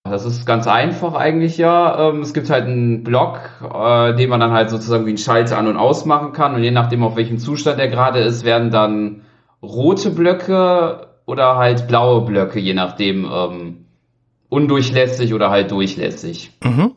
Das 0.05 0.25
ist 0.25 0.45
ganz 0.45 0.67
einfach 0.67 1.13
eigentlich 1.13 1.57
ja. 1.57 2.09
Ähm, 2.09 2.21
es 2.21 2.33
gibt 2.33 2.49
halt 2.49 2.65
einen 2.65 3.03
Block, 3.03 3.39
äh, 3.61 4.15
den 4.15 4.29
man 4.29 4.39
dann 4.39 4.51
halt 4.51 4.69
sozusagen 4.69 5.05
wie 5.05 5.11
einen 5.11 5.17
Schalter 5.17 5.57
an- 5.57 5.67
und 5.67 5.77
ausmachen 5.77 6.33
kann. 6.33 6.55
Und 6.55 6.63
je 6.63 6.71
nachdem, 6.71 7.03
auf 7.03 7.15
welchem 7.15 7.37
Zustand 7.37 7.79
der 7.79 7.87
gerade 7.87 8.19
ist, 8.19 8.43
werden 8.43 8.69
dann 8.69 9.21
rote 9.61 10.09
Blöcke 10.09 11.07
oder 11.25 11.55
halt 11.55 11.87
blaue 11.87 12.25
Blöcke, 12.25 12.59
je 12.59 12.73
nachdem, 12.73 13.25
ähm, 13.31 13.85
undurchlässig 14.49 15.33
oder 15.33 15.49
halt 15.49 15.71
durchlässig. 15.71 16.51
Mhm. 16.63 16.91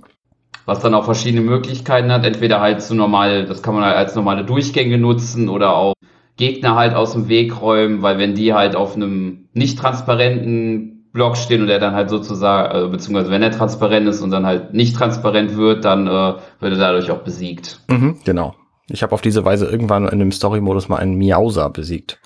Was 0.66 0.80
dann 0.80 0.94
auch 0.94 1.04
verschiedene 1.04 1.42
Möglichkeiten 1.42 2.12
hat. 2.12 2.24
Entweder 2.24 2.60
halt 2.60 2.82
so 2.82 2.94
normal, 2.94 3.46
das 3.46 3.62
kann 3.62 3.74
man 3.74 3.84
halt 3.84 3.96
als 3.96 4.14
normale 4.14 4.44
Durchgänge 4.44 4.98
nutzen 4.98 5.48
oder 5.48 5.74
auch 5.76 5.94
Gegner 6.36 6.74
halt 6.74 6.94
aus 6.94 7.12
dem 7.12 7.28
Weg 7.28 7.60
räumen, 7.60 8.02
weil 8.02 8.18
wenn 8.18 8.34
die 8.34 8.52
halt 8.52 8.76
auf 8.76 8.94
einem 8.94 9.48
nicht 9.54 9.78
transparenten 9.78 10.96
Block 11.12 11.38
stehen 11.38 11.62
und 11.62 11.68
der 11.68 11.78
dann 11.78 11.94
halt 11.94 12.10
sozusagen, 12.10 12.76
äh, 12.76 12.88
beziehungsweise 12.88 13.30
wenn 13.30 13.42
er 13.42 13.50
transparent 13.50 14.06
ist 14.06 14.20
und 14.20 14.30
dann 14.30 14.44
halt 14.44 14.74
nicht 14.74 14.94
transparent 14.94 15.56
wird, 15.56 15.84
dann 15.86 16.06
äh, 16.06 16.10
wird 16.10 16.72
er 16.72 16.76
dadurch 16.76 17.10
auch 17.10 17.20
besiegt. 17.22 17.80
Mhm, 17.88 18.18
genau. 18.24 18.54
Ich 18.88 19.02
habe 19.02 19.14
auf 19.14 19.22
diese 19.22 19.44
Weise 19.44 19.66
irgendwann 19.66 20.06
in 20.08 20.18
dem 20.18 20.30
Story-Modus 20.30 20.90
mal 20.90 20.98
einen 20.98 21.16
Miauser 21.16 21.70
besiegt. 21.70 22.20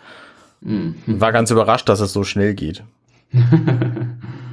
Mhm. 0.61 0.97
War 1.07 1.31
ganz 1.31 1.53
überrascht, 1.53 1.89
dass 1.89 2.01
es 2.01 2.13
so 2.13 2.25
schnell 2.25 2.55
geht. 2.55 2.83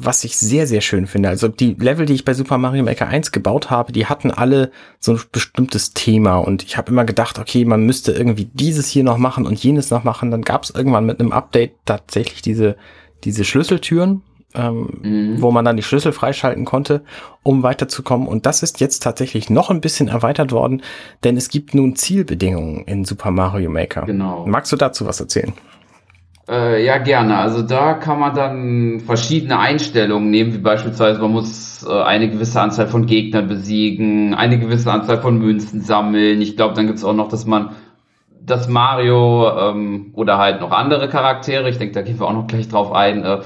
Was 0.00 0.22
ich 0.22 0.36
sehr, 0.36 0.68
sehr 0.68 0.80
schön 0.80 1.08
finde, 1.08 1.28
also 1.28 1.48
die 1.48 1.74
Level, 1.74 2.06
die 2.06 2.14
ich 2.14 2.24
bei 2.24 2.32
Super 2.32 2.56
Mario 2.56 2.84
Maker 2.84 3.08
1 3.08 3.32
gebaut 3.32 3.68
habe, 3.68 3.90
die 3.90 4.06
hatten 4.06 4.30
alle 4.30 4.70
so 5.00 5.12
ein 5.12 5.20
bestimmtes 5.32 5.92
Thema 5.92 6.36
und 6.36 6.62
ich 6.62 6.76
habe 6.76 6.92
immer 6.92 7.04
gedacht, 7.04 7.40
okay, 7.40 7.64
man 7.64 7.84
müsste 7.84 8.12
irgendwie 8.12 8.44
dieses 8.52 8.86
hier 8.88 9.02
noch 9.02 9.18
machen 9.18 9.44
und 9.44 9.62
jenes 9.62 9.90
noch 9.90 10.04
machen. 10.04 10.30
Dann 10.30 10.42
gab 10.42 10.62
es 10.62 10.70
irgendwann 10.70 11.04
mit 11.04 11.18
einem 11.18 11.32
Update 11.32 11.72
tatsächlich 11.84 12.42
diese, 12.42 12.76
diese 13.24 13.44
Schlüsseltüren, 13.44 14.22
ähm, 14.54 14.88
mhm. 15.02 15.42
wo 15.42 15.50
man 15.50 15.64
dann 15.64 15.76
die 15.76 15.82
Schlüssel 15.82 16.12
freischalten 16.12 16.64
konnte, 16.64 17.02
um 17.42 17.64
weiterzukommen. 17.64 18.28
Und 18.28 18.46
das 18.46 18.62
ist 18.62 18.80
jetzt 18.80 19.02
tatsächlich 19.02 19.50
noch 19.50 19.68
ein 19.68 19.80
bisschen 19.80 20.06
erweitert 20.06 20.52
worden, 20.52 20.82
denn 21.24 21.36
es 21.36 21.48
gibt 21.48 21.74
nun 21.74 21.96
Zielbedingungen 21.96 22.84
in 22.84 23.04
Super 23.04 23.30
Mario 23.32 23.68
Maker. 23.68 24.02
Genau. 24.02 24.46
Magst 24.46 24.70
du 24.70 24.76
dazu 24.76 25.06
was 25.06 25.18
erzählen? 25.18 25.54
Äh, 26.48 26.84
ja, 26.84 26.96
gerne. 26.98 27.36
Also 27.36 27.62
da 27.62 27.94
kann 27.94 28.18
man 28.18 28.34
dann 28.34 29.00
verschiedene 29.00 29.58
Einstellungen 29.58 30.30
nehmen, 30.30 30.54
wie 30.54 30.58
beispielsweise 30.58 31.20
man 31.20 31.32
muss 31.32 31.84
äh, 31.86 32.02
eine 32.02 32.30
gewisse 32.30 32.60
Anzahl 32.60 32.88
von 32.88 33.04
Gegnern 33.04 33.48
besiegen, 33.48 34.32
eine 34.32 34.58
gewisse 34.58 34.90
Anzahl 34.90 35.20
von 35.20 35.38
Münzen 35.38 35.82
sammeln. 35.82 36.40
Ich 36.40 36.56
glaube, 36.56 36.74
dann 36.74 36.86
gibt 36.86 36.98
es 36.98 37.04
auch 37.04 37.12
noch, 37.12 37.28
dass 37.28 37.44
man 37.44 37.70
dass 38.48 38.66
Mario 38.66 39.50
ähm, 39.58 40.10
oder 40.14 40.38
halt 40.38 40.62
noch 40.62 40.70
andere 40.70 41.08
Charaktere, 41.10 41.68
ich 41.68 41.76
denke, 41.76 41.92
da 41.92 42.00
gehen 42.00 42.18
wir 42.18 42.26
auch 42.26 42.32
noch 42.32 42.46
gleich 42.46 42.66
drauf 42.68 42.92
ein, 42.92 43.22
äh, 43.22 43.40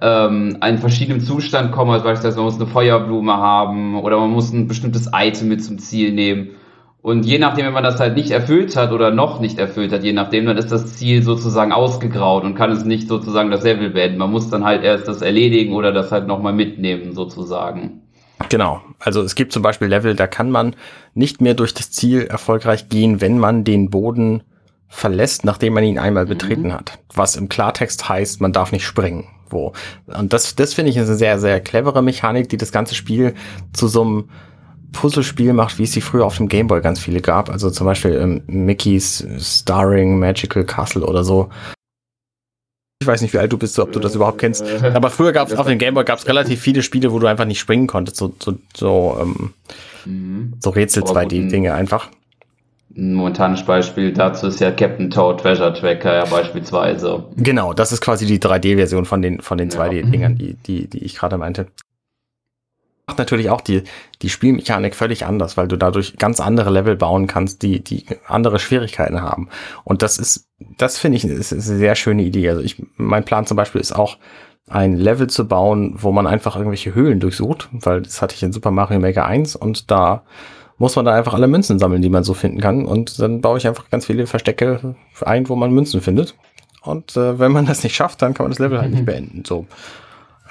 ähm, 0.00 0.56
einen 0.60 0.78
verschiedenen 0.78 1.20
Zustand 1.20 1.70
kommen. 1.70 1.92
Also 1.92 2.04
beispielsweise 2.04 2.38
man 2.38 2.46
muss 2.46 2.56
eine 2.56 2.66
Feuerblume 2.66 3.36
haben 3.36 3.96
oder 4.00 4.18
man 4.18 4.30
muss 4.30 4.52
ein 4.52 4.66
bestimmtes 4.66 5.10
Item 5.14 5.48
mit 5.48 5.64
zum 5.64 5.78
Ziel 5.78 6.12
nehmen. 6.12 6.50
Und 7.00 7.24
je 7.24 7.38
nachdem, 7.38 7.66
wenn 7.66 7.72
man 7.72 7.84
das 7.84 8.00
halt 8.00 8.16
nicht 8.16 8.30
erfüllt 8.30 8.76
hat 8.76 8.92
oder 8.92 9.10
noch 9.10 9.40
nicht 9.40 9.58
erfüllt 9.58 9.92
hat, 9.92 10.02
je 10.02 10.12
nachdem, 10.12 10.46
dann 10.46 10.56
ist 10.56 10.72
das 10.72 10.96
Ziel 10.96 11.22
sozusagen 11.22 11.72
ausgegraut 11.72 12.44
und 12.44 12.54
kann 12.54 12.70
es 12.72 12.84
nicht 12.84 13.08
sozusagen 13.08 13.50
das 13.50 13.62
Level 13.62 13.90
beenden. 13.90 14.18
Man 14.18 14.30
muss 14.30 14.50
dann 14.50 14.64
halt 14.64 14.82
erst 14.82 15.06
das 15.06 15.22
erledigen 15.22 15.74
oder 15.74 15.92
das 15.92 16.10
halt 16.10 16.26
nochmal 16.26 16.52
mitnehmen, 16.52 17.14
sozusagen. 17.14 18.02
Genau. 18.48 18.80
Also 18.98 19.22
es 19.22 19.34
gibt 19.36 19.52
zum 19.52 19.62
Beispiel 19.62 19.88
Level, 19.88 20.14
da 20.14 20.26
kann 20.26 20.50
man 20.50 20.74
nicht 21.14 21.40
mehr 21.40 21.54
durch 21.54 21.72
das 21.72 21.90
Ziel 21.90 22.22
erfolgreich 22.22 22.88
gehen, 22.88 23.20
wenn 23.20 23.38
man 23.38 23.64
den 23.64 23.90
Boden 23.90 24.42
verlässt, 24.88 25.44
nachdem 25.44 25.74
man 25.74 25.84
ihn 25.84 25.98
einmal 25.98 26.24
mhm. 26.24 26.30
betreten 26.30 26.72
hat. 26.72 26.98
Was 27.14 27.36
im 27.36 27.48
Klartext 27.48 28.08
heißt, 28.08 28.40
man 28.40 28.52
darf 28.52 28.72
nicht 28.72 28.84
springen 28.84 29.28
wo. 29.52 29.72
Und 30.06 30.32
das, 30.32 30.56
das 30.56 30.74
finde 30.74 30.90
ich 30.90 30.98
eine 30.98 31.06
sehr, 31.06 31.38
sehr 31.38 31.60
clevere 31.60 32.02
Mechanik, 32.02 32.48
die 32.48 32.56
das 32.56 32.72
ganze 32.72 32.94
Spiel 32.94 33.34
zu 33.72 33.88
so 33.88 34.02
einem 34.02 34.28
Puzzlespiel 34.92 35.52
macht, 35.52 35.78
wie 35.78 35.84
es 35.84 35.92
sie 35.92 36.00
früher 36.00 36.24
auf 36.24 36.36
dem 36.36 36.48
Gameboy 36.48 36.80
ganz 36.80 37.00
viele 37.00 37.20
gab. 37.20 37.50
Also 37.50 37.70
zum 37.70 37.86
Beispiel 37.86 38.14
ähm, 38.14 38.42
Mickey's 38.46 39.26
Starring 39.38 40.18
Magical 40.18 40.64
Castle 40.64 41.06
oder 41.06 41.24
so. 41.24 41.50
Ich 43.00 43.06
weiß 43.06 43.22
nicht, 43.22 43.32
wie 43.32 43.38
alt 43.38 43.52
du 43.52 43.58
bist, 43.58 43.78
ob 43.78 43.92
du 43.92 44.00
das 44.00 44.14
überhaupt 44.14 44.38
kennst. 44.38 44.64
Aber 44.82 45.10
früher 45.10 45.32
gab 45.32 45.48
es 45.48 45.54
auf 45.56 45.66
dem 45.66 45.78
Gameboy 45.78 46.04
gab 46.04 46.18
es 46.18 46.26
relativ 46.26 46.60
viele 46.60 46.82
Spiele, 46.82 47.12
wo 47.12 47.18
du 47.18 47.26
einfach 47.26 47.44
nicht 47.44 47.60
springen 47.60 47.86
konntest. 47.86 48.16
So, 48.16 48.34
so, 48.42 48.58
so, 48.76 49.18
ähm, 49.20 49.54
mhm. 50.04 50.54
so 50.58 50.70
Rätsel 50.70 51.04
2D-Dinge 51.04 51.74
einfach. 51.74 52.08
Ein 52.96 53.14
momentanes 53.14 53.62
Beispiel 53.62 54.12
dazu 54.12 54.48
ist 54.48 54.58
ja 54.60 54.72
Captain 54.72 55.10
Toad 55.10 55.40
Treasure 55.40 55.72
Tracker 55.72 56.14
ja 56.14 56.24
beispielsweise. 56.24 57.24
Genau, 57.36 57.72
das 57.72 57.92
ist 57.92 58.00
quasi 58.00 58.26
die 58.26 58.40
3D-Version 58.40 59.04
von 59.04 59.22
den, 59.22 59.40
von 59.42 59.58
den 59.58 59.70
2D-Dingern, 59.70 60.36
die, 60.36 60.54
die, 60.54 60.88
die 60.88 61.04
ich 61.04 61.14
gerade 61.14 61.38
meinte 61.38 61.66
macht 63.08 63.18
natürlich 63.18 63.50
auch 63.50 63.62
die, 63.62 63.82
die 64.22 64.28
Spielmechanik 64.28 64.94
völlig 64.94 65.26
anders, 65.26 65.56
weil 65.56 65.68
du 65.68 65.76
dadurch 65.76 66.16
ganz 66.16 66.40
andere 66.40 66.70
Level 66.70 66.96
bauen 66.96 67.26
kannst, 67.26 67.62
die, 67.62 67.82
die 67.82 68.04
andere 68.26 68.58
Schwierigkeiten 68.58 69.22
haben. 69.22 69.48
Und 69.84 70.02
das 70.02 70.18
ist, 70.18 70.48
das 70.76 70.98
finde 70.98 71.18
ich, 71.18 71.24
ist, 71.24 71.52
ist 71.52 71.68
eine 71.68 71.78
sehr 71.78 71.94
schöne 71.94 72.22
Idee. 72.22 72.48
Also 72.48 72.62
ich, 72.62 72.82
mein 72.96 73.24
Plan 73.24 73.46
zum 73.46 73.56
Beispiel 73.56 73.80
ist 73.80 73.92
auch, 73.92 74.18
ein 74.70 74.96
Level 74.96 75.28
zu 75.28 75.48
bauen, 75.48 75.94
wo 75.96 76.12
man 76.12 76.26
einfach 76.26 76.56
irgendwelche 76.56 76.94
Höhlen 76.94 77.20
durchsucht, 77.20 77.68
weil 77.72 78.02
das 78.02 78.20
hatte 78.20 78.34
ich 78.34 78.42
in 78.42 78.52
Super 78.52 78.70
Mario 78.70 79.00
Maker 79.00 79.24
1 79.24 79.56
und 79.56 79.90
da 79.90 80.24
muss 80.76 80.94
man 80.94 81.04
da 81.04 81.14
einfach 81.14 81.34
alle 81.34 81.48
Münzen 81.48 81.78
sammeln, 81.78 82.02
die 82.02 82.08
man 82.08 82.22
so 82.22 82.34
finden 82.34 82.60
kann. 82.60 82.86
Und 82.86 83.18
dann 83.18 83.40
baue 83.40 83.58
ich 83.58 83.66
einfach 83.66 83.90
ganz 83.90 84.06
viele 84.06 84.26
Verstecke 84.26 84.94
ein, 85.22 85.48
wo 85.48 85.56
man 85.56 85.72
Münzen 85.72 86.00
findet. 86.00 86.36
Und 86.82 87.16
äh, 87.16 87.38
wenn 87.38 87.50
man 87.50 87.66
das 87.66 87.82
nicht 87.82 87.96
schafft, 87.96 88.22
dann 88.22 88.32
kann 88.34 88.44
man 88.44 88.52
das 88.52 88.60
Level 88.60 88.80
halt 88.80 88.92
nicht 88.92 89.04
beenden. 89.04 89.42
So. 89.44 89.66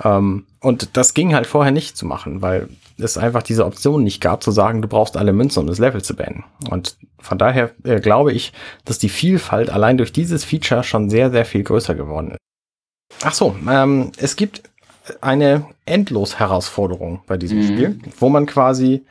Ähm, 0.03 0.45
und 0.59 0.97
das 0.97 1.13
ging 1.13 1.33
halt 1.33 1.47
vorher 1.47 1.71
nicht 1.71 1.97
zu 1.97 2.05
machen, 2.05 2.41
weil 2.41 2.69
es 2.97 3.17
einfach 3.17 3.43
diese 3.43 3.65
Option 3.65 4.03
nicht 4.03 4.21
gab, 4.21 4.43
zu 4.43 4.51
sagen, 4.51 4.81
du 4.81 4.87
brauchst 4.87 5.17
alle 5.17 5.33
Münzen, 5.33 5.59
um 5.59 5.67
das 5.67 5.79
Level 5.79 6.03
zu 6.03 6.15
beenden. 6.15 6.43
Und 6.69 6.97
von 7.19 7.37
daher 7.37 7.71
äh, 7.83 7.99
glaube 7.99 8.33
ich, 8.33 8.53
dass 8.85 8.97
die 8.97 9.09
Vielfalt 9.09 9.69
allein 9.69 9.97
durch 9.97 10.11
dieses 10.11 10.43
Feature 10.43 10.83
schon 10.83 11.09
sehr, 11.09 11.31
sehr 11.31 11.45
viel 11.45 11.63
größer 11.63 11.95
geworden 11.95 12.31
ist. 12.31 12.37
Ach 13.23 13.33
so, 13.33 13.55
ähm, 13.69 14.11
es 14.17 14.35
gibt 14.35 14.63
eine 15.21 15.65
Endlos-Herausforderung 15.85 17.21
bei 17.27 17.37
diesem 17.37 17.59
mhm. 17.59 17.63
Spiel, 17.63 17.99
wo 18.19 18.29
man 18.29 18.45
quasi 18.45 19.05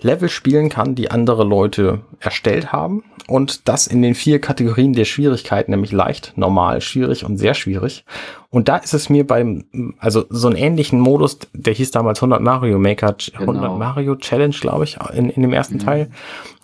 Level 0.00 0.28
spielen 0.28 0.68
kann, 0.68 0.94
die 0.94 1.10
andere 1.10 1.44
Leute 1.44 2.00
erstellt 2.20 2.72
haben. 2.72 3.04
Und 3.26 3.68
das 3.68 3.86
in 3.86 4.00
den 4.00 4.14
vier 4.14 4.40
Kategorien 4.40 4.94
der 4.94 5.04
Schwierigkeit, 5.04 5.68
nämlich 5.68 5.92
leicht, 5.92 6.32
normal, 6.36 6.80
schwierig 6.80 7.26
und 7.26 7.36
sehr 7.36 7.52
schwierig. 7.52 8.06
Und 8.48 8.68
da 8.68 8.78
ist 8.78 8.94
es 8.94 9.10
mir 9.10 9.26
beim, 9.26 9.64
also 9.98 10.24
so 10.30 10.48
einen 10.48 10.56
ähnlichen 10.56 10.98
Modus, 10.98 11.38
der 11.52 11.74
hieß 11.74 11.90
damals 11.90 12.20
100 12.20 12.40
Mario 12.40 12.78
Maker, 12.78 13.16
100 13.34 13.46
genau. 13.46 13.76
Mario 13.76 14.16
Challenge, 14.16 14.54
glaube 14.58 14.84
ich, 14.84 14.96
in, 15.12 15.28
in 15.28 15.42
dem 15.42 15.52
ersten 15.52 15.74
mhm. 15.74 15.80
Teil. 15.80 16.10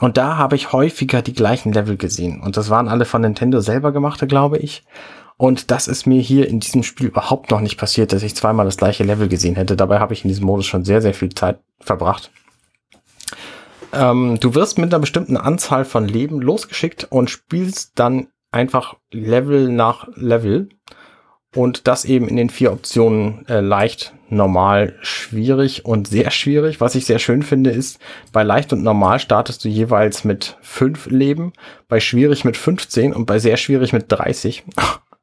Und 0.01 0.17
da 0.17 0.39
habe 0.39 0.57
ich 0.57 0.73
häufiger 0.73 1.21
die 1.21 1.35
gleichen 1.35 1.75
Level 1.75 1.99
gesehen. 1.99 2.41
Und 2.41 2.57
das 2.57 2.71
waren 2.71 2.89
alle 2.89 3.05
von 3.05 3.21
Nintendo 3.21 3.61
selber 3.61 3.93
gemachte, 3.93 4.27
glaube 4.27 4.57
ich. 4.57 4.85
Und 5.37 5.71
das 5.71 5.89
ist 5.89 6.07
mir 6.07 6.23
hier 6.23 6.49
in 6.49 6.61
diesem 6.61 6.83
Spiel 6.83 7.09
überhaupt 7.09 7.51
noch 7.51 7.61
nicht 7.61 7.77
passiert, 7.77 8.13
dass 8.13 8.23
ich 8.23 8.37
zweimal 8.37 8.65
das 8.65 8.79
gleiche 8.79 9.05
Level 9.05 9.29
gesehen 9.29 9.57
hätte. 9.57 9.77
Dabei 9.77 9.99
habe 9.99 10.15
ich 10.15 10.25
in 10.25 10.29
diesem 10.29 10.47
Modus 10.47 10.65
schon 10.65 10.85
sehr, 10.85 11.03
sehr 11.03 11.13
viel 11.13 11.35
Zeit 11.35 11.59
verbracht. 11.81 12.31
Ähm, 13.95 14.39
du 14.41 14.55
wirst 14.55 14.79
mit 14.79 14.93
einer 14.93 15.01
bestimmten 15.01 15.37
Anzahl 15.37 15.85
von 15.85 16.09
Leben 16.09 16.41
losgeschickt 16.41 17.07
und 17.11 17.31
spielst 17.31 17.93
dann 17.99 18.29
einfach 18.51 18.97
Level 19.11 19.69
nach 19.69 20.09
Level. 20.15 20.69
Und 21.55 21.87
das 21.87 22.05
eben 22.05 22.27
in 22.27 22.37
den 22.37 22.51
vier 22.51 22.73
Optionen 22.73 23.47
äh, 23.47 23.61
leicht, 23.61 24.13
normal, 24.29 24.97
schwierig 25.03 25.85
und 25.85 26.09
sehr 26.09 26.33
schwierig. 26.33 26.81
Was 26.81 26.97
ich 26.97 27.07
sehr 27.07 27.21
schön 27.21 27.45
finde, 27.45 27.71
ist, 27.71 28.01
bei 28.33 28.43
leicht 28.43 28.73
und 28.73 28.83
normal 28.83 29.21
startest 29.21 29.65
du 29.65 29.69
jeweils 29.69 30.25
mit 30.25 30.57
fünf 30.63 31.07
Leben, 31.07 31.53
bei 31.87 32.01
schwierig 32.01 32.45
mit 32.45 32.57
15 32.57 33.13
und 33.13 33.27
bei 33.27 33.39
sehr 33.39 33.57
schwierig 33.57 33.93
mit 33.93 34.07
30. 34.09 34.65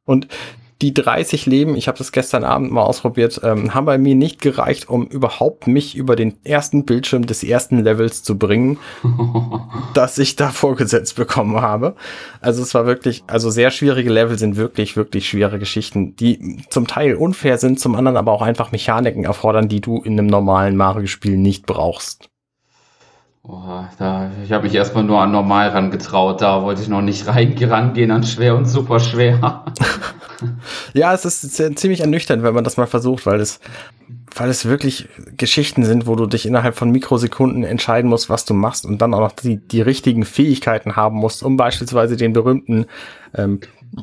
Und 0.04 0.28
die 0.82 0.94
30 0.94 1.46
Leben, 1.46 1.76
ich 1.76 1.88
habe 1.88 1.98
das 1.98 2.12
gestern 2.12 2.44
Abend 2.44 2.72
mal 2.72 2.82
ausprobiert, 2.82 3.40
ähm, 3.44 3.74
haben 3.74 3.86
bei 3.86 3.98
mir 3.98 4.16
nicht 4.16 4.42
gereicht, 4.42 4.90
um 4.90 5.06
überhaupt 5.06 5.68
mich 5.68 5.96
über 5.96 6.16
den 6.16 6.38
ersten 6.44 6.86
Bildschirm 6.86 7.28
des 7.28 7.44
ersten 7.44 7.84
Levels 7.84 8.24
zu 8.24 8.38
bringen, 8.38 8.80
das 9.94 10.18
ich 10.18 10.36
da 10.36 10.50
vorgesetzt 10.50 11.16
bekommen 11.16 11.62
habe. 11.62 11.96
Also 12.42 12.64
es 12.64 12.74
war 12.74 12.86
wirklich, 12.86 13.24
also 13.28 13.50
sehr 13.50 13.70
schwierige 13.70 14.10
Level 14.10 14.38
sind 14.38 14.56
wirklich, 14.56 14.98
wirklich 14.98 15.30
schwere 15.30 15.60
Geschichten, 15.60 16.16
die 16.16 16.64
zum 16.70 16.88
Teil 16.88 17.16
unfair 17.16 17.58
sind, 17.58 17.80
zum 17.80 17.96
anderen 17.96 18.18
aber 18.18 18.32
auch 18.32 18.42
einfach 18.42 18.72
Mechaniken 18.72 19.26
erfordern, 19.26 19.68
die 19.68 19.82
du 19.82 20.02
in 20.02 20.14
einem 20.14 20.28
normalen 20.28 20.76
Mario-Spiel 20.76 21.38
nicht 21.38 21.66
brauchst. 21.68 22.30
Oh, 23.44 23.84
da, 23.98 24.30
ich 24.44 24.52
habe 24.52 24.66
mich 24.66 24.76
erstmal 24.76 25.04
nur 25.04 25.20
an 25.20 25.32
normal 25.32 25.70
rangetraut, 25.70 26.42
da 26.42 26.62
wollte 26.62 26.84
ich 26.84 26.88
noch 26.88 27.02
nicht 27.02 27.28
rein, 27.28 27.56
rangehen 27.60 28.12
an 28.12 28.24
schwer 28.24 28.56
und 28.56 28.66
super 28.66 29.00
schwer. 29.00 29.66
ja, 30.94 31.14
es 31.14 31.26
ist 31.26 31.56
ziemlich 31.78 32.02
ernüchternd, 32.02 32.44
wenn 32.44 32.54
man 32.54 32.64
das 32.64 32.78
mal 32.78 32.88
versucht, 32.88 33.26
weil 33.26 33.40
es, 33.40 33.60
weil 34.36 34.50
es 34.50 34.66
wirklich 34.66 35.08
Geschichten 35.38 35.84
sind, 35.84 36.08
wo 36.08 36.16
du 36.16 36.26
dich 36.26 36.46
innerhalb 36.46 36.76
von 36.76 36.92
Mikrosekunden 36.92 37.64
entscheiden 37.64 38.10
musst, 38.10 38.30
was 38.30 38.46
du 38.46 38.54
machst 38.54 38.86
und 38.86 39.02
dann 39.02 39.14
auch 39.14 39.20
noch 39.20 39.34
die, 39.34 39.58
die 39.58 39.82
richtigen 39.82 40.26
Fähigkeiten 40.26 40.96
haben 40.96 41.18
musst, 41.18 41.44
um 41.44 41.58
beispielsweise 41.58 42.18
den 42.18 42.34
berühmten 42.34 42.86
ähm, 43.36 43.60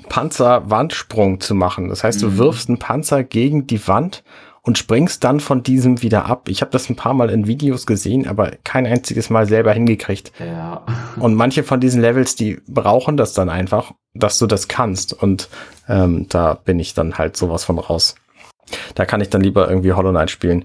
Panzerwandsprung 0.08 1.40
zu 1.40 1.54
machen. 1.54 1.88
Das 1.88 2.04
heißt, 2.04 2.22
du 2.22 2.28
mhm. 2.28 2.38
wirfst 2.38 2.68
einen 2.68 2.78
Panzer 2.78 3.24
gegen 3.24 3.66
die 3.66 3.86
Wand 3.88 4.22
und 4.68 4.76
springst 4.76 5.24
dann 5.24 5.40
von 5.40 5.62
diesem 5.62 6.02
wieder 6.02 6.26
ab. 6.26 6.48
Ich 6.48 6.60
habe 6.60 6.70
das 6.70 6.90
ein 6.90 6.96
paar 6.96 7.14
Mal 7.14 7.30
in 7.30 7.46
Videos 7.46 7.86
gesehen, 7.86 8.26
aber 8.26 8.52
kein 8.64 8.86
einziges 8.86 9.30
Mal 9.30 9.48
selber 9.48 9.72
hingekriegt. 9.72 10.30
Ja. 10.38 10.84
Und 11.18 11.34
manche 11.34 11.62
von 11.62 11.80
diesen 11.80 12.02
Levels, 12.02 12.36
die 12.36 12.60
brauchen 12.68 13.16
das 13.16 13.32
dann 13.32 13.48
einfach, 13.48 13.92
dass 14.12 14.38
du 14.38 14.46
das 14.46 14.68
kannst. 14.68 15.14
Und 15.14 15.48
ähm, 15.88 16.26
da 16.28 16.54
bin 16.54 16.78
ich 16.78 16.94
dann 16.94 17.18
halt 17.18 17.36
sowas 17.36 17.64
von 17.64 17.78
raus. 17.78 18.14
Da 18.94 19.06
kann 19.06 19.20
ich 19.20 19.30
dann 19.30 19.40
lieber 19.40 19.68
irgendwie 19.68 19.92
Hollow 19.92 20.10
Knight 20.10 20.30
spielen. 20.30 20.64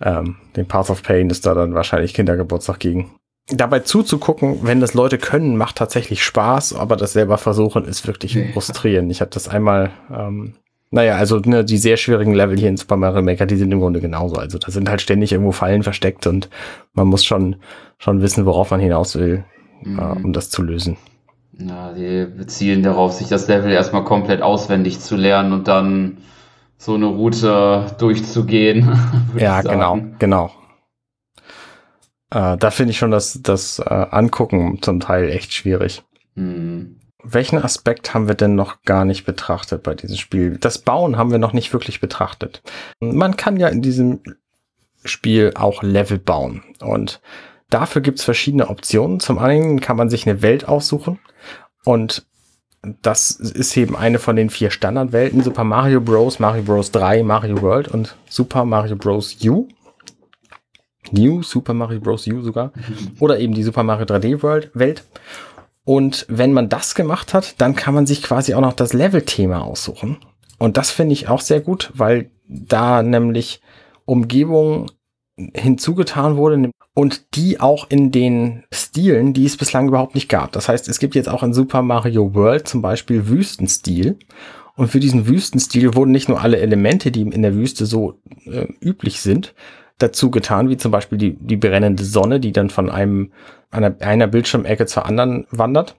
Ähm, 0.00 0.36
den 0.56 0.66
Path 0.66 0.90
of 0.90 1.02
Pain 1.02 1.30
ist 1.30 1.46
da 1.46 1.54
dann 1.54 1.74
wahrscheinlich 1.74 2.14
Kindergeburtstag 2.14 2.78
gegen. 2.78 3.10
Dabei 3.50 3.80
zuzugucken, 3.80 4.60
wenn 4.62 4.80
das 4.80 4.94
Leute 4.94 5.16
können, 5.18 5.56
macht 5.56 5.76
tatsächlich 5.76 6.22
Spaß, 6.22 6.74
aber 6.74 6.96
das 6.96 7.14
selber 7.14 7.38
versuchen 7.38 7.84
ist 7.84 8.06
wirklich 8.06 8.38
frustrierend. 8.52 9.10
Ich 9.10 9.20
habe 9.22 9.30
das 9.30 9.48
einmal 9.48 9.90
ähm, 10.14 10.54
naja, 10.90 11.16
also 11.16 11.38
ne, 11.38 11.64
die 11.64 11.76
sehr 11.76 11.96
schwierigen 11.96 12.32
Level 12.32 12.58
hier 12.58 12.68
in 12.68 12.76
Super 12.76 12.96
Mario 12.96 13.22
Maker, 13.22 13.46
die 13.46 13.56
sind 13.56 13.72
im 13.72 13.80
Grunde 13.80 14.00
genauso. 14.00 14.36
Also 14.36 14.58
da 14.58 14.70
sind 14.70 14.88
halt 14.88 15.02
ständig 15.02 15.32
irgendwo 15.32 15.52
Fallen 15.52 15.82
versteckt 15.82 16.26
und 16.26 16.48
man 16.94 17.08
muss 17.08 17.24
schon, 17.24 17.56
schon 17.98 18.22
wissen, 18.22 18.46
worauf 18.46 18.70
man 18.70 18.80
hinaus 18.80 19.14
will, 19.16 19.44
mhm. 19.82 19.98
äh, 19.98 20.24
um 20.24 20.32
das 20.32 20.48
zu 20.48 20.62
lösen. 20.62 20.96
Ja, 21.58 21.92
die 21.92 22.26
bezielen 22.26 22.82
darauf, 22.82 23.12
sich 23.12 23.28
das 23.28 23.48
Level 23.48 23.72
erstmal 23.72 24.04
komplett 24.04 24.42
auswendig 24.42 25.00
zu 25.00 25.16
lernen 25.16 25.52
und 25.52 25.66
dann 25.66 26.18
so 26.76 26.94
eine 26.94 27.06
Route 27.06 27.96
durchzugehen. 27.98 28.96
ja, 29.36 29.62
genau, 29.62 29.98
genau. 30.18 30.52
Äh, 32.30 32.56
da 32.56 32.70
finde 32.70 32.92
ich 32.92 32.98
schon 32.98 33.10
das, 33.10 33.40
das 33.42 33.80
äh, 33.80 33.84
Angucken 33.84 34.80
zum 34.82 35.00
Teil 35.00 35.30
echt 35.30 35.52
schwierig. 35.52 36.04
Mhm. 36.34 37.00
Welchen 37.24 37.58
Aspekt 37.58 38.14
haben 38.14 38.28
wir 38.28 38.36
denn 38.36 38.54
noch 38.54 38.82
gar 38.82 39.04
nicht 39.04 39.24
betrachtet 39.24 39.82
bei 39.82 39.94
diesem 39.94 40.16
Spiel? 40.16 40.56
Das 40.58 40.78
Bauen 40.78 41.16
haben 41.16 41.32
wir 41.32 41.38
noch 41.38 41.52
nicht 41.52 41.72
wirklich 41.72 42.00
betrachtet. 42.00 42.62
Man 43.00 43.36
kann 43.36 43.56
ja 43.56 43.66
in 43.66 43.82
diesem 43.82 44.20
Spiel 45.04 45.52
auch 45.56 45.82
Level 45.82 46.18
bauen 46.18 46.62
und 46.80 47.20
dafür 47.70 48.02
gibt 48.02 48.18
es 48.18 48.24
verschiedene 48.24 48.68
Optionen. 48.68 49.20
Zum 49.20 49.38
einen 49.38 49.80
kann 49.80 49.96
man 49.96 50.10
sich 50.10 50.26
eine 50.26 50.42
Welt 50.42 50.68
aussuchen 50.68 51.18
und 51.84 52.26
das 53.02 53.32
ist 53.32 53.76
eben 53.76 53.96
eine 53.96 54.18
von 54.18 54.36
den 54.36 54.50
vier 54.50 54.70
Standardwelten. 54.70 55.42
Super 55.42 55.64
Mario 55.64 56.00
Bros., 56.00 56.38
Mario 56.38 56.62
Bros. 56.62 56.90
3, 56.92 57.22
Mario 57.22 57.60
World 57.60 57.88
und 57.88 58.16
Super 58.28 58.64
Mario 58.64 58.96
Bros. 58.96 59.36
U. 59.44 59.68
New 61.10 61.42
Super 61.42 61.74
Mario 61.74 62.00
Bros. 62.00 62.26
U 62.28 62.40
sogar. 62.42 62.72
Oder 63.20 63.40
eben 63.40 63.54
die 63.54 63.62
Super 63.64 63.82
Mario 63.82 64.06
3D 64.06 64.42
World 64.42 64.70
Welt. 64.74 65.04
Und 65.84 66.26
wenn 66.28 66.52
man 66.52 66.68
das 66.68 66.94
gemacht 66.94 67.34
hat, 67.34 67.60
dann 67.60 67.74
kann 67.74 67.94
man 67.94 68.06
sich 68.06 68.22
quasi 68.22 68.54
auch 68.54 68.60
noch 68.60 68.74
das 68.74 68.92
Level-Thema 68.92 69.62
aussuchen. 69.62 70.18
Und 70.58 70.76
das 70.76 70.90
finde 70.90 71.14
ich 71.14 71.28
auch 71.28 71.40
sehr 71.40 71.60
gut, 71.60 71.90
weil 71.94 72.30
da 72.46 73.02
nämlich 73.02 73.60
Umgebung 74.04 74.90
hinzugetan 75.54 76.36
wurde 76.36 76.70
und 76.94 77.36
die 77.36 77.60
auch 77.60 77.88
in 77.88 78.10
den 78.10 78.64
Stilen, 78.72 79.32
die 79.32 79.46
es 79.46 79.56
bislang 79.56 79.88
überhaupt 79.88 80.14
nicht 80.14 80.28
gab. 80.28 80.52
Das 80.52 80.68
heißt, 80.68 80.88
es 80.88 80.98
gibt 80.98 81.14
jetzt 81.14 81.28
auch 81.28 81.42
in 81.42 81.54
Super 81.54 81.82
Mario 81.82 82.34
World 82.34 82.66
zum 82.66 82.82
Beispiel 82.82 83.28
Wüstenstil. 83.28 84.18
Und 84.74 84.88
für 84.88 85.00
diesen 85.00 85.26
Wüstenstil 85.26 85.94
wurden 85.94 86.12
nicht 86.12 86.28
nur 86.28 86.40
alle 86.40 86.58
Elemente, 86.58 87.10
die 87.10 87.22
in 87.22 87.42
der 87.42 87.54
Wüste 87.54 87.86
so 87.86 88.20
äh, 88.46 88.66
üblich 88.80 89.20
sind, 89.20 89.54
dazu 89.98 90.30
getan, 90.30 90.68
wie 90.68 90.76
zum 90.76 90.92
Beispiel 90.92 91.18
die, 91.18 91.36
die 91.36 91.56
brennende 91.56 92.04
Sonne, 92.04 92.40
die 92.40 92.52
dann 92.52 92.70
von 92.70 92.88
einem, 92.88 93.32
einer, 93.70 93.96
einer 94.00 94.28
Bildschirmecke 94.28 94.86
zur 94.86 95.06
anderen 95.06 95.46
wandert, 95.50 95.96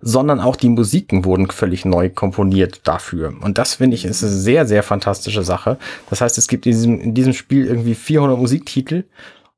sondern 0.00 0.40
auch 0.40 0.56
die 0.56 0.68
Musiken 0.68 1.24
wurden 1.24 1.50
völlig 1.50 1.84
neu 1.84 2.10
komponiert 2.10 2.80
dafür. 2.84 3.32
Und 3.40 3.58
das 3.58 3.76
finde 3.76 3.96
ich 3.96 4.04
ist 4.04 4.22
eine 4.22 4.32
sehr, 4.32 4.66
sehr 4.66 4.82
fantastische 4.82 5.42
Sache. 5.42 5.78
Das 6.10 6.20
heißt, 6.20 6.38
es 6.38 6.48
gibt 6.48 6.66
in 6.66 6.72
diesem, 6.72 7.00
in 7.00 7.14
diesem 7.14 7.32
Spiel 7.32 7.66
irgendwie 7.66 7.94
400 7.94 8.38
Musiktitel 8.38 9.04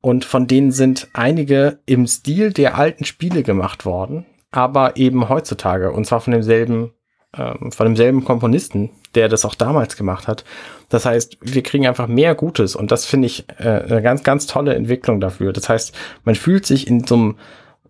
und 0.01 0.25
von 0.25 0.47
denen 0.47 0.71
sind 0.71 1.07
einige 1.13 1.79
im 1.85 2.07
Stil 2.07 2.53
der 2.53 2.77
alten 2.77 3.05
Spiele 3.05 3.43
gemacht 3.43 3.85
worden, 3.85 4.25
aber 4.51 4.97
eben 4.97 5.29
heutzutage 5.29 5.91
und 5.91 6.05
zwar 6.05 6.21
von 6.21 6.33
demselben 6.33 6.91
ähm, 7.37 7.71
von 7.71 7.85
demselben 7.85 8.25
Komponisten, 8.25 8.89
der 9.13 9.29
das 9.29 9.45
auch 9.45 9.53
damals 9.53 9.95
gemacht 9.95 10.27
hat. 10.27 10.43
Das 10.89 11.05
heißt, 11.05 11.37
wir 11.41 11.61
kriegen 11.61 11.85
einfach 11.85 12.07
mehr 12.07 12.33
Gutes 12.33 12.75
und 12.75 12.91
das 12.91 13.05
finde 13.05 13.27
ich 13.27 13.45
äh, 13.59 13.67
eine 13.67 14.01
ganz, 14.01 14.23
ganz 14.23 14.47
tolle 14.47 14.73
Entwicklung 14.73 15.21
dafür. 15.21 15.53
Das 15.53 15.69
heißt, 15.69 15.95
man 16.23 16.33
fühlt 16.33 16.65
sich 16.65 16.87
in 16.87 17.05
so 17.05 17.15
einem 17.15 17.37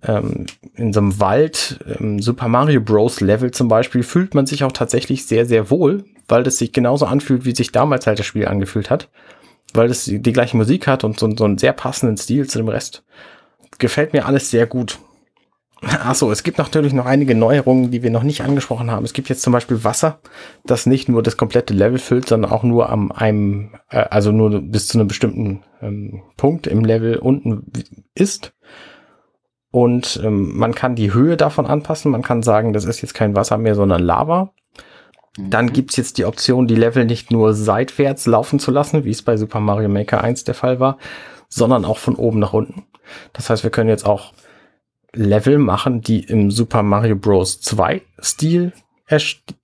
ähm, 0.03 0.45
in 0.75 0.93
so 0.93 0.99
einem 0.99 1.19
Wald, 1.19 1.79
ähm, 1.99 2.21
Super 2.21 2.47
Mario 2.47 2.81
Bros. 2.81 3.21
Level 3.21 3.51
zum 3.51 3.67
Beispiel, 3.67 4.03
fühlt 4.03 4.33
man 4.33 4.45
sich 4.45 4.63
auch 4.63 4.71
tatsächlich 4.71 5.25
sehr, 5.25 5.45
sehr 5.45 5.69
wohl, 5.69 6.05
weil 6.27 6.43
das 6.43 6.57
sich 6.57 6.71
genauso 6.71 7.05
anfühlt, 7.05 7.45
wie 7.45 7.55
sich 7.55 7.71
damals 7.71 8.07
halt 8.07 8.19
das 8.19 8.25
Spiel 8.25 8.47
angefühlt 8.47 8.89
hat. 8.89 9.09
Weil 9.73 9.89
es 9.89 10.05
die, 10.05 10.19
die 10.21 10.33
gleiche 10.33 10.57
Musik 10.57 10.87
hat 10.87 11.03
und 11.03 11.19
so, 11.19 11.29
so 11.35 11.45
einen 11.45 11.57
sehr 11.57 11.73
passenden 11.73 12.17
Stil 12.17 12.47
zu 12.47 12.57
dem 12.57 12.69
Rest. 12.69 13.03
Gefällt 13.77 14.13
mir 14.13 14.25
alles 14.25 14.49
sehr 14.49 14.65
gut. 14.65 14.99
Achso, 15.81 16.29
es 16.29 16.43
gibt 16.43 16.57
natürlich 16.57 16.91
noch 16.91 17.05
einige 17.05 17.35
Neuerungen, 17.35 17.89
die 17.89 18.03
wir 18.03 18.09
noch 18.09 18.23
nicht 18.23 18.41
angesprochen 18.41 18.91
haben. 18.91 19.05
Es 19.05 19.13
gibt 19.13 19.29
jetzt 19.29 19.41
zum 19.41 19.53
Beispiel 19.53 19.83
Wasser, 19.85 20.19
das 20.65 20.85
nicht 20.85 21.07
nur 21.07 21.23
das 21.23 21.37
komplette 21.37 21.73
Level 21.73 21.99
füllt, 21.99 22.27
sondern 22.27 22.51
auch 22.51 22.63
nur 22.63 22.89
am 22.89 23.13
einem, 23.13 23.75
äh, 23.89 23.99
also 24.09 24.31
nur 24.31 24.61
bis 24.61 24.87
zu 24.87 24.97
einem 24.97 25.07
bestimmten 25.07 25.63
ähm, 25.81 26.21
Punkt 26.35 26.67
im 26.67 26.83
Level 26.83 27.17
unten 27.17 27.71
ist. 28.13 28.53
Und 29.71 30.19
ähm, 30.23 30.57
man 30.57 30.73
kann 30.73 30.95
die 30.95 31.13
Höhe 31.13 31.37
davon 31.37 31.67
anpassen. 31.67 32.11
Man 32.11 32.23
kann 32.23 32.41
sagen, 32.41 32.73
das 32.73 32.85
ist 32.85 33.01
jetzt 33.01 33.13
kein 33.13 33.35
Wasser 33.35 33.57
mehr, 33.57 33.75
sondern 33.75 34.01
Lava. 34.01 34.51
Dann 35.37 35.67
mhm. 35.67 35.73
gibt's 35.73 35.95
jetzt 35.95 36.17
die 36.17 36.25
Option, 36.25 36.67
die 36.67 36.75
Level 36.75 37.05
nicht 37.05 37.31
nur 37.31 37.53
seitwärts 37.53 38.25
laufen 38.25 38.59
zu 38.59 38.71
lassen, 38.71 39.05
wie 39.05 39.11
es 39.11 39.21
bei 39.21 39.37
Super 39.37 39.59
Mario 39.59 39.89
Maker 39.89 40.23
1 40.23 40.43
der 40.43 40.55
Fall 40.55 40.79
war, 40.79 40.97
sondern 41.47 41.85
auch 41.85 41.97
von 41.97 42.15
oben 42.15 42.39
nach 42.39 42.53
unten. 42.53 42.85
Das 43.33 43.49
heißt, 43.49 43.63
wir 43.63 43.71
können 43.71 43.89
jetzt 43.89 44.05
auch 44.05 44.33
Level 45.13 45.57
machen, 45.57 46.01
die 46.01 46.19
im 46.23 46.51
Super 46.51 46.83
Mario 46.83 47.15
Bros. 47.15 47.61
2 47.61 48.01
Stil 48.21 48.73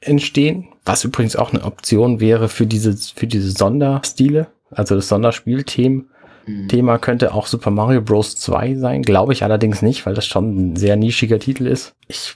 entstehen, 0.02 0.68
was 0.86 1.04
übrigens 1.04 1.36
auch 1.36 1.54
eine 1.54 1.64
Option 1.64 2.20
wäre 2.20 2.50
für 2.50 2.66
diese, 2.66 2.96
für 2.98 3.28
diese 3.28 3.52
Sonderstile, 3.52 4.48
also 4.72 4.96
das 4.96 5.08
Sonderspielthema. 5.08 6.04
Mhm. 6.46 6.68
Thema 6.68 6.98
könnte 6.98 7.34
auch 7.34 7.48
Super 7.48 7.72
Mario 7.72 8.02
Bros. 8.02 8.36
2 8.36 8.76
sein, 8.76 9.02
glaube 9.02 9.34
ich 9.34 9.44
allerdings 9.44 9.82
nicht, 9.82 10.06
weil 10.06 10.14
das 10.14 10.26
schon 10.26 10.72
ein 10.72 10.76
sehr 10.76 10.96
nischiger 10.96 11.40
Titel 11.40 11.68
ist. 11.68 11.96
Ich 12.08 12.36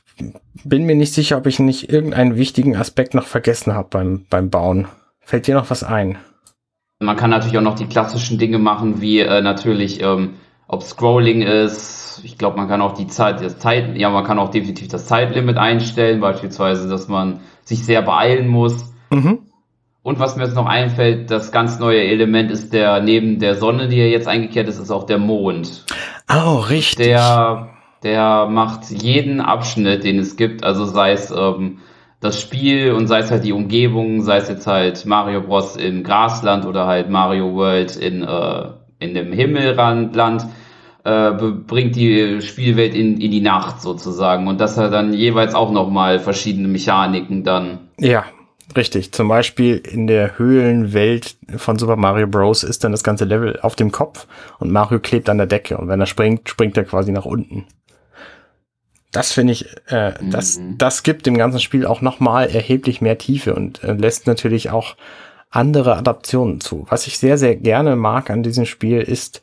bin 0.63 0.85
mir 0.85 0.95
nicht 0.95 1.13
sicher, 1.13 1.37
ob 1.37 1.47
ich 1.47 1.59
nicht 1.59 1.91
irgendeinen 1.91 2.37
wichtigen 2.37 2.75
Aspekt 2.75 3.13
noch 3.13 3.25
vergessen 3.25 3.73
habe 3.73 3.89
beim, 3.91 4.25
beim 4.29 4.49
Bauen. 4.49 4.87
Fällt 5.21 5.47
dir 5.47 5.55
noch 5.55 5.69
was 5.69 5.83
ein? 5.83 6.17
Man 6.99 7.15
kann 7.15 7.29
natürlich 7.29 7.57
auch 7.57 7.63
noch 7.63 7.75
die 7.75 7.85
klassischen 7.85 8.37
Dinge 8.37 8.59
machen, 8.59 8.99
wie 8.99 9.19
äh, 9.19 9.41
natürlich, 9.41 10.01
ähm, 10.01 10.31
ob 10.67 10.83
Scrolling 10.83 11.41
ist, 11.41 12.21
ich 12.23 12.37
glaube, 12.37 12.57
man 12.57 12.67
kann 12.67 12.81
auch 12.81 12.93
die 12.93 13.07
Zeit, 13.07 13.41
das 13.41 13.57
Zeit, 13.57 13.97
ja, 13.97 14.09
man 14.09 14.25
kann 14.25 14.39
auch 14.39 14.49
definitiv 14.49 14.89
das 14.89 15.05
Zeitlimit 15.05 15.57
einstellen, 15.57 16.19
beispielsweise, 16.19 16.89
dass 16.89 17.07
man 17.07 17.39
sich 17.63 17.85
sehr 17.85 18.01
beeilen 18.01 18.47
muss. 18.47 18.93
Mhm. 19.11 19.39
Und 20.01 20.19
was 20.19 20.35
mir 20.35 20.43
jetzt 20.43 20.55
noch 20.55 20.65
einfällt, 20.65 21.29
das 21.29 21.51
ganz 21.51 21.79
neue 21.79 22.01
Element 22.01 22.51
ist 22.51 22.73
der, 22.73 23.01
neben 23.01 23.39
der 23.39 23.55
Sonne, 23.55 23.89
die 23.89 23.97
ja 23.97 24.05
jetzt 24.05 24.27
eingekehrt 24.27 24.67
ist, 24.67 24.79
ist 24.79 24.91
auch 24.91 25.05
der 25.05 25.17
Mond. 25.17 25.85
Oh, 26.31 26.57
richtig. 26.57 27.07
Der, 27.07 27.69
der 28.03 28.47
macht 28.47 28.89
jeden 28.89 29.41
Abschnitt, 29.41 30.03
den 30.03 30.19
es 30.19 30.37
gibt, 30.37 30.63
also 30.63 30.85
sei 30.85 31.11
es 31.11 31.31
ähm, 31.31 31.79
das 32.21 32.39
Spiel 32.39 32.93
und 32.93 33.07
sei 33.07 33.19
es 33.19 33.31
halt 33.31 33.43
die 33.43 33.53
Umgebung, 33.53 34.21
sei 34.21 34.37
es 34.37 34.47
jetzt 34.47 34.67
halt 34.67 35.05
Mario 35.05 35.41
Bros. 35.41 35.75
in 35.75 36.03
Grasland 36.03 36.65
oder 36.65 36.87
halt 36.87 37.09
Mario 37.09 37.53
World 37.53 37.95
in, 37.97 38.23
äh, 38.23 38.67
in 38.99 39.13
dem 39.13 39.33
Himmelrandland. 39.33 40.15
Land 40.15 40.47
äh, 41.03 41.31
bringt 41.31 41.95
die 41.95 42.41
Spielwelt 42.41 42.93
in, 42.93 43.19
in 43.19 43.31
die 43.31 43.41
Nacht 43.41 43.81
sozusagen 43.81 44.47
und 44.47 44.59
das 44.59 44.77
hat 44.77 44.93
dann 44.93 45.13
jeweils 45.13 45.55
auch 45.55 45.71
nochmal 45.71 46.19
verschiedene 46.19 46.67
Mechaniken 46.67 47.43
dann. 47.43 47.79
Ja, 47.99 48.25
richtig. 48.75 49.11
Zum 49.11 49.27
Beispiel 49.27 49.77
in 49.77 50.07
der 50.07 50.37
Höhlenwelt 50.37 51.35
von 51.57 51.77
Super 51.77 51.95
Mario 51.95 52.27
Bros. 52.27 52.63
ist 52.63 52.83
dann 52.83 52.91
das 52.91 53.03
ganze 53.03 53.25
Level 53.25 53.59
auf 53.61 53.75
dem 53.75 53.91
Kopf 53.91 54.27
und 54.59 54.71
Mario 54.71 54.99
klebt 54.99 55.29
an 55.29 55.37
der 55.37 55.47
Decke 55.47 55.77
und 55.77 55.87
wenn 55.87 55.99
er 55.99 56.05
springt, 56.05 56.49
springt 56.49 56.77
er 56.77 56.85
quasi 56.85 57.11
nach 57.11 57.25
unten. 57.25 57.65
Das 59.11 59.31
finde 59.31 59.53
ich, 59.53 59.65
äh, 59.87 60.11
mhm. 60.21 60.31
das, 60.31 60.59
das 60.77 61.03
gibt 61.03 61.25
dem 61.25 61.37
ganzen 61.37 61.59
Spiel 61.59 61.85
auch 61.85 62.01
nochmal 62.01 62.47
erheblich 62.49 63.01
mehr 63.01 63.17
Tiefe 63.17 63.55
und 63.55 63.83
äh, 63.83 63.93
lässt 63.93 64.27
natürlich 64.27 64.69
auch 64.69 64.95
andere 65.49 65.97
Adaptionen 65.97 66.61
zu. 66.61 66.85
Was 66.89 67.07
ich 67.07 67.17
sehr, 67.17 67.37
sehr 67.37 67.55
gerne 67.55 67.95
mag 67.95 68.29
an 68.29 68.43
diesem 68.43 68.65
Spiel 68.65 68.99
ist, 69.01 69.41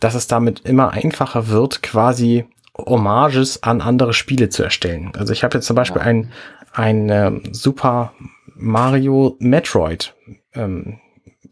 dass 0.00 0.14
es 0.14 0.26
damit 0.26 0.60
immer 0.60 0.90
einfacher 0.90 1.48
wird, 1.48 1.82
quasi 1.82 2.46
Hommages 2.76 3.62
an 3.62 3.80
andere 3.82 4.14
Spiele 4.14 4.48
zu 4.48 4.62
erstellen. 4.62 5.12
Also 5.16 5.32
ich 5.32 5.44
habe 5.44 5.58
jetzt 5.58 5.66
zum 5.66 5.76
Beispiel 5.76 6.00
ja. 6.00 6.06
ein, 6.06 6.32
ein 6.72 7.08
ähm, 7.10 7.42
Super 7.52 8.12
Mario 8.54 9.36
Metroid 9.38 10.14
ähm, 10.54 10.98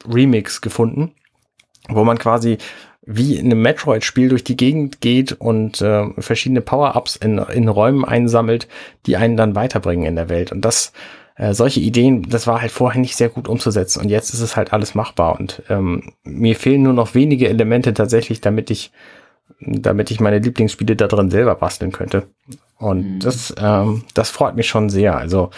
Remix 0.06 0.60
gefunden, 0.60 1.12
wo 1.88 2.04
man 2.04 2.18
quasi 2.18 2.58
wie 3.02 3.36
in 3.36 3.46
einem 3.46 3.62
Metroid-Spiel 3.62 4.28
durch 4.28 4.44
die 4.44 4.56
Gegend 4.56 5.00
geht 5.00 5.32
und 5.32 5.80
äh, 5.80 6.06
verschiedene 6.18 6.60
Power-Ups 6.60 7.16
in, 7.16 7.38
in 7.38 7.68
Räumen 7.68 8.04
einsammelt, 8.04 8.68
die 9.06 9.16
einen 9.16 9.36
dann 9.36 9.54
weiterbringen 9.54 10.06
in 10.06 10.16
der 10.16 10.28
Welt. 10.28 10.52
Und 10.52 10.64
das 10.64 10.92
äh, 11.36 11.54
solche 11.54 11.80
Ideen, 11.80 12.28
das 12.28 12.46
war 12.46 12.60
halt 12.60 12.70
vorher 12.70 13.00
nicht 13.00 13.16
sehr 13.16 13.30
gut 13.30 13.48
umzusetzen 13.48 14.00
und 14.02 14.10
jetzt 14.10 14.34
ist 14.34 14.42
es 14.42 14.56
halt 14.56 14.72
alles 14.74 14.94
machbar 14.94 15.40
und 15.40 15.62
ähm, 15.70 16.12
mir 16.22 16.54
fehlen 16.54 16.82
nur 16.82 16.92
noch 16.92 17.14
wenige 17.14 17.48
Elemente 17.48 17.94
tatsächlich, 17.94 18.42
damit 18.42 18.70
ich 18.70 18.92
damit 19.60 20.10
ich 20.10 20.20
meine 20.20 20.38
Lieblingsspiele 20.38 20.96
da 20.96 21.06
drin 21.06 21.30
selber 21.30 21.54
basteln 21.54 21.92
könnte. 21.92 22.28
Und 22.78 23.14
mhm. 23.14 23.20
das, 23.20 23.54
ähm, 23.58 24.04
das 24.14 24.30
freut 24.30 24.56
mich 24.56 24.68
schon 24.68 24.88
sehr. 24.88 25.16
Also 25.16 25.50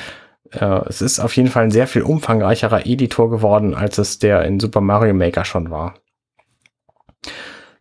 äh, 0.53 0.81
es 0.89 1.03
ist 1.03 1.21
auf 1.21 1.37
jeden 1.37 1.49
Fall 1.49 1.65
ein 1.65 1.71
sehr 1.71 1.87
viel 1.87 2.03
umfangreicherer 2.03 2.87
Editor 2.87 3.31
geworden, 3.31 3.75
als 3.75 3.99
es 3.99 4.19
der 4.19 4.45
in 4.45 4.61
Super 4.61 4.81
Mario 4.81 5.15
Maker 5.15 5.45
schon 5.45 5.71
war. 5.71 5.95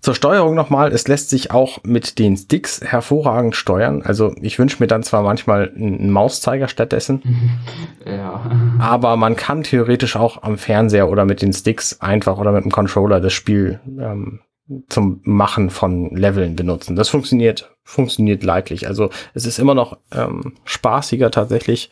Zur 0.01 0.15
Steuerung 0.15 0.55
nochmal, 0.55 0.91
es 0.91 1.07
lässt 1.07 1.29
sich 1.29 1.51
auch 1.51 1.83
mit 1.83 2.17
den 2.17 2.35
Sticks 2.35 2.81
hervorragend 2.81 3.55
steuern. 3.55 4.01
Also 4.01 4.33
ich 4.41 4.57
wünsche 4.57 4.77
mir 4.79 4.87
dann 4.87 5.03
zwar 5.03 5.21
manchmal 5.21 5.71
einen 5.75 6.09
Mauszeiger 6.09 6.67
stattdessen, 6.67 7.21
ja. 8.05 8.41
aber 8.79 9.15
man 9.15 9.35
kann 9.35 9.61
theoretisch 9.61 10.15
auch 10.15 10.41
am 10.41 10.57
Fernseher 10.57 11.07
oder 11.07 11.25
mit 11.25 11.43
den 11.43 11.53
Sticks 11.53 12.01
einfach 12.01 12.39
oder 12.39 12.51
mit 12.51 12.63
dem 12.63 12.71
Controller 12.71 13.19
das 13.21 13.33
Spiel 13.33 13.79
ähm, 13.99 14.39
zum 14.87 15.21
Machen 15.23 15.69
von 15.69 16.15
Leveln 16.15 16.55
benutzen. 16.55 16.95
Das 16.95 17.09
funktioniert, 17.09 17.75
funktioniert 17.83 18.43
leidlich. 18.43 18.87
Also 18.87 19.09
es 19.33 19.45
ist 19.45 19.59
immer 19.59 19.75
noch 19.75 19.97
ähm, 20.11 20.53
spaßiger 20.63 21.31
tatsächlich, 21.31 21.91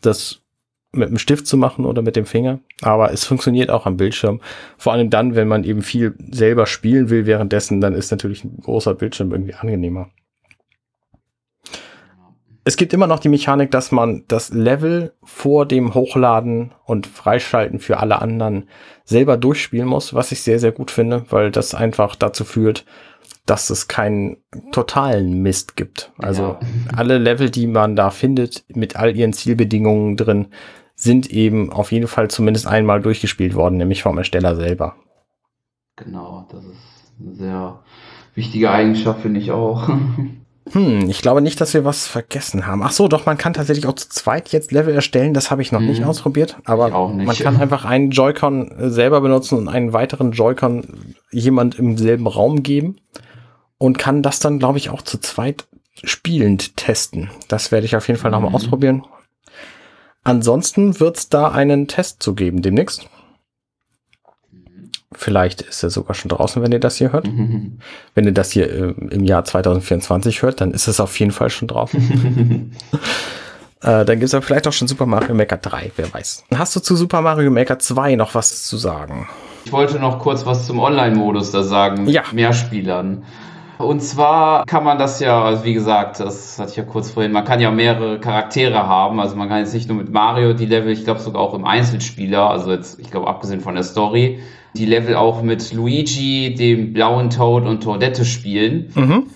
das 0.00 0.42
mit 0.92 1.10
dem 1.10 1.18
Stift 1.18 1.46
zu 1.46 1.56
machen 1.56 1.84
oder 1.84 2.02
mit 2.02 2.16
dem 2.16 2.26
Finger, 2.26 2.60
aber 2.80 3.12
es 3.12 3.24
funktioniert 3.24 3.70
auch 3.70 3.86
am 3.86 3.96
Bildschirm. 3.96 4.40
Vor 4.78 4.92
allem 4.92 5.10
dann, 5.10 5.34
wenn 5.34 5.48
man 5.48 5.64
eben 5.64 5.82
viel 5.82 6.14
selber 6.30 6.66
spielen 6.66 7.10
will 7.10 7.26
währenddessen, 7.26 7.80
dann 7.80 7.94
ist 7.94 8.10
natürlich 8.10 8.44
ein 8.44 8.58
großer 8.62 8.94
Bildschirm 8.94 9.32
irgendwie 9.32 9.54
angenehmer. 9.54 10.08
Es 12.64 12.76
gibt 12.76 12.92
immer 12.92 13.06
noch 13.06 13.18
die 13.18 13.30
Mechanik, 13.30 13.70
dass 13.70 13.92
man 13.92 14.24
das 14.28 14.50
Level 14.50 15.14
vor 15.22 15.64
dem 15.64 15.94
Hochladen 15.94 16.72
und 16.84 17.06
Freischalten 17.06 17.80
für 17.80 17.98
alle 17.98 18.20
anderen 18.20 18.68
selber 19.08 19.38
durchspielen 19.38 19.88
muss, 19.88 20.12
was 20.12 20.32
ich 20.32 20.42
sehr, 20.42 20.58
sehr 20.58 20.70
gut 20.70 20.90
finde, 20.90 21.24
weil 21.30 21.50
das 21.50 21.74
einfach 21.74 22.14
dazu 22.14 22.44
führt, 22.44 22.84
dass 23.46 23.70
es 23.70 23.88
keinen 23.88 24.36
totalen 24.70 25.40
Mist 25.40 25.76
gibt. 25.76 26.12
Also 26.18 26.42
ja. 26.42 26.60
alle 26.96 27.16
Level, 27.16 27.48
die 27.48 27.66
man 27.66 27.96
da 27.96 28.10
findet, 28.10 28.64
mit 28.68 28.96
all 28.96 29.16
ihren 29.16 29.32
Zielbedingungen 29.32 30.18
drin, 30.18 30.48
sind 30.94 31.30
eben 31.30 31.72
auf 31.72 31.90
jeden 31.90 32.06
Fall 32.06 32.28
zumindest 32.28 32.66
einmal 32.66 33.00
durchgespielt 33.00 33.54
worden, 33.54 33.78
nämlich 33.78 34.02
vom 34.02 34.18
Ersteller 34.18 34.56
selber. 34.56 34.96
Genau, 35.96 36.46
das 36.52 36.64
ist 36.66 37.14
eine 37.18 37.34
sehr 37.34 37.82
wichtige 38.34 38.70
Eigenschaft, 38.70 39.22
finde 39.22 39.40
ich 39.40 39.50
auch. 39.52 39.88
Hm, 40.72 41.08
ich 41.08 41.22
glaube 41.22 41.40
nicht, 41.40 41.60
dass 41.60 41.74
wir 41.74 41.84
was 41.84 42.06
vergessen 42.06 42.66
haben. 42.66 42.82
Ach 42.82 42.92
so, 42.92 43.08
doch, 43.08 43.26
man 43.26 43.38
kann 43.38 43.54
tatsächlich 43.54 43.86
auch 43.86 43.94
zu 43.94 44.08
zweit 44.08 44.50
jetzt 44.50 44.72
Level 44.72 44.94
erstellen. 44.94 45.34
Das 45.34 45.50
habe 45.50 45.62
ich 45.62 45.72
noch 45.72 45.80
mhm. 45.80 45.86
nicht 45.88 46.04
ausprobiert. 46.04 46.56
Aber 46.64 47.08
nicht. 47.10 47.26
man 47.26 47.36
kann 47.36 47.56
einfach 47.56 47.84
einen 47.84 48.10
Joy-Con 48.10 48.70
äh, 48.70 48.90
selber 48.90 49.20
benutzen 49.20 49.58
und 49.58 49.68
einen 49.68 49.92
weiteren 49.92 50.32
Joy-Con 50.32 51.14
jemand 51.30 51.78
im 51.78 51.96
selben 51.96 52.26
Raum 52.26 52.62
geben. 52.62 52.96
Und 53.78 53.96
kann 53.96 54.22
das 54.22 54.40
dann, 54.40 54.58
glaube 54.58 54.78
ich, 54.78 54.90
auch 54.90 55.02
zu 55.02 55.18
zweit 55.18 55.68
spielend 56.02 56.76
testen. 56.76 57.30
Das 57.46 57.70
werde 57.70 57.86
ich 57.86 57.94
auf 57.96 58.08
jeden 58.08 58.18
Fall 58.18 58.30
nochmal 58.30 58.50
mhm. 58.50 58.56
ausprobieren. 58.56 59.06
Ansonsten 60.24 61.00
wird 61.00 61.16
es 61.16 61.28
da 61.28 61.48
einen 61.48 61.88
Test 61.88 62.22
zu 62.22 62.34
geben 62.34 62.60
demnächst. 62.60 63.08
Vielleicht 65.12 65.62
ist 65.62 65.82
er 65.82 65.88
sogar 65.88 66.14
schon 66.14 66.28
draußen, 66.28 66.62
wenn 66.62 66.70
ihr 66.70 66.80
das 66.80 66.96
hier 66.96 67.12
hört. 67.12 67.26
Mhm. 67.26 67.78
Wenn 68.14 68.26
ihr 68.26 68.32
das 68.32 68.50
hier 68.50 68.70
äh, 68.70 68.94
im 69.10 69.24
Jahr 69.24 69.44
2024 69.44 70.42
hört, 70.42 70.60
dann 70.60 70.72
ist 70.72 70.86
es 70.86 71.00
auf 71.00 71.18
jeden 71.18 71.32
Fall 71.32 71.48
schon 71.48 71.68
draußen. 71.68 72.00
äh, 73.80 74.04
dann 74.04 74.06
gibt 74.06 74.24
es 74.24 74.32
ja 74.32 74.40
vielleicht 74.42 74.66
auch 74.66 74.72
schon 74.72 74.86
Super 74.86 75.06
Mario 75.06 75.34
Maker 75.34 75.56
3, 75.56 75.92
wer 75.96 76.12
weiß. 76.12 76.44
Hast 76.54 76.76
du 76.76 76.80
zu 76.80 76.94
Super 76.94 77.22
Mario 77.22 77.50
Maker 77.50 77.78
2 77.78 78.16
noch 78.16 78.34
was 78.34 78.64
zu 78.64 78.76
sagen? 78.76 79.28
Ich 79.64 79.72
wollte 79.72 79.98
noch 79.98 80.18
kurz 80.18 80.44
was 80.44 80.66
zum 80.66 80.78
Online-Modus 80.78 81.52
da 81.52 81.62
sagen, 81.62 82.04
mit 82.04 82.14
ja. 82.14 82.24
mehr 82.32 82.52
Spielern. 82.52 83.24
Und 83.78 84.02
zwar 84.02 84.66
kann 84.66 84.82
man 84.82 84.98
das 84.98 85.20
ja, 85.20 85.42
also 85.42 85.64
wie 85.64 85.72
gesagt, 85.72 86.18
das 86.18 86.58
hatte 86.58 86.70
ich 86.70 86.76
ja 86.76 86.82
kurz 86.82 87.10
vorhin, 87.10 87.30
man 87.30 87.44
kann 87.44 87.60
ja 87.60 87.70
mehrere 87.70 88.18
Charaktere 88.18 88.86
haben. 88.86 89.20
Also 89.20 89.36
man 89.36 89.48
kann 89.48 89.60
jetzt 89.60 89.72
nicht 89.72 89.88
nur 89.88 89.96
mit 89.96 90.12
Mario 90.12 90.52
die 90.52 90.66
Level, 90.66 90.92
ich 90.92 91.04
glaube 91.04 91.20
sogar 91.20 91.40
auch 91.40 91.54
im 91.54 91.64
Einzelspieler, 91.64 92.50
also 92.50 92.72
jetzt, 92.72 92.98
ich 92.98 93.10
glaube 93.10 93.28
abgesehen 93.28 93.60
von 93.60 93.74
der 93.74 93.84
Story, 93.84 94.40
die 94.74 94.86
Level 94.86 95.14
auch 95.14 95.42
mit 95.42 95.72
Luigi, 95.72 96.54
dem 96.54 96.92
blauen 96.92 97.30
Toad 97.30 97.66
und 97.66 97.82
Toadette 97.82 98.24
spielen. 98.24 98.92
Mhm. 98.94 99.26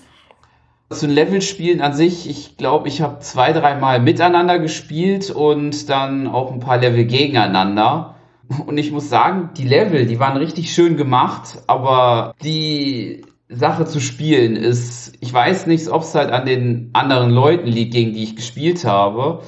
Zu 0.89 1.07
den 1.07 1.15
Levelspielen 1.15 1.81
an 1.81 1.93
sich, 1.93 2.29
ich 2.29 2.57
glaube, 2.57 2.87
ich 2.87 3.01
habe 3.01 3.19
zwei, 3.19 3.53
dreimal 3.53 3.99
miteinander 3.99 4.59
gespielt 4.59 5.31
und 5.31 5.89
dann 5.89 6.27
auch 6.27 6.51
ein 6.51 6.59
paar 6.59 6.77
Level 6.77 7.05
gegeneinander. 7.05 8.15
Und 8.67 8.77
ich 8.77 8.91
muss 8.91 9.09
sagen, 9.09 9.51
die 9.57 9.63
Level, 9.63 10.05
die 10.05 10.19
waren 10.19 10.37
richtig 10.37 10.71
schön 10.71 10.97
gemacht, 10.97 11.63
aber 11.65 12.35
die 12.43 13.23
Sache 13.55 13.85
zu 13.85 13.99
spielen 13.99 14.55
ist, 14.55 15.13
ich 15.19 15.33
weiß 15.33 15.67
nicht, 15.67 15.87
ob 15.89 16.03
es 16.03 16.15
halt 16.15 16.31
an 16.31 16.45
den 16.45 16.89
anderen 16.93 17.29
Leuten 17.29 17.67
liegt, 17.67 17.93
gegen 17.93 18.13
die 18.13 18.23
ich 18.23 18.35
gespielt 18.35 18.85
habe, 18.85 19.41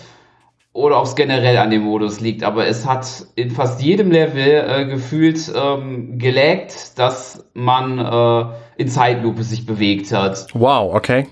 oder 0.74 1.00
ob 1.00 1.06
es 1.06 1.16
generell 1.16 1.58
an 1.58 1.70
dem 1.70 1.84
Modus 1.84 2.20
liegt, 2.20 2.44
aber 2.44 2.68
es 2.68 2.86
hat 2.86 3.08
in 3.36 3.50
fast 3.50 3.82
jedem 3.82 4.12
Level 4.12 4.66
äh, 4.68 4.86
gefühlt 4.86 5.52
ähm, 5.56 6.20
gelaggt, 6.20 7.00
dass 7.00 7.46
man 7.54 7.98
äh, 7.98 8.82
in 8.82 8.90
Zeitlupe 8.90 9.44
sich 9.44 9.66
bewegt 9.66 10.12
hat. 10.12 10.48
Wow, 10.54 10.94
okay. 10.94 11.28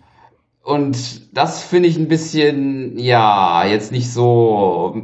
Und 0.63 1.35
das 1.37 1.61
finde 1.61 1.89
ich 1.89 1.97
ein 1.97 2.07
bisschen, 2.07 2.97
ja, 2.97 3.65
jetzt 3.65 3.91
nicht 3.91 4.09
so 4.09 4.95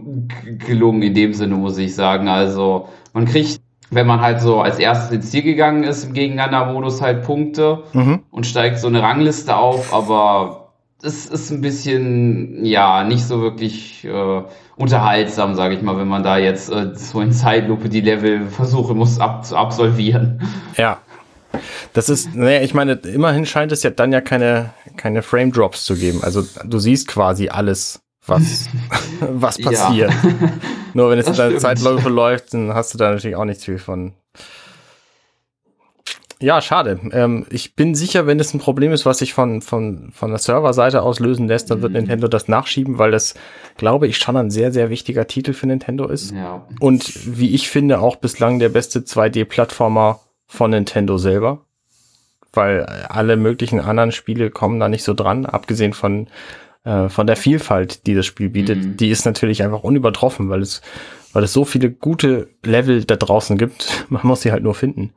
gelungen 0.66 1.02
in 1.02 1.14
dem 1.14 1.34
Sinne, 1.34 1.56
muss 1.56 1.78
ich 1.78 1.94
sagen. 1.94 2.30
Also 2.30 2.88
man 3.12 3.26
kriegt, 3.26 3.60
wenn 3.92 4.08
man 4.08 4.22
halt 4.22 4.42
so 4.42 4.62
als 4.62 4.80
erstes 4.80 5.12
ins 5.12 5.32
Ziel 5.32 5.44
gegangen 5.44 5.84
ist 5.84 6.06
im 6.06 6.14
Gegeneinander-Modus 6.14 7.02
halt 7.02 7.24
Punkte 7.24 7.84
mhm. 7.94 8.24
und 8.32 8.46
steigt 8.46 8.80
so 8.80 8.88
eine 8.88 9.02
Rangliste 9.02 9.56
auf, 9.56 9.94
aber 9.94 10.70
es 11.02 11.26
ist 11.26 11.50
ein 11.50 11.62
bisschen, 11.62 12.66
ja, 12.66 13.04
nicht 13.04 13.24
so 13.24 13.42
wirklich 13.42 14.04
äh, 14.04 14.42
unterhaltsam, 14.76 15.56
sage 15.56 15.76
ich 15.76 15.82
mal, 15.82 15.98
wenn 15.98 16.08
man 16.08 16.24
da 16.24 16.38
jetzt 16.38 16.70
äh, 16.70 16.94
so 16.94 17.22
in 17.22 17.32
Zeitlupe 17.32 17.90
die 17.90 18.02
Level 18.02 18.48
versuchen 18.48 18.98
muss 18.98 19.20
ab 19.20 19.46
zu 19.46 19.56
absolvieren. 19.56 20.42
Ja, 20.76 21.00
das 21.94 22.10
ist, 22.10 22.36
naja, 22.36 22.62
ich 22.62 22.74
meine, 22.74 22.94
immerhin 22.94 23.46
scheint 23.46 23.72
es 23.72 23.84
ja 23.84 23.90
dann 23.90 24.12
ja 24.12 24.22
keine, 24.22 24.72
keine 24.98 25.22
Frame 25.22 25.52
Drops 25.52 25.86
zu 25.86 25.96
geben. 25.96 26.20
Also 26.22 26.44
du 26.66 26.80
siehst 26.80 27.08
quasi 27.08 27.50
alles, 27.50 28.02
was, 28.26 28.70
was 29.20 29.58
passiert. 29.60 30.12
Ja. 30.12 30.52
Nur 30.94 31.10
wenn 31.10 31.20
es 31.20 31.28
in 31.28 31.36
deiner 31.36 31.58
Zeitläufe 31.58 32.10
läuft, 32.10 32.54
dann 32.54 32.74
hast 32.74 32.94
du 32.94 32.98
da 32.98 33.12
natürlich 33.12 33.36
auch 33.36 33.46
nichts 33.46 33.66
viel 33.66 33.80
von. 33.80 34.14
Ja, 36.42 36.62
schade. 36.62 37.02
Ähm, 37.12 37.46
ich 37.50 37.76
bin 37.76 37.96
sicher, 37.96 38.26
wenn 38.26 38.40
es 38.40 38.54
ein 38.54 38.62
Problem 38.62 38.94
ist, 38.94 39.06
was 39.06 39.18
sich 39.18 39.34
von, 39.34 39.62
von, 39.62 40.12
von 40.14 40.30
der 40.30 40.40
Serverseite 40.40 41.02
aus 41.02 41.20
lösen 41.20 41.50
lässt, 41.50 41.70
dann 41.70 41.82
wird 41.82 41.92
mhm. 41.92 42.00
Nintendo 42.00 42.30
das 42.30 42.48
nachschieben, 42.48 42.98
weil 42.98 43.12
das, 43.12 43.36
glaube 43.76 44.08
ich, 44.08 44.18
schon 44.18 44.38
ein 44.38 44.50
sehr, 44.50 44.72
sehr 44.72 44.90
wichtiger 44.90 45.28
Titel 45.28 45.52
für 45.52 45.68
Nintendo 45.68 46.08
ist. 46.08 46.32
Ja. 46.32 46.66
Und 46.80 47.38
wie 47.38 47.54
ich 47.54 47.70
finde, 47.70 48.00
auch 48.00 48.16
bislang 48.16 48.60
der 48.60 48.70
beste 48.70 49.02
2D-Plattformer 49.02 50.22
von 50.48 50.72
Nintendo 50.72 51.18
selber, 51.18 51.66
weil 52.54 52.86
alle 52.86 53.36
möglichen 53.36 53.82
anderen 53.82 54.14
Spiele 54.14 54.50
kommen 54.50 54.80
da 54.80 54.88
nicht 54.88 55.04
so 55.04 55.14
dran, 55.14 55.46
abgesehen 55.46 55.92
von 55.92 56.28
äh, 56.90 57.10
von 57.10 57.28
der 57.28 57.36
Vielfalt, 57.36 58.08
die 58.08 58.16
das 58.16 58.26
Spiel 58.26 58.50
bietet. 58.50 58.84
Mhm. 58.84 58.98
Die 58.98 59.10
ist 59.10 59.26
natürlich 59.26 59.64
einfach 59.64 59.84
unübertroffen, 59.84 60.50
weil 60.50 60.62
es 60.62 60.82
weil 61.32 61.44
es 61.44 61.54
so 61.54 61.64
viele 61.64 61.92
gute 61.92 62.48
Level 62.66 63.04
da 63.04 63.16
draußen 63.16 63.58
gibt. 63.58 64.06
Man 64.10 64.26
muss 64.26 64.42
sie 64.42 64.52
halt 64.52 64.64
nur 64.64 64.74
finden. 64.74 65.14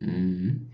Mhm. 0.00 0.68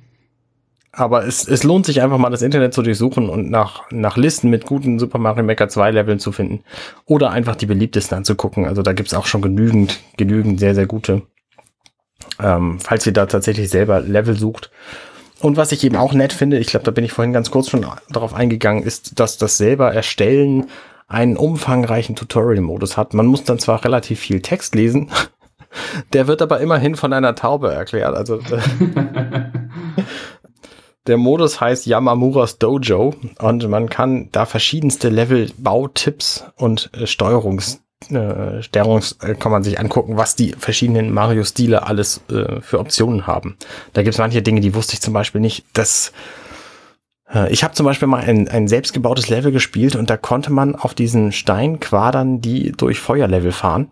Aber 0.93 1.27
es, 1.27 1.47
es 1.47 1.65
lohnt 1.65 1.87
sich 1.87 2.03
einfach 2.03 2.19
mal 2.19 2.31
das 2.31 2.43
Internet 2.43 2.75
zu 2.75 2.83
durchsuchen 2.83 3.29
und 3.29 3.51
nach, 3.51 3.83
nach 3.91 4.17
Listen 4.17 4.51
mit 4.51 4.67
guten 4.67 4.99
Super 4.99 5.19
Mario 5.19 5.45
Maker 5.45 5.69
2 5.69 5.93
Leveln 5.93 6.19
zu 6.19 6.33
finden. 6.33 6.65
Oder 7.05 7.31
einfach 7.31 7.55
die 7.57 7.67
beliebtesten 7.67 8.19
anzugucken. 8.19 8.67
Also 8.67 8.83
da 8.83 8.93
gibt's 8.93 9.15
auch 9.15 9.27
schon 9.27 9.43
genügend, 9.43 10.01
genügend 10.17 10.59
sehr, 10.59 10.75
sehr 10.75 10.87
gute 10.87 11.23
ähm, 12.41 12.79
falls 12.79 13.07
ihr 13.07 13.13
da 13.13 13.27
tatsächlich 13.27 13.69
selber 13.69 14.01
Level 14.01 14.37
sucht. 14.37 14.71
Und 15.41 15.57
was 15.57 15.73
ich 15.73 15.85
eben 15.85 15.97
auch 15.97 16.13
nett 16.13 16.33
finde, 16.33 16.59
ich 16.59 16.69
glaube, 16.69 16.85
da 16.85 16.91
bin 16.91 17.05
ich 17.05 17.13
vorhin 17.13 17.33
ganz 17.33 17.51
kurz 17.51 17.69
schon 17.69 17.87
darauf 18.11 18.35
eingegangen, 18.35 18.83
ist, 18.83 19.21
dass 19.21 19.39
das 19.39 19.57
selber 19.57 19.93
Erstellen 19.93 20.67
einen 21.07 21.37
umfangreichen 21.37 22.17
Tutorial-Modus 22.17 22.97
hat. 22.97 23.15
Man 23.15 23.27
muss 23.27 23.45
dann 23.45 23.59
zwar 23.59 23.85
relativ 23.85 24.21
viel 24.21 24.43
Text 24.43 24.75
lesen, 24.75 25.11
der 26.13 26.27
wird 26.27 26.43
aber 26.43 26.61
immerhin 26.61 26.97
von 26.97 27.13
einer 27.13 27.35
Taube 27.35 27.73
erklärt. 27.73 28.15
Also 28.15 28.41
der 31.07 31.17
Modus 31.17 31.61
heißt 31.61 31.87
Yamamuras 31.87 32.59
Dojo 32.59 33.15
und 33.39 33.69
man 33.69 33.89
kann 33.89 34.29
da 34.33 34.45
verschiedenste 34.45 35.09
Level, 35.09 35.51
Bautipps 35.57 36.45
und 36.57 36.91
äh, 36.95 37.07
Steuerungs 37.07 37.81
äh, 38.11 38.63
Sternungs 38.63 39.19
äh, 39.23 39.35
kann 39.35 39.53
man 39.53 39.63
sich 39.63 39.79
angucken, 39.79 40.17
was 40.17 40.37
die 40.37 40.55
verschiedenen 40.59 41.13
Mario-Stile 41.13 41.87
alles 41.87 42.21
äh, 42.31 42.61
für 42.61 42.79
Optionen 42.79 43.27
haben. 43.27 43.57
Da 43.93 44.03
gibt 44.03 44.15
es 44.15 44.19
manche 44.19 44.43
Dinge, 44.43 44.61
die 44.61 44.75
wusste 44.75 44.95
ich 44.95 45.01
zum 45.01 45.13
Beispiel 45.13 45.41
nicht. 45.41 45.65
Dass, 45.73 46.13
äh, 47.33 47.53
ich 47.53 47.65
habe 47.65 47.75
zum 47.75 47.85
Beispiel 47.85 48.09
mal 48.09 48.23
ein, 48.23 48.49
ein 48.49 48.69
selbstgebautes 48.69 49.29
Level 49.29 49.53
gespielt 49.53 49.97
und 49.97 50.11
da 50.11 50.17
konnte 50.17 50.53
man 50.53 50.75
auf 50.75 50.95
diesen 50.95 51.33
Steinquadern, 51.33 52.41
die 52.41 52.73
durch 52.73 53.01
Feuerlevel 53.01 53.53
fahren, 53.53 53.91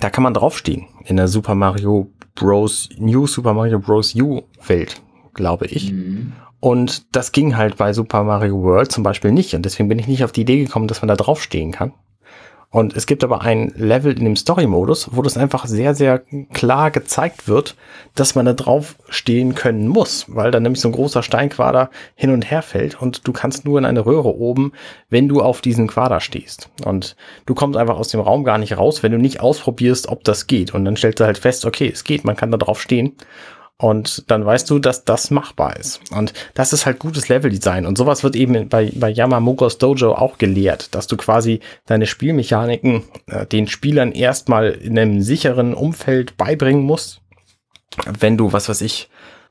da 0.00 0.10
kann 0.10 0.22
man 0.22 0.34
draufstehen 0.34 0.86
in 1.06 1.16
der 1.16 1.28
Super 1.28 1.54
Mario 1.54 2.12
Bros. 2.34 2.88
New 2.98 3.26
Super 3.26 3.54
Mario 3.54 3.78
Bros. 3.78 4.14
U 4.14 4.42
Welt, 4.66 5.00
glaube 5.34 5.66
ich. 5.66 5.92
Mhm. 5.92 6.34
Und 6.60 7.14
das 7.16 7.32
ging 7.32 7.56
halt 7.56 7.76
bei 7.76 7.92
Super 7.92 8.24
Mario 8.24 8.62
World 8.62 8.92
zum 8.92 9.02
Beispiel 9.02 9.32
nicht. 9.32 9.54
Und 9.54 9.64
deswegen 9.64 9.88
bin 9.88 9.98
ich 9.98 10.08
nicht 10.08 10.24
auf 10.24 10.32
die 10.32 10.42
Idee 10.42 10.64
gekommen, 10.64 10.88
dass 10.88 11.00
man 11.00 11.08
da 11.08 11.16
draufstehen 11.16 11.72
kann. 11.72 11.92
Und 12.70 12.94
es 12.94 13.06
gibt 13.06 13.24
aber 13.24 13.40
ein 13.40 13.72
Level 13.76 14.12
in 14.16 14.24
dem 14.24 14.36
Story-Modus, 14.36 15.08
wo 15.12 15.22
das 15.22 15.38
einfach 15.38 15.64
sehr, 15.64 15.94
sehr 15.94 16.22
klar 16.52 16.90
gezeigt 16.90 17.48
wird, 17.48 17.76
dass 18.14 18.34
man 18.34 18.44
da 18.44 18.52
drauf 18.52 18.96
stehen 19.08 19.54
können 19.54 19.88
muss, 19.88 20.26
weil 20.28 20.50
da 20.50 20.60
nämlich 20.60 20.82
so 20.82 20.88
ein 20.88 20.92
großer 20.92 21.22
Steinquader 21.22 21.88
hin 22.14 22.30
und 22.30 22.50
her 22.50 22.60
fällt 22.60 23.00
und 23.00 23.26
du 23.26 23.32
kannst 23.32 23.64
nur 23.64 23.78
in 23.78 23.86
eine 23.86 24.04
Röhre 24.04 24.36
oben, 24.36 24.72
wenn 25.08 25.28
du 25.28 25.40
auf 25.40 25.62
diesen 25.62 25.86
Quader 25.86 26.20
stehst. 26.20 26.68
Und 26.84 27.16
du 27.46 27.54
kommst 27.54 27.78
einfach 27.78 27.96
aus 27.96 28.08
dem 28.08 28.20
Raum 28.20 28.44
gar 28.44 28.58
nicht 28.58 28.76
raus, 28.76 29.02
wenn 29.02 29.12
du 29.12 29.18
nicht 29.18 29.40
ausprobierst, 29.40 30.08
ob 30.08 30.22
das 30.24 30.46
geht. 30.46 30.74
Und 30.74 30.84
dann 30.84 30.96
stellst 30.96 31.20
du 31.20 31.24
halt 31.24 31.38
fest, 31.38 31.64
okay, 31.64 31.90
es 31.90 32.04
geht, 32.04 32.24
man 32.24 32.36
kann 32.36 32.50
da 32.50 32.58
drauf 32.58 32.82
stehen. 32.82 33.16
Und 33.80 34.28
dann 34.28 34.44
weißt 34.44 34.68
du, 34.70 34.80
dass 34.80 35.04
das 35.04 35.30
machbar 35.30 35.76
ist. 35.76 36.00
Und 36.10 36.34
das 36.54 36.72
ist 36.72 36.84
halt 36.84 36.98
gutes 36.98 37.28
Leveldesign. 37.28 37.86
Und 37.86 37.96
sowas 37.96 38.24
wird 38.24 38.34
eben 38.34 38.68
bei, 38.68 38.90
bei 38.92 39.08
Yamamogos 39.08 39.78
Dojo 39.78 40.14
auch 40.14 40.36
gelehrt, 40.36 40.94
dass 40.96 41.06
du 41.06 41.16
quasi 41.16 41.60
deine 41.86 42.06
Spielmechaniken 42.06 43.04
äh, 43.26 43.46
den 43.46 43.68
Spielern 43.68 44.10
erstmal 44.10 44.70
in 44.70 44.98
einem 44.98 45.22
sicheren 45.22 45.74
Umfeld 45.74 46.36
beibringen 46.36 46.82
musst. 46.82 47.20
Wenn 48.18 48.36
du, 48.36 48.52
was 48.52 48.68
weiß 48.68 48.80
ich, 48.80 49.08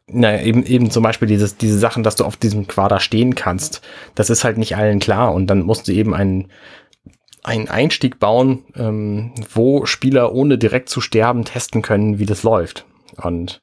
na, 0.08 0.42
eben, 0.42 0.66
eben 0.66 0.92
zum 0.92 1.04
Beispiel 1.04 1.28
dieses, 1.30 1.56
diese 1.56 1.80
Sachen, 1.80 2.04
dass 2.04 2.18
du 2.18 2.26
auf 2.26 2.36
diesem 2.36 2.68
Quader 2.68 3.00
stehen 3.00 3.34
kannst, 3.34 3.82
das 4.16 4.30
ist 4.30 4.44
halt 4.44 4.58
nicht 4.58 4.76
allen 4.76 5.00
klar. 5.00 5.34
Und 5.34 5.48
dann 5.48 5.62
musst 5.62 5.88
du 5.88 5.94
eben 5.94 6.14
einen, 6.14 6.50
einen 7.44 7.70
Einstieg 7.70 8.20
bauen, 8.20 8.66
ähm, 8.76 9.34
wo 9.54 9.86
Spieler 9.86 10.34
ohne 10.34 10.58
direkt 10.58 10.90
zu 10.90 11.00
sterben 11.00 11.46
testen 11.46 11.82
können, 11.82 12.20
wie 12.20 12.26
das 12.26 12.44
läuft. 12.44 12.86
Und 13.22 13.62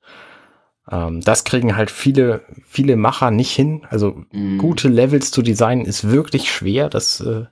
ähm, 0.91 1.21
das 1.23 1.45
kriegen 1.45 1.77
halt 1.77 1.91
viele, 1.91 2.43
viele 2.67 2.97
Macher 2.97 3.31
nicht 3.31 3.53
hin. 3.53 3.87
Also 3.89 4.23
mm. 4.33 4.59
gute 4.59 4.89
Levels 4.89 5.31
zu 5.31 5.43
designen 5.43 5.87
ist 5.87 6.11
wirklich 6.11 6.53
schwer. 6.53 6.89
Das, 6.89 7.21
äh, 7.21 7.45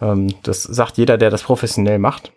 ähm, 0.00 0.34
das 0.42 0.62
sagt 0.62 0.98
jeder, 0.98 1.18
der 1.18 1.30
das 1.30 1.42
professionell 1.42 1.98
macht. 1.98 2.32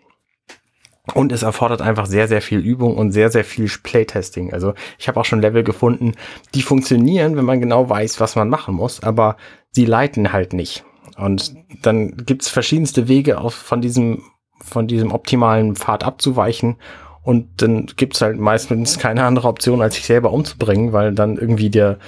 Und 1.12 1.32
es 1.32 1.42
erfordert 1.42 1.82
einfach 1.82 2.06
sehr, 2.06 2.28
sehr 2.28 2.40
viel 2.40 2.60
Übung 2.60 2.96
und 2.96 3.12
sehr, 3.12 3.30
sehr 3.30 3.44
viel 3.44 3.68
Playtesting. 3.68 4.54
Also 4.54 4.72
ich 4.98 5.06
habe 5.06 5.20
auch 5.20 5.26
schon 5.26 5.42
Level 5.42 5.62
gefunden, 5.62 6.12
die 6.54 6.62
funktionieren, 6.62 7.36
wenn 7.36 7.44
man 7.44 7.60
genau 7.60 7.90
weiß, 7.90 8.20
was 8.20 8.36
man 8.36 8.48
machen 8.48 8.74
muss, 8.74 9.02
aber 9.02 9.36
sie 9.70 9.84
leiten 9.84 10.32
halt 10.32 10.54
nicht. 10.54 10.82
Und 11.18 11.54
dann 11.82 12.16
gibt's 12.16 12.48
verschiedenste 12.48 13.06
Wege, 13.06 13.38
auf, 13.38 13.54
von 13.54 13.82
diesem 13.82 14.22
von 14.62 14.86
diesem 14.86 15.12
optimalen 15.12 15.76
Pfad 15.76 16.04
abzuweichen 16.04 16.76
und 17.24 17.48
dann 17.56 17.86
gibt's 17.96 18.20
halt 18.20 18.38
meistens 18.38 18.98
keine 18.98 19.24
andere 19.24 19.48
Option, 19.48 19.80
als 19.80 19.94
sich 19.94 20.04
selber 20.04 20.32
umzubringen, 20.32 20.92
weil 20.92 21.12
dann 21.12 21.38
irgendwie 21.38 21.70
der, 21.70 21.98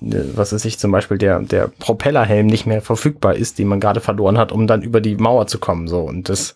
was 0.00 0.52
weiß 0.52 0.64
ich, 0.64 0.78
zum 0.78 0.92
Beispiel 0.92 1.18
der, 1.18 1.40
der 1.40 1.66
Propellerhelm 1.66 2.46
nicht 2.46 2.64
mehr 2.64 2.80
verfügbar 2.80 3.34
ist, 3.34 3.58
den 3.58 3.66
man 3.66 3.80
gerade 3.80 4.00
verloren 4.00 4.38
hat, 4.38 4.52
um 4.52 4.68
dann 4.68 4.82
über 4.82 5.00
die 5.00 5.16
Mauer 5.16 5.48
zu 5.48 5.58
kommen. 5.58 5.88
So. 5.88 6.02
Und 6.02 6.28
das 6.28 6.54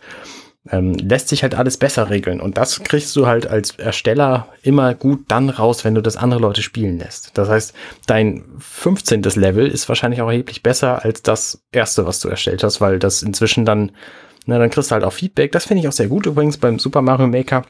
ähm, 0.71 0.95
lässt 0.95 1.29
sich 1.29 1.43
halt 1.43 1.57
alles 1.57 1.79
besser 1.79 2.09
regeln. 2.09 2.41
Und 2.41 2.59
das 2.59 2.81
kriegst 2.85 3.15
du 3.17 3.27
halt 3.27 3.49
als 3.49 3.73
Ersteller 3.73 4.49
immer 4.63 4.95
gut 4.95 5.25
dann 5.27 5.51
raus, 5.51 5.85
wenn 5.85 5.97
du 5.97 6.01
das 6.01 6.17
andere 6.17 6.41
Leute 6.41 6.63
spielen 6.63 6.99
lässt. 6.99 7.37
Das 7.37 7.49
heißt, 7.49 7.75
dein 8.07 8.45
15. 8.59 9.23
Level 9.35 9.67
ist 9.67 9.89
wahrscheinlich 9.89 10.23
auch 10.23 10.29
erheblich 10.29 10.63
besser 10.63 11.05
als 11.05 11.23
das 11.23 11.61
erste, 11.73 12.07
was 12.07 12.21
du 12.21 12.29
erstellt 12.29 12.63
hast, 12.63 12.81
weil 12.81 13.01
das 13.01 13.23
inzwischen 13.23 13.65
dann, 13.65 13.91
na, 14.47 14.59
dann 14.59 14.71
kriegst 14.71 14.91
du 14.91 14.95
halt 14.95 15.05
auch 15.05 15.13
Feedback. 15.13 15.51
Das 15.51 15.67
finde 15.67 15.83
ich 15.83 15.89
auch 15.89 15.93
sehr 15.93 16.09
gut 16.09 16.27
übrigens 16.27 16.57
beim 16.57 16.79
Super 16.79 17.03
Mario 17.03 17.27
Maker 17.27 17.65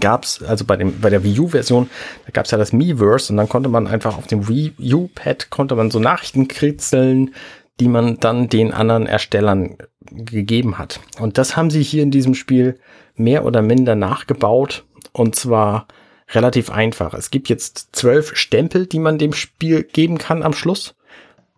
gab 0.00 0.24
es, 0.24 0.42
also 0.42 0.64
bei, 0.64 0.76
dem, 0.76 1.00
bei 1.00 1.10
der 1.10 1.24
Wii 1.24 1.40
U-Version, 1.40 1.88
da 2.26 2.32
gab 2.32 2.44
es 2.44 2.50
ja 2.50 2.58
das 2.58 2.72
Miiverse 2.72 3.32
und 3.32 3.38
dann 3.38 3.48
konnte 3.48 3.68
man 3.68 3.86
einfach 3.86 4.18
auf 4.18 4.26
dem 4.26 4.48
Wii 4.48 4.74
U-Pad 4.94 5.50
konnte 5.50 5.74
man 5.76 5.90
so 5.90 5.98
Nachrichten 5.98 6.48
kritzeln, 6.48 7.34
die 7.80 7.88
man 7.88 8.18
dann 8.18 8.48
den 8.48 8.72
anderen 8.72 9.06
Erstellern 9.06 9.76
gegeben 10.10 10.78
hat. 10.78 11.00
Und 11.18 11.38
das 11.38 11.56
haben 11.56 11.70
sie 11.70 11.82
hier 11.82 12.02
in 12.02 12.10
diesem 12.10 12.34
Spiel 12.34 12.78
mehr 13.14 13.44
oder 13.44 13.62
minder 13.62 13.94
nachgebaut 13.94 14.84
und 15.12 15.36
zwar 15.36 15.86
relativ 16.30 16.70
einfach. 16.70 17.14
Es 17.14 17.30
gibt 17.30 17.48
jetzt 17.48 17.88
zwölf 17.92 18.36
Stempel, 18.36 18.86
die 18.86 18.98
man 18.98 19.18
dem 19.18 19.32
Spiel 19.32 19.82
geben 19.82 20.18
kann 20.18 20.42
am 20.42 20.52
Schluss. 20.52 20.94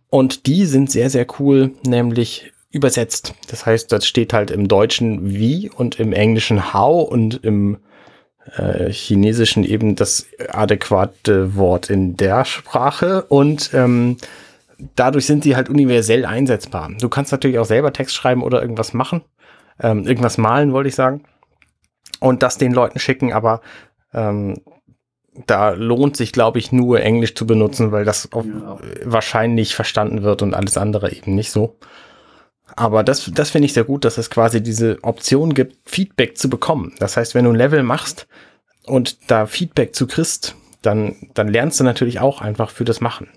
Und 0.09 0.47
die 0.47 0.67
sind 0.67 0.91
sehr, 0.91 1.11
sehr 1.11 1.27
cool, 1.39 1.73
nämlich 1.85 2.53
übersetzt. 2.71 3.35
Das 3.49 3.67
heißt, 3.67 3.91
das 3.91 4.07
steht 4.07 4.33
halt 4.33 4.51
im 4.51 4.69
Deutschen 4.69 5.31
wie 5.31 5.71
und 5.71 5.99
im 5.99 6.13
Englischen 6.13 6.73
how 6.73 7.09
und 7.09 7.45
im 7.45 7.79
äh, 8.57 8.91
Chinesischen 8.91 9.65
eben 9.65 9.97
das 9.97 10.27
adäquate 10.49 11.55
Wort 11.57 11.91
in 11.91 12.17
der 12.17 12.45
Sprache. 12.45 13.23
Und 13.29 13.71
ähm, 13.75 14.17
dadurch 14.97 15.27
sind 15.27 15.45
sie 15.45 15.57
halt 15.57 15.69
universell 15.69 16.25
einsetzbar. 16.25 16.91
Du 17.01 17.09
kannst 17.09 17.33
natürlich 17.33 17.59
auch 17.59 17.67
selber 17.67 17.93
Text 17.93 18.15
schreiben 18.15 18.43
oder 18.43 18.61
irgendwas 18.63 18.93
machen. 18.93 19.23
Ähm, 19.81 20.07
irgendwas 20.07 20.39
malen, 20.39 20.73
wollte 20.73 20.89
ich 20.89 20.95
sagen. 20.95 21.25
Und 22.21 22.43
das 22.43 22.59
den 22.59 22.73
Leuten 22.73 22.99
schicken, 22.99 23.33
aber 23.33 23.63
ähm, 24.13 24.61
da 25.47 25.71
lohnt 25.71 26.17
sich, 26.17 26.33
glaube 26.33 26.59
ich, 26.59 26.73
nur 26.73 27.01
Englisch 27.01 27.35
zu 27.35 27.47
benutzen, 27.47 27.93
weil 27.93 28.05
das 28.05 28.29
ja. 28.35 28.79
wahrscheinlich 29.05 29.75
verstanden 29.75 30.23
wird 30.23 30.43
und 30.43 30.55
alles 30.55 30.77
andere 30.77 31.13
eben 31.13 31.35
nicht 31.35 31.51
so. 31.51 31.77
Aber 32.77 33.03
das, 33.03 33.31
das 33.35 33.51
finde 33.51 33.67
ich 33.67 33.73
sehr 33.73 33.85
gut, 33.85 34.05
dass 34.05 34.19
es 34.19 34.31
quasi 34.31 34.63
diese 34.63 34.99
Option 35.03 35.55
gibt, 35.55 35.77
Feedback 35.89 36.39
zu 36.39 36.49
bekommen. 36.49 36.95
Das 36.99 37.17
heißt, 37.17 37.35
wenn 37.35 37.45
du 37.45 37.51
ein 37.51 37.57
Level 37.57 37.83
machst 37.83 38.27
und 38.85 39.31
da 39.31 39.47
Feedback 39.47 39.95
zu 39.95 40.07
kriegst, 40.07 40.57
dann, 40.83 41.17
dann 41.35 41.49
lernst 41.49 41.81
du 41.81 41.85
natürlich 41.85 42.21
auch 42.21 42.41
einfach 42.41 42.71
für 42.71 42.85
das 42.85 43.01
Machen. 43.01 43.29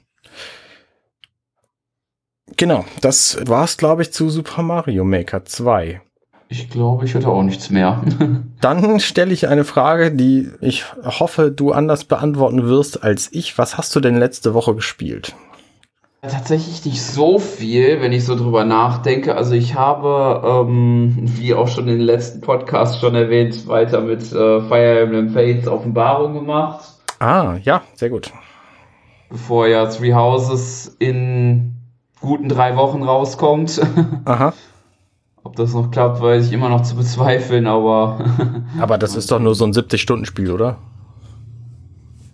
Genau, 2.55 2.85
das 3.01 3.37
war's, 3.47 3.77
glaube 3.77 4.03
ich, 4.03 4.13
zu 4.13 4.29
Super 4.29 4.61
Mario 4.61 5.03
Maker 5.03 5.43
2. 5.43 6.01
Ich 6.49 6.69
glaube, 6.69 7.05
ich 7.05 7.15
hätte 7.15 7.29
auch 7.29 7.41
nichts 7.41 7.71
mehr. 7.71 8.03
Dann 8.61 8.99
stelle 8.99 9.33
ich 9.33 9.47
eine 9.47 9.63
Frage, 9.63 10.11
die 10.11 10.51
ich 10.61 10.85
hoffe, 11.03 11.49
du 11.49 11.71
anders 11.71 12.03
beantworten 12.03 12.67
wirst 12.67 13.03
als 13.03 13.29
ich. 13.31 13.57
Was 13.57 13.77
hast 13.77 13.95
du 13.95 13.99
denn 13.99 14.17
letzte 14.17 14.53
Woche 14.53 14.75
gespielt? 14.75 15.35
Tatsächlich 16.29 16.85
nicht 16.85 17.01
so 17.01 17.37
viel, 17.37 17.99
wenn 17.99 18.13
ich 18.13 18.23
so 18.23 18.37
drüber 18.37 18.63
nachdenke. 18.63 19.35
Also 19.35 19.55
ich 19.55 19.75
habe, 19.75 20.65
ähm, 20.65 21.15
wie 21.17 21.53
auch 21.53 21.67
schon 21.67 21.89
in 21.89 21.97
den 21.97 22.05
letzten 22.05 22.39
Podcasts 22.39 22.97
schon 23.01 23.13
erwähnt, 23.13 23.67
weiter 23.67 23.99
mit 23.99 24.21
äh, 24.31 24.61
Fire 24.61 25.01
Emblem 25.01 25.31
Fates 25.31 25.67
Offenbarung 25.67 26.33
gemacht. 26.33 26.85
Ah, 27.19 27.57
ja, 27.63 27.81
sehr 27.95 28.09
gut. 28.09 28.31
Bevor 29.29 29.67
ja 29.67 29.85
Three 29.87 30.13
Houses 30.13 30.95
in 30.99 31.73
guten 32.21 32.47
drei 32.47 32.77
Wochen 32.77 33.03
rauskommt. 33.03 33.81
Aha. 34.25 34.53
Ob 35.43 35.57
das 35.57 35.73
noch 35.73 35.91
klappt, 35.91 36.21
weiß 36.21 36.47
ich 36.47 36.53
immer 36.53 36.69
noch 36.69 36.83
zu 36.83 36.95
bezweifeln, 36.95 37.67
aber. 37.67 38.23
aber 38.79 38.97
das 38.97 39.17
ist 39.17 39.29
doch 39.29 39.39
nur 39.39 39.55
so 39.55 39.65
ein 39.65 39.73
70-Stunden-Spiel, 39.73 40.51
oder? 40.51 40.77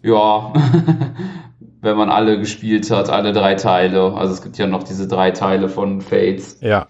Ja, 0.03 0.53
wenn 1.81 1.97
man 1.97 2.09
alle 2.09 2.39
gespielt 2.39 2.89
hat, 2.91 3.09
alle 3.09 3.33
drei 3.33 3.55
Teile. 3.55 4.13
Also 4.13 4.33
es 4.33 4.41
gibt 4.41 4.57
ja 4.57 4.67
noch 4.67 4.83
diese 4.83 5.07
drei 5.07 5.31
Teile 5.31 5.69
von 5.69 6.01
Fates. 6.01 6.57
Ja. 6.61 6.87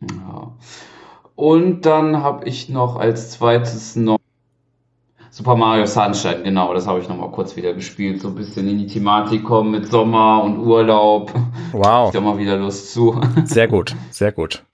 ja. 0.00 0.52
Und 1.34 1.82
dann 1.82 2.22
habe 2.22 2.48
ich 2.48 2.68
noch 2.68 2.96
als 2.96 3.32
zweites 3.32 3.96
noch 3.96 4.18
Super 5.36 5.54
Mario 5.54 5.84
Sunshine, 5.84 6.44
genau, 6.44 6.72
das 6.72 6.86
habe 6.86 6.98
ich 6.98 7.10
nochmal 7.10 7.30
kurz 7.30 7.56
wieder 7.56 7.74
gespielt. 7.74 8.22
So 8.22 8.28
ein 8.28 8.34
bisschen 8.34 8.66
in 8.68 8.78
die 8.78 8.86
Thematik 8.86 9.44
kommen 9.44 9.70
mit 9.70 9.86
Sommer 9.90 10.42
und 10.42 10.58
Urlaub. 10.58 11.30
Wow. 11.72 12.08
Ich 12.08 12.16
habe 12.16 12.24
mal 12.24 12.38
wieder 12.38 12.56
Lust 12.56 12.94
zu. 12.94 13.20
Sehr 13.44 13.68
gut, 13.68 13.94
sehr 14.10 14.32
gut. 14.32 14.64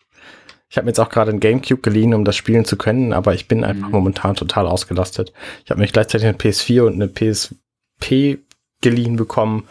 Ich 0.73 0.79
habe 0.79 0.87
mir 0.87 0.93
jetzt 0.93 1.01
auch 1.01 1.11
gerade 1.11 1.31
ein 1.31 1.39
Gamecube 1.39 1.83
geliehen, 1.83 2.14
um 2.14 2.25
das 2.25 2.35
spielen 2.35 2.64
zu 2.64 2.79
können, 2.79 3.12
aber 3.12 3.35
ich 3.35 3.47
bin 3.47 3.62
einfach 3.62 3.89
mhm. 3.89 3.93
momentan 3.93 4.37
total 4.37 4.66
ausgelastet. 4.66 5.31
Ich 5.66 5.70
habe 5.70 5.83
mich 5.83 5.93
gleichzeitig 5.93 6.27
eine 6.27 6.39
PS4 6.39 6.81
und 6.87 6.95
eine 6.95 7.09
PSP 7.09 8.39
geliehen 8.81 9.16
bekommen 9.16 9.64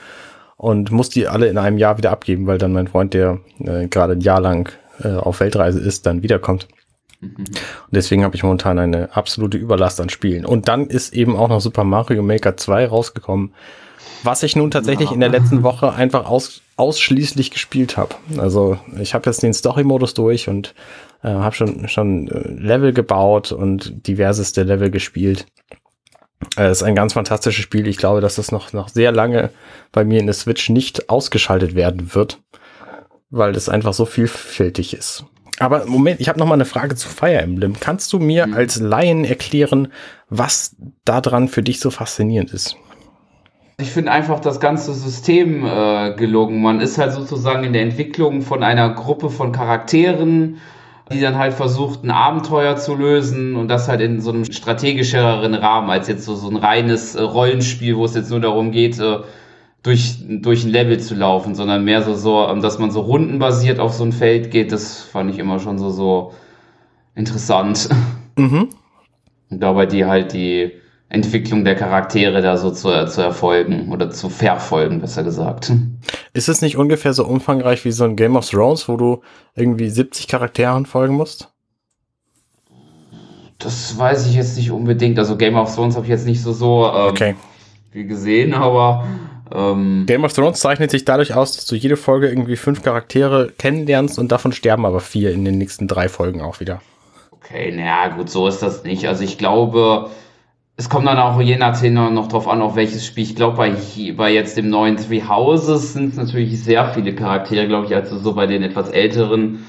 und 0.58 0.92
muss 0.92 1.10
die 1.10 1.28
alle 1.28 1.48
in 1.48 1.58
einem 1.58 1.80
Jahr 1.80 1.98
wieder 1.98 2.12
abgeben, 2.12 2.46
weil 2.46 2.60
dann 2.60 2.72
mein 2.72 2.88
Freund, 2.88 3.16
der 3.16 3.40
äh, 3.58 3.88
gerade 3.88 4.14
ein 4.14 4.22
Jahr 4.22 4.42
lang 4.42 4.72
äh, 5.04 5.08
auf 5.08 5.40
Weltreise 5.40 5.80
ist, 5.80 6.06
dann 6.06 6.22
wiederkommt. 6.22 6.68
Und 7.20 7.60
deswegen 7.90 8.24
habe 8.24 8.36
ich 8.36 8.44
momentan 8.44 8.78
eine 8.78 9.16
absolute 9.16 9.58
Überlast 9.58 10.00
an 10.02 10.10
Spielen. 10.10 10.46
Und 10.46 10.68
dann 10.68 10.86
ist 10.86 11.16
eben 11.16 11.36
auch 11.36 11.50
noch 11.50 11.62
Super 11.62 11.84
Mario 11.84 12.22
Maker 12.22 12.58
2 12.58 12.86
rausgekommen, 12.86 13.56
was 14.22 14.44
ich 14.44 14.56
nun 14.56 14.70
tatsächlich 14.70 15.10
ja. 15.10 15.16
in 15.16 15.20
der 15.20 15.30
letzten 15.30 15.64
Woche 15.64 15.94
einfach 15.94 16.30
aus, 16.30 16.62
ausschließlich 16.82 17.52
gespielt 17.52 17.96
habe. 17.96 18.16
Also 18.38 18.80
ich 19.00 19.14
habe 19.14 19.30
jetzt 19.30 19.44
den 19.44 19.54
Story-Modus 19.54 20.16
durch 20.16 20.50
und 20.50 20.74
äh, 21.24 21.30
habe 21.30 21.56
schon, 21.56 21.88
schon 21.88 22.28
äh, 22.28 22.50
Level 22.50 22.92
gebaut 22.92 23.52
und 23.52 24.08
diverseste 24.08 24.64
Level 24.64 24.90
gespielt. 24.90 25.46
Es 26.56 26.58
äh, 26.58 26.72
ist 26.72 26.84
ein 26.84 26.96
ganz 26.96 27.14
fantastisches 27.14 27.64
Spiel. 27.64 27.88
Ich 27.88 27.98
glaube, 27.98 28.20
dass 28.20 28.36
das 28.36 28.52
noch, 28.52 28.74
noch 28.74 28.90
sehr 28.90 29.12
lange 29.12 29.52
bei 29.92 30.04
mir 30.04 30.20
in 30.20 30.26
der 30.26 30.34
Switch 30.34 30.70
nicht 30.70 31.08
ausgeschaltet 31.08 31.76
werden 31.76 32.16
wird, 32.16 32.40
weil 33.30 33.54
das 33.54 33.70
einfach 33.70 33.94
so 33.94 34.06
vielfältig 34.06 34.96
ist. 34.96 35.26
Aber 35.60 35.86
Moment, 35.86 36.20
ich 36.20 36.30
habe 36.30 36.40
noch 36.40 36.48
mal 36.48 36.56
eine 36.56 36.66
Frage 36.66 36.96
zu 36.96 37.08
Fire 37.08 37.38
Emblem. 37.38 37.80
Kannst 37.80 38.12
du 38.12 38.18
mir 38.18 38.48
mhm. 38.48 38.56
als 38.56 38.80
Laien 38.80 39.24
erklären, 39.24 39.90
was 40.30 40.76
daran 41.06 41.48
für 41.48 41.62
dich 41.62 41.80
so 41.80 41.92
faszinierend 41.92 42.52
ist? 42.52 42.76
Ich 43.82 43.92
finde 43.92 44.12
einfach 44.12 44.40
das 44.40 44.60
ganze 44.60 44.94
System 44.94 45.66
äh, 45.66 46.14
gelungen. 46.16 46.62
Man 46.62 46.80
ist 46.80 46.98
halt 46.98 47.14
sozusagen 47.14 47.64
in 47.64 47.74
der 47.74 47.82
Entwicklung 47.82 48.42
von 48.42 48.64
einer 48.64 48.90
Gruppe 48.92 49.30
von 49.30 49.52
Charakteren, 49.52 50.58
die 51.12 51.20
dann 51.20 51.38
halt 51.38 51.54
versucht, 51.54 52.04
ein 52.04 52.12
Abenteuer 52.12 52.78
zu 52.78 52.96
lösen 52.96 53.56
und 53.56 53.68
das 53.68 53.88
halt 53.88 54.02
in 54.02 54.22
so 54.22 54.32
einem 54.32 54.46
strategischeren 54.46 55.54
Rahmen 55.56 55.90
als 55.90 56.08
jetzt 56.08 56.26
so, 56.26 56.36
so 56.36 56.50
ein 56.50 56.56
reines 56.56 57.16
äh, 57.16 57.22
Rollenspiel, 57.22 57.98
wo 57.98 58.06
es 58.06 58.16
jetzt 58.16 58.30
nur 58.30 58.40
darum 58.40 58.72
geht, 58.72 59.00
äh, 59.00 59.20
durch, 59.84 60.18
durch 60.30 60.64
ein 60.64 60.70
Level 60.70 61.00
zu 61.00 61.16
laufen, 61.16 61.56
sondern 61.56 61.84
mehr 61.84 62.04
so, 62.04 62.14
so, 62.14 62.48
ähm, 62.48 62.62
dass 62.62 62.78
man 62.78 62.92
so 62.92 63.02
rundenbasiert 63.02 63.80
auf 63.80 63.94
so 63.94 64.04
ein 64.04 64.12
Feld 64.12 64.52
geht, 64.52 64.72
das 64.72 65.02
fand 65.02 65.32
ich 65.32 65.40
immer 65.40 65.60
schon 65.60 65.80
so, 65.80 65.90
so 65.90 66.34
interessant. 67.16 67.90
Mhm. 68.38 68.70
Und 69.50 69.60
dabei 69.60 69.86
die 69.86 70.06
halt 70.06 70.34
die 70.34 70.72
Entwicklung 71.12 71.66
der 71.66 71.76
Charaktere 71.76 72.42
da 72.42 72.56
so 72.56 72.72
zu, 72.72 73.06
zu 73.06 73.22
erfolgen 73.22 73.92
oder 73.92 74.10
zu 74.12 74.30
verfolgen, 74.30 75.02
besser 75.02 75.24
gesagt. 75.24 75.72
Ist 76.34 76.48
es 76.48 76.62
nicht 76.62 76.78
ungefähr 76.78 77.14
so 77.14 77.26
umfangreich 77.26 77.84
wie 77.84 77.92
so 77.92 78.06
ein 78.06 78.16
Game 78.16 78.38
of 78.38 78.50
Thrones, 78.50 78.88
wo 78.88 78.96
du 78.96 79.22
irgendwie 79.54 79.90
70 79.90 80.30
Charakteren 80.30 80.86
folgen 80.86 81.16
musst? 81.16 81.50
Das 83.60 83.98
weiß 83.98 84.28
ich 84.28 84.36
jetzt 84.36 84.56
nicht 84.56 84.72
unbedingt. 84.72 85.20
Also 85.20 85.36
Game 85.36 85.58
of 85.58 85.76
Thrones 85.76 85.96
habe 85.96 86.06
ich 86.06 86.10
jetzt 86.12 86.26
nicht 86.26 86.42
so 86.42 86.54
so 86.54 86.86
ähm, 86.88 87.10
okay. 87.10 87.36
viel 87.92 88.08
gesehen, 88.08 88.54
aber 88.54 89.06
ähm, 89.54 90.06
Game 90.08 90.24
of 90.24 90.32
Thrones 90.32 90.62
zeichnet 90.62 90.92
sich 90.92 91.04
dadurch 91.04 91.36
aus, 91.36 91.58
dass 91.58 91.66
du 91.66 91.76
jede 91.76 91.98
Folge 91.98 92.30
irgendwie 92.30 92.56
fünf 92.56 92.84
Charaktere 92.84 93.52
kennenlernst 93.58 94.18
und 94.18 94.32
davon 94.32 94.54
sterben 94.54 94.86
aber 94.86 95.02
vier 95.02 95.32
in 95.34 95.44
den 95.44 95.58
nächsten 95.58 95.90
drei 95.90 96.08
Folgen 96.08 96.42
auch 96.42 96.62
wieder. 96.62 96.82
Okay, 97.32 97.74
naja, 97.76 98.16
gut, 98.16 98.30
so 98.30 98.48
ist 98.48 98.62
das 98.62 98.86
nicht. 98.86 99.06
Also 99.10 99.26
ich 99.26 99.38
glaube, 99.38 100.10
es 100.82 100.90
kommt 100.90 101.06
dann 101.06 101.20
auch 101.20 101.40
je 101.40 101.58
nachdem 101.58 101.94
noch 101.94 102.28
drauf 102.28 102.48
an, 102.48 102.64
auf 102.64 102.76
welches 102.76 103.06
Spiel. 103.06 103.24
Ich 103.24 103.36
glaube, 103.36 103.56
bei, 103.56 103.76
bei 104.18 104.34
jetzt 104.34 104.58
dem 104.58 104.72
neuen 104.72 104.98
Three 104.98 105.22
Houses 105.22 105.94
sind 105.94 106.10
es 106.10 106.18
natürlich 106.18 106.64
sehr 106.64 106.88
viele 106.88 107.14
Charaktere, 107.14 107.68
glaube 107.68 107.86
ich, 107.86 107.94
als 107.94 108.10
so 108.10 108.34
bei 108.34 108.48
den 108.48 108.64
etwas 108.64 108.90
älteren. 108.90 109.64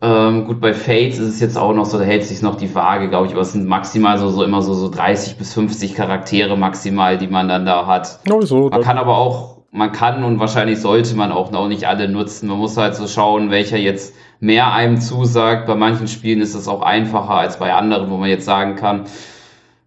Ähm, 0.00 0.44
gut, 0.44 0.60
bei 0.60 0.72
Fates 0.72 1.18
ist 1.18 1.34
es 1.34 1.40
jetzt 1.40 1.58
auch 1.58 1.74
noch 1.74 1.84
so, 1.84 1.98
da 1.98 2.04
hält 2.04 2.22
sich 2.22 2.42
noch 2.42 2.54
die 2.54 2.72
Waage, 2.72 3.08
glaube 3.08 3.26
ich, 3.26 3.32
aber 3.32 3.40
es 3.40 3.54
sind 3.54 3.66
maximal 3.66 4.18
so, 4.18 4.28
so 4.28 4.44
immer 4.44 4.62
so, 4.62 4.72
so 4.72 4.88
30 4.88 5.36
bis 5.36 5.52
50 5.54 5.96
Charaktere 5.96 6.56
maximal, 6.56 7.18
die 7.18 7.26
man 7.26 7.48
dann 7.48 7.66
da 7.66 7.88
hat. 7.88 8.20
Oh, 8.30 8.42
so, 8.42 8.68
man 8.68 8.80
kann 8.82 8.98
aber 8.98 9.18
auch, 9.18 9.62
man 9.72 9.90
kann 9.90 10.22
und 10.22 10.38
wahrscheinlich 10.38 10.80
sollte 10.80 11.16
man 11.16 11.32
auch 11.32 11.50
noch 11.50 11.66
nicht 11.66 11.88
alle 11.88 12.08
nutzen. 12.08 12.48
Man 12.48 12.58
muss 12.58 12.76
halt 12.76 12.94
so 12.94 13.08
schauen, 13.08 13.50
welcher 13.50 13.78
jetzt 13.78 14.14
mehr 14.38 14.72
einem 14.72 15.00
zusagt. 15.00 15.66
Bei 15.66 15.74
manchen 15.74 16.06
Spielen 16.06 16.40
ist 16.40 16.54
es 16.54 16.68
auch 16.68 16.82
einfacher 16.82 17.34
als 17.34 17.58
bei 17.58 17.74
anderen, 17.74 18.08
wo 18.12 18.16
man 18.16 18.28
jetzt 18.28 18.44
sagen 18.44 18.76
kann, 18.76 19.06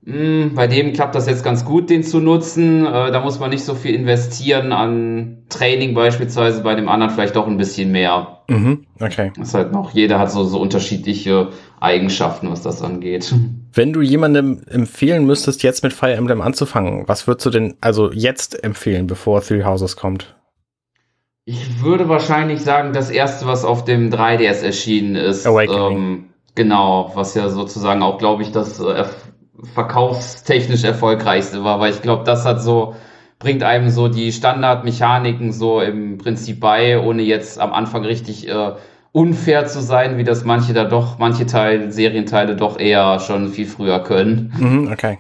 bei 0.04 0.66
dem 0.66 0.94
klappt 0.94 1.14
das 1.14 1.28
jetzt 1.28 1.44
ganz 1.44 1.64
gut, 1.64 1.92
den 1.92 2.04
zu 2.04 2.20
nutzen. 2.20 2.86
Äh, 2.86 3.12
da 3.12 3.22
muss 3.22 3.40
man 3.40 3.52
nicht 3.52 3.64
so 3.64 3.76
viel 3.76 3.94
investieren 3.94 4.72
an 4.72 5.44
Training 5.50 5.94
beispielsweise, 5.94 6.64
bei 6.64 6.74
dem 6.74 6.90
anderen 6.90 7.14
vielleicht 7.14 7.36
doch 7.36 7.46
ein 7.46 7.58
bisschen 7.58 7.92
mehr. 7.92 8.40
Mhm, 8.48 8.86
okay. 9.00 9.32
Das 9.38 9.50
ist 9.50 9.54
halt 9.54 9.72
noch, 9.72 9.92
jeder 9.92 10.18
hat 10.18 10.32
so, 10.32 10.44
so 10.44 10.60
unterschiedliche 10.60 11.50
Eigenschaften, 11.80 12.50
was 12.50 12.64
das 12.64 12.82
angeht. 12.82 13.34
Wenn 13.74 13.94
du 13.94 14.02
jemandem 14.02 14.64
empfehlen 14.70 15.26
müsstest, 15.26 15.62
jetzt 15.62 15.84
mit 15.84 15.94
Fire 15.94 16.14
Emblem 16.14 16.42
anzufangen, 16.42 17.08
was 17.08 17.28
würdest 17.28 17.46
du 17.46 17.50
denn 17.52 17.76
also 17.80 18.12
jetzt 18.12 18.64
empfehlen, 18.64 19.06
bevor 19.06 19.42
Three 19.42 19.64
Houses 19.64 19.96
kommt? 19.96 20.36
Ich 21.46 21.84
würde 21.84 22.10
wahrscheinlich 22.10 22.62
sagen, 22.62 22.92
das 22.94 23.12
erste, 23.12 23.46
was 23.46 23.66
auf 23.66 23.86
dem 23.86 24.10
3DS 24.10 24.64
erschienen 24.64 25.16
ist, 25.16 25.46
ähm, 25.46 26.26
Genau, 26.56 27.12
was 27.16 27.34
ja 27.36 27.48
sozusagen 27.50 28.02
auch, 28.02 28.18
glaube 28.18 28.44
ich, 28.44 28.52
das 28.52 28.80
äh, 28.80 29.06
verkaufstechnisch 29.74 30.84
erfolgreichste 30.84 31.64
war, 31.64 31.80
weil 31.80 31.92
ich 31.92 32.02
glaube, 32.02 32.24
das 32.24 32.46
hat 32.46 32.62
so, 32.62 32.96
bringt 33.40 33.64
einem 33.64 33.90
so 33.90 34.08
die 34.08 34.32
Standardmechaniken 34.32 35.52
so 35.52 35.82
im 35.82 36.18
Prinzip 36.18 36.60
bei, 36.60 37.00
ohne 37.00 37.22
jetzt 37.22 37.60
am 37.60 37.74
Anfang 37.74 38.04
richtig 38.06 38.48
äh, 38.48 38.74
unfair 39.12 39.68
zu 39.68 39.82
sein, 39.82 40.18
wie 40.18 40.24
das 40.24 40.46
manche 40.46 40.74
da 40.74 40.86
doch, 40.86 41.20
manche 41.20 41.46
Teil, 41.46 41.92
Serienteile 41.92 42.56
doch 42.56 42.80
eher 42.80 43.20
schon 43.20 43.50
viel 43.50 43.68
früher 43.68 44.00
können. 44.02 44.54
Mhm, 44.58 44.92
okay. 44.92 45.20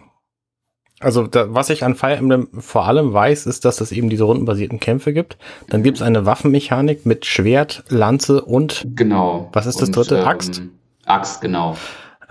Also 1.01 1.25
da, 1.25 1.53
was 1.53 1.71
ich 1.71 1.84
an 1.84 1.95
Fire 1.95 2.15
Emblem 2.15 2.47
vor 2.59 2.86
allem 2.86 3.11
weiß, 3.11 3.47
ist, 3.47 3.65
dass 3.65 3.82
es 3.82 3.91
eben 3.91 4.09
diese 4.09 4.23
rundenbasierten 4.23 4.79
Kämpfe 4.79 5.13
gibt. 5.13 5.38
Dann 5.67 5.82
gibt 5.82 5.97
es 5.97 6.03
eine 6.03 6.27
Waffenmechanik 6.27 7.07
mit 7.07 7.25
Schwert, 7.25 7.84
Lanze 7.89 8.43
und 8.43 8.86
genau. 8.95 9.49
Was 9.51 9.65
ist 9.65 9.82
das 9.82 9.89
und, 9.89 9.95
dritte? 9.95 10.27
Axt? 10.27 10.59
Ähm, 10.59 10.71
Axt, 11.05 11.41
genau. 11.41 11.75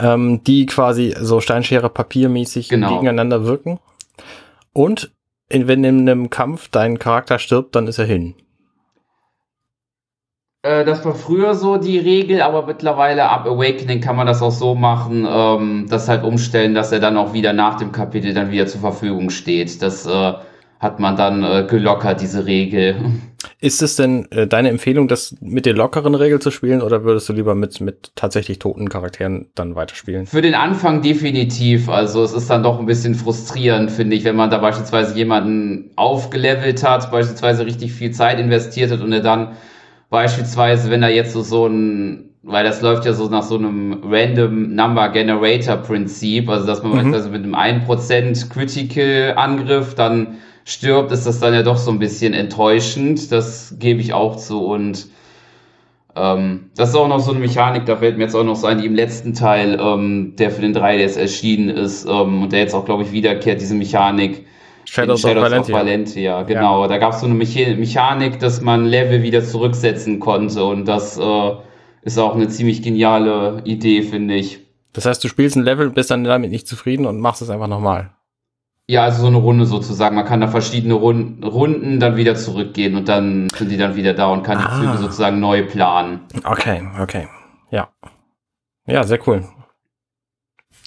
Ähm, 0.01 0.43
die 0.45 0.67
quasi 0.67 1.15
so 1.21 1.41
Steinschere 1.41 1.91
papiermäßig 1.91 2.69
genau. 2.69 2.95
gegeneinander 2.95 3.45
wirken. 3.45 3.79
Und 4.73 5.13
in, 5.49 5.69
wenn 5.69 5.85
in 5.85 6.09
einem 6.09 6.31
Kampf 6.31 6.69
dein 6.69 6.99
Charakter 6.99 7.39
stirbt, 7.39 7.75
dann 7.75 7.87
ist 7.87 7.99
er 7.99 8.07
hin. 8.07 8.35
Äh, 10.63 10.85
das 10.85 11.05
war 11.05 11.15
früher 11.15 11.55
so 11.55 11.77
die 11.77 11.99
Regel, 11.99 12.43
aber 12.43 12.67
mittlerweile 12.67 13.29
ab 13.29 13.47
Awakening 13.47 14.01
kann 14.01 14.17
man 14.17 14.27
das 14.27 14.43
auch 14.43 14.53
so 14.53 14.75
machen, 14.75 15.27
ähm, 15.29 15.87
das 15.89 16.09
halt 16.09 16.23
umstellen, 16.23 16.75
dass 16.75 16.93
er 16.93 17.01
dann 17.01 17.17
auch 17.17 17.33
wieder 17.33 17.53
nach 17.53 17.77
dem 17.77 17.93
Kapitel 17.93 18.35
dann 18.35 18.51
wieder 18.51 18.67
zur 18.67 18.81
Verfügung 18.81 19.31
steht. 19.31 19.83
Das 19.83 20.07
äh, 20.07 20.33
hat 20.81 20.99
man 20.99 21.15
dann 21.17 21.45
äh, 21.45 21.67
gelockert, 21.69 22.21
diese 22.21 22.47
Regel. 22.47 22.97
Ist 23.61 23.83
es 23.83 23.97
denn 23.97 24.27
äh, 24.33 24.47
deine 24.47 24.71
Empfehlung, 24.71 25.07
das 25.07 25.37
mit 25.41 25.67
der 25.67 25.75
lockeren 25.75 26.15
Regel 26.15 26.41
zu 26.41 26.51
spielen 26.51 26.83
oder 26.83 27.05
würdest 27.05 27.29
du 27.29 27.33
lieber 27.33 27.55
mit, 27.55 27.81
mit 27.81 28.13
tatsächlich 28.17 28.59
toten 28.59 28.89
Charakteren 28.89 29.47
dann 29.55 29.77
weiterspielen? 29.77 30.27
Für 30.27 30.43
den 30.43 30.55
Anfang 30.55 31.03
definitiv. 31.03 31.89
Also 31.89 32.25
es 32.25 32.33
ist 32.33 32.51
dann 32.51 32.63
doch 32.63 32.81
ein 32.81 32.87
bisschen 32.87 33.15
frustrierend, 33.15 33.91
finde 33.91 34.17
ich, 34.17 34.25
wenn 34.25 34.37
man 34.37 34.51
da 34.51 34.59
beispielsweise 34.59 35.17
jemanden 35.17 35.91
aufgelevelt 35.95 36.83
hat, 36.83 37.11
beispielsweise 37.13 37.67
richtig 37.67 37.93
viel 37.93 38.11
Zeit 38.11 38.41
investiert 38.41 38.91
hat 38.91 39.01
und 39.01 39.13
er 39.13 39.21
dann 39.21 39.53
Beispielsweise, 40.11 40.91
wenn 40.91 41.05
er 41.05 41.15
jetzt 41.15 41.33
so, 41.33 41.43
so 41.43 41.67
ein, 41.67 42.31
weil 42.43 42.65
das 42.65 42.83
läuft 42.83 43.07
ja 43.07 43.13
so 43.13 43.29
nach 43.29 43.45
so 43.45 43.57
einem 43.57 44.03
Random 44.05 44.75
Number 44.75 45.09
Generator 45.11 45.77
Prinzip, 45.77 46.49
also 46.49 46.67
dass 46.67 46.83
man 46.83 46.91
mhm. 46.91 46.97
beispielsweise 46.97 47.31
mit 47.31 47.45
einem 47.45 47.55
1% 47.55 48.51
Critical 48.51 49.35
Angriff 49.37 49.95
dann 49.95 50.39
stirbt, 50.65 51.13
ist 51.13 51.27
das 51.27 51.41
dann 51.41 51.55
ja 51.55 51.63
doch 51.63 51.77
so 51.77 51.91
ein 51.91 51.99
bisschen 51.99 52.35
enttäuschend. 52.35 53.33
Das 53.33 53.77
gebe 53.79 54.01
ich 54.01 54.13
auch 54.13 54.37
zu 54.37 54.65
und 54.67 55.09
ähm, 56.17 56.71
das 56.77 56.91
ist 56.91 56.95
auch 56.97 57.09
noch 57.09 57.21
so 57.21 57.31
eine 57.31 57.41
Mechanik, 57.41 57.87
da 57.87 57.97
fällt 57.97 58.17
mir 58.17 58.25
jetzt 58.25 58.35
auch 58.35 58.45
noch 58.45 58.57
so 58.57 58.67
ein, 58.67 58.79
die 58.79 58.87
im 58.87 58.95
letzten 58.95 59.33
Teil, 59.33 59.79
ähm, 59.81 60.35
der 60.37 60.51
für 60.51 60.61
den 60.61 60.75
3DS 60.75 61.19
erschienen 61.19 61.69
ist 61.69 62.05
ähm, 62.05 62.43
und 62.43 62.53
der 62.53 62.61
jetzt 62.61 62.75
auch, 62.75 62.85
glaube 62.85 63.05
ich, 63.05 63.13
wiederkehrt, 63.13 63.61
diese 63.61 63.75
Mechanik, 63.75 64.45
Shadows, 64.87 65.21
Shadows 65.21 65.45
of, 65.45 65.51
Valentia. 65.51 65.75
of 65.75 65.81
Valentia. 65.81 66.43
genau. 66.43 66.83
Ja. 66.83 66.89
Da 66.89 66.99
gab 66.99 67.13
es 67.13 67.21
so 67.21 67.27
eine 67.27 67.35
Mechanik, 67.35 68.41
dass 68.41 68.61
man 68.61 68.87
Level 68.87 69.23
wieder 69.23 69.45
zurücksetzen 69.45 70.19
konnte 70.19 70.65
und 70.65 70.87
das 70.87 71.17
äh, 71.17 71.53
ist 72.03 72.19
auch 72.19 72.35
eine 72.35 72.49
ziemlich 72.49 72.83
geniale 72.83 73.63
Idee, 73.65 74.03
finde 74.03 74.35
ich. 74.35 74.61
Das 74.93 75.07
heißt, 75.07 75.23
du 75.23 75.29
spielst 75.29 75.57
ein 75.57 75.63
Level, 75.63 75.91
bist 75.91 76.11
dann 76.11 76.25
damit 76.25 76.51
nicht 76.51 76.67
zufrieden 76.67 77.07
und 77.07 77.21
machst 77.21 77.43
es 77.43 77.51
einfach 77.51 77.69
nochmal. 77.69 78.11
Ja, 78.91 79.05
also 79.05 79.21
so 79.21 79.29
eine 79.29 79.37
Runde 79.37 79.67
sozusagen. 79.67 80.17
Man 80.17 80.25
kann 80.25 80.41
da 80.41 80.49
verschiedene 80.49 80.95
Runden, 80.95 81.45
Runden 81.45 82.01
dann 82.01 82.17
wieder 82.17 82.35
zurückgehen 82.35 82.97
und 82.97 83.09
dann 83.09 83.49
sind 83.57 83.71
die 83.71 83.77
dann 83.77 83.95
wieder 83.95 84.15
da 84.15 84.27
und 84.27 84.43
kann 84.43 84.59
ah. 84.59 84.69
die 84.69 84.85
Züge 84.85 84.99
sozusagen 84.99 85.39
neu 85.39 85.65
planen. 85.65 86.23
Okay, 86.43 86.83
okay. 87.01 87.29
Ja. 87.71 87.91
Ja, 88.89 89.05
sehr 89.05 89.21
cool. 89.29 89.45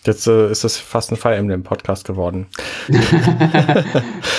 Jetzt 0.03 0.27
äh, 0.27 0.51
ist 0.51 0.65
das 0.65 0.75
fast 0.75 1.11
ein 1.11 1.15
Fire 1.15 1.37
Emblem 1.37 1.63
Podcast 1.63 2.05
geworden. 2.05 2.47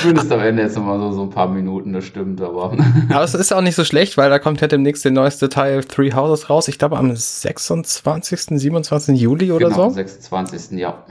Zumindest 0.02 0.30
am 0.30 0.40
Ende 0.40 0.60
jetzt 0.60 0.76
nochmal 0.76 0.98
so, 0.98 1.12
so 1.12 1.22
ein 1.22 1.30
paar 1.30 1.48
Minuten, 1.48 1.94
das 1.94 2.04
stimmt, 2.04 2.42
aber. 2.42 2.76
aber 3.08 3.24
es 3.24 3.32
ist 3.32 3.50
auch 3.50 3.62
nicht 3.62 3.76
so 3.76 3.84
schlecht, 3.84 4.18
weil 4.18 4.28
da 4.28 4.38
kommt 4.38 4.60
ja 4.60 4.66
demnächst 4.66 5.06
der 5.06 5.12
neueste 5.12 5.48
Teil 5.48 5.84
Three 5.84 6.12
Houses 6.12 6.50
raus. 6.50 6.68
Ich 6.68 6.78
glaube 6.78 6.98
am 6.98 7.16
26., 7.16 8.60
27. 8.60 9.18
Juli 9.18 9.52
oder 9.52 9.68
genau, 9.68 9.76
so. 9.76 9.84
Am 9.84 9.94
26. 9.94 10.78
ja. 10.78 11.02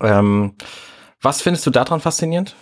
Ähm, 0.00 0.54
was 1.22 1.40
findest 1.40 1.66
du 1.66 1.70
daran 1.70 2.00
faszinierend? 2.00 2.54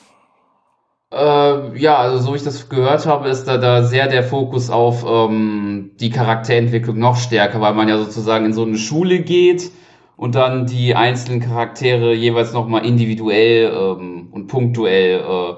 Äh, 1.12 1.78
ja, 1.78 1.96
also 1.96 2.18
so 2.18 2.32
wie 2.32 2.36
ich 2.36 2.44
das 2.44 2.68
gehört 2.68 3.06
habe, 3.06 3.28
ist 3.28 3.44
da, 3.44 3.58
da 3.58 3.82
sehr 3.82 4.06
der 4.06 4.22
Fokus 4.22 4.70
auf 4.70 5.04
ähm, 5.04 5.90
die 5.98 6.10
Charakterentwicklung 6.10 6.98
noch 6.98 7.16
stärker, 7.16 7.60
weil 7.60 7.74
man 7.74 7.88
ja 7.88 7.98
sozusagen 7.98 8.44
in 8.44 8.52
so 8.52 8.62
eine 8.62 8.78
Schule 8.78 9.20
geht 9.20 9.72
und 10.16 10.36
dann 10.36 10.66
die 10.66 10.94
einzelnen 10.94 11.40
Charaktere 11.40 12.14
jeweils 12.14 12.52
nochmal 12.52 12.84
individuell 12.84 13.72
ähm, 13.74 14.28
und 14.30 14.46
punktuell 14.46 15.20
äh, 15.20 15.54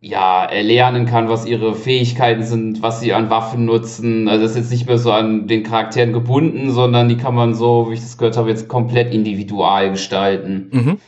ja, 0.00 0.44
erlernen 0.44 1.06
kann, 1.06 1.28
was 1.28 1.44
ihre 1.44 1.74
Fähigkeiten 1.74 2.44
sind, 2.44 2.82
was 2.82 3.00
sie 3.00 3.12
an 3.12 3.30
Waffen 3.30 3.64
nutzen. 3.64 4.28
Also 4.28 4.42
das 4.42 4.52
ist 4.52 4.56
jetzt 4.58 4.70
nicht 4.70 4.86
mehr 4.86 4.98
so 4.98 5.10
an 5.10 5.48
den 5.48 5.64
Charakteren 5.64 6.12
gebunden, 6.12 6.70
sondern 6.70 7.08
die 7.08 7.16
kann 7.16 7.34
man 7.34 7.54
so, 7.54 7.90
wie 7.90 7.94
ich 7.94 8.00
das 8.00 8.18
gehört 8.18 8.36
habe, 8.36 8.50
jetzt 8.50 8.68
komplett 8.68 9.12
individual 9.12 9.90
gestalten. 9.90 10.68
Mhm. 10.70 10.98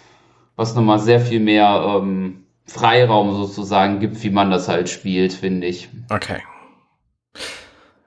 Was 0.60 0.74
nochmal 0.74 0.98
sehr 0.98 1.20
viel 1.20 1.40
mehr 1.40 1.86
ähm, 1.86 2.44
Freiraum 2.66 3.34
sozusagen 3.34 3.98
gibt, 3.98 4.22
wie 4.22 4.28
man 4.28 4.50
das 4.50 4.68
halt 4.68 4.90
spielt, 4.90 5.32
finde 5.32 5.66
ich. 5.66 5.88
Okay. 6.10 6.42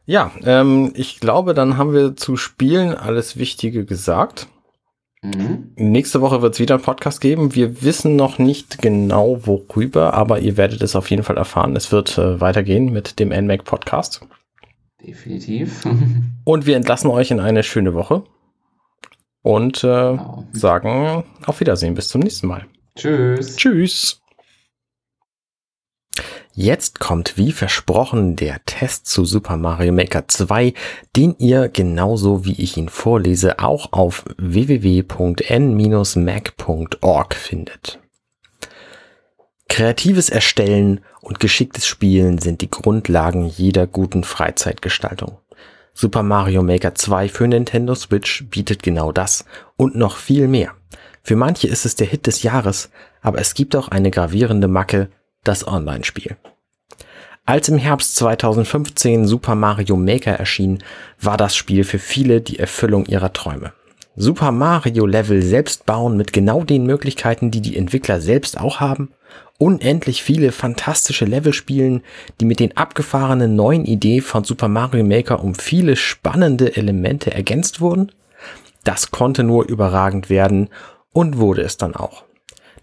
Ja, 0.05 0.29
ähm, 0.45 0.93
ich 0.93 1.19
glaube, 1.19 1.55
dann 1.55 1.77
haben 1.77 1.93
wir 1.93 2.15
zu 2.15 2.37
Spielen 2.37 2.93
alles 2.93 3.37
Wichtige 3.37 3.85
gesagt. 3.85 4.49
Mhm. 5.23 5.71
Nächste 5.77 6.21
Woche 6.21 6.43
wird 6.43 6.53
es 6.53 6.59
wieder 6.59 6.75
einen 6.75 6.83
Podcast 6.83 7.21
geben. 7.21 7.55
Wir 7.55 7.81
wissen 7.81 8.15
noch 8.15 8.37
nicht 8.37 8.79
genau 8.83 9.47
worüber, 9.47 10.13
aber 10.13 10.37
ihr 10.37 10.55
werdet 10.55 10.83
es 10.83 10.95
auf 10.95 11.09
jeden 11.09 11.23
Fall 11.23 11.37
erfahren. 11.37 11.75
Es 11.75 11.91
wird 11.91 12.19
äh, 12.19 12.39
weitergehen 12.39 12.93
mit 12.93 13.17
dem 13.17 13.29
NMAC 13.29 13.63
Podcast. 13.63 14.27
Definitiv. 15.03 15.87
Und 16.43 16.67
wir 16.67 16.75
entlassen 16.75 17.09
euch 17.09 17.31
in 17.31 17.39
eine 17.39 17.63
schöne 17.63 17.95
Woche 17.95 18.25
und 19.43 19.83
äh, 19.83 19.87
genau. 19.87 20.47
sagen 20.53 21.23
auf 21.45 21.59
Wiedersehen. 21.59 21.93
Bis 21.93 22.07
zum 22.07 22.21
nächsten 22.21 22.47
Mal. 22.47 22.65
Tschüss. 22.95 23.57
Tschüss. 23.57 24.23
Jetzt 26.55 26.99
kommt 26.99 27.35
wie 27.35 27.51
versprochen 27.51 28.35
der 28.35 28.63
Test 28.65 29.07
zu 29.07 29.25
Super 29.25 29.57
Mario 29.57 29.91
Maker 29.91 30.27
2, 30.27 30.75
den 31.15 31.35
ihr 31.39 31.67
genauso 31.67 32.45
wie 32.45 32.61
ich 32.61 32.77
ihn 32.77 32.89
vorlese 32.89 33.57
auch 33.57 33.91
auf 33.91 34.23
www.n-mac.org 34.37 37.33
findet. 37.33 37.99
Kreatives 39.67 40.29
Erstellen 40.29 40.99
und 41.21 41.39
geschicktes 41.39 41.87
Spielen 41.87 42.37
sind 42.37 42.61
die 42.61 42.69
Grundlagen 42.69 43.47
jeder 43.47 43.87
guten 43.87 44.23
Freizeitgestaltung. 44.23 45.39
Super 45.95 46.23
Mario 46.23 46.63
Maker 46.63 46.95
2 46.95 47.29
für 47.29 47.47
Nintendo 47.47 47.93
Switch 47.93 48.45
bietet 48.49 48.81
genau 48.81 49.11
das 49.11 49.45
und 49.75 49.95
noch 49.95 50.17
viel 50.17 50.47
mehr. 50.47 50.71
Für 51.21 51.35
manche 51.35 51.67
ist 51.67 51.85
es 51.85 51.95
der 51.95 52.07
Hit 52.07 52.25
des 52.25 52.41
Jahres, 52.41 52.89
aber 53.21 53.39
es 53.39 53.53
gibt 53.53 53.75
auch 53.75 53.89
eine 53.89 54.09
gravierende 54.09 54.67
Macke, 54.67 55.09
das 55.43 55.67
Online-Spiel. 55.67 56.35
Als 57.45 57.69
im 57.69 57.77
Herbst 57.77 58.15
2015 58.15 59.27
Super 59.27 59.53
Mario 59.55 59.95
Maker 59.95 60.31
erschien, 60.31 60.81
war 61.21 61.37
das 61.37 61.55
Spiel 61.55 61.83
für 61.83 61.99
viele 61.99 62.41
die 62.41 62.57
Erfüllung 62.57 63.05
ihrer 63.05 63.31
Träume. 63.31 63.73
Super 64.15 64.51
Mario 64.51 65.05
Level 65.05 65.41
selbst 65.41 65.85
bauen 65.85 66.17
mit 66.17 66.33
genau 66.33 66.63
den 66.63 66.85
Möglichkeiten, 66.85 67.51
die 67.51 67.61
die 67.61 67.77
Entwickler 67.77 68.21
selbst 68.21 68.59
auch 68.59 68.79
haben, 68.79 69.09
unendlich 69.63 70.23
viele 70.23 70.51
fantastische 70.51 71.23
Level 71.23 71.53
spielen, 71.53 72.01
die 72.41 72.45
mit 72.45 72.59
den 72.59 72.75
abgefahrenen 72.75 73.55
neuen 73.55 73.85
Ideen 73.85 74.21
von 74.21 74.43
Super 74.43 74.67
Mario 74.67 75.05
Maker 75.05 75.41
um 75.41 75.55
viele 75.55 75.95
spannende 75.95 76.75
Elemente 76.75 77.33
ergänzt 77.33 77.79
wurden, 77.79 78.11
das 78.83 79.11
konnte 79.11 79.45
nur 79.45 79.65
überragend 79.65 80.29
werden 80.29 80.67
und 81.13 81.37
wurde 81.37 81.61
es 81.61 81.77
dann 81.77 81.95
auch. 81.95 82.25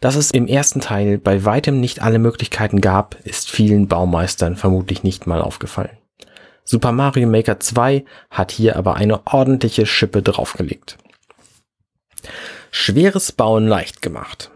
Dass 0.01 0.17
es 0.17 0.31
im 0.31 0.47
ersten 0.47 0.81
Teil 0.81 1.19
bei 1.19 1.45
weitem 1.45 1.81
nicht 1.81 2.01
alle 2.01 2.19
Möglichkeiten 2.19 2.81
gab, 2.81 3.15
ist 3.25 3.51
vielen 3.51 3.87
Baumeistern 3.87 4.57
vermutlich 4.57 5.03
nicht 5.03 5.27
mal 5.27 5.43
aufgefallen. 5.43 5.99
Super 6.65 6.93
Mario 6.93 7.29
Maker 7.29 7.61
2 7.61 8.07
hat 8.31 8.53
hier 8.53 8.77
aber 8.77 8.95
eine 8.95 9.27
ordentliche 9.27 9.85
Schippe 9.85 10.23
draufgelegt. 10.23 10.97
Schweres 12.71 13.33
Bauen 13.33 13.67
leicht 13.69 14.01
gemacht. 14.01 14.51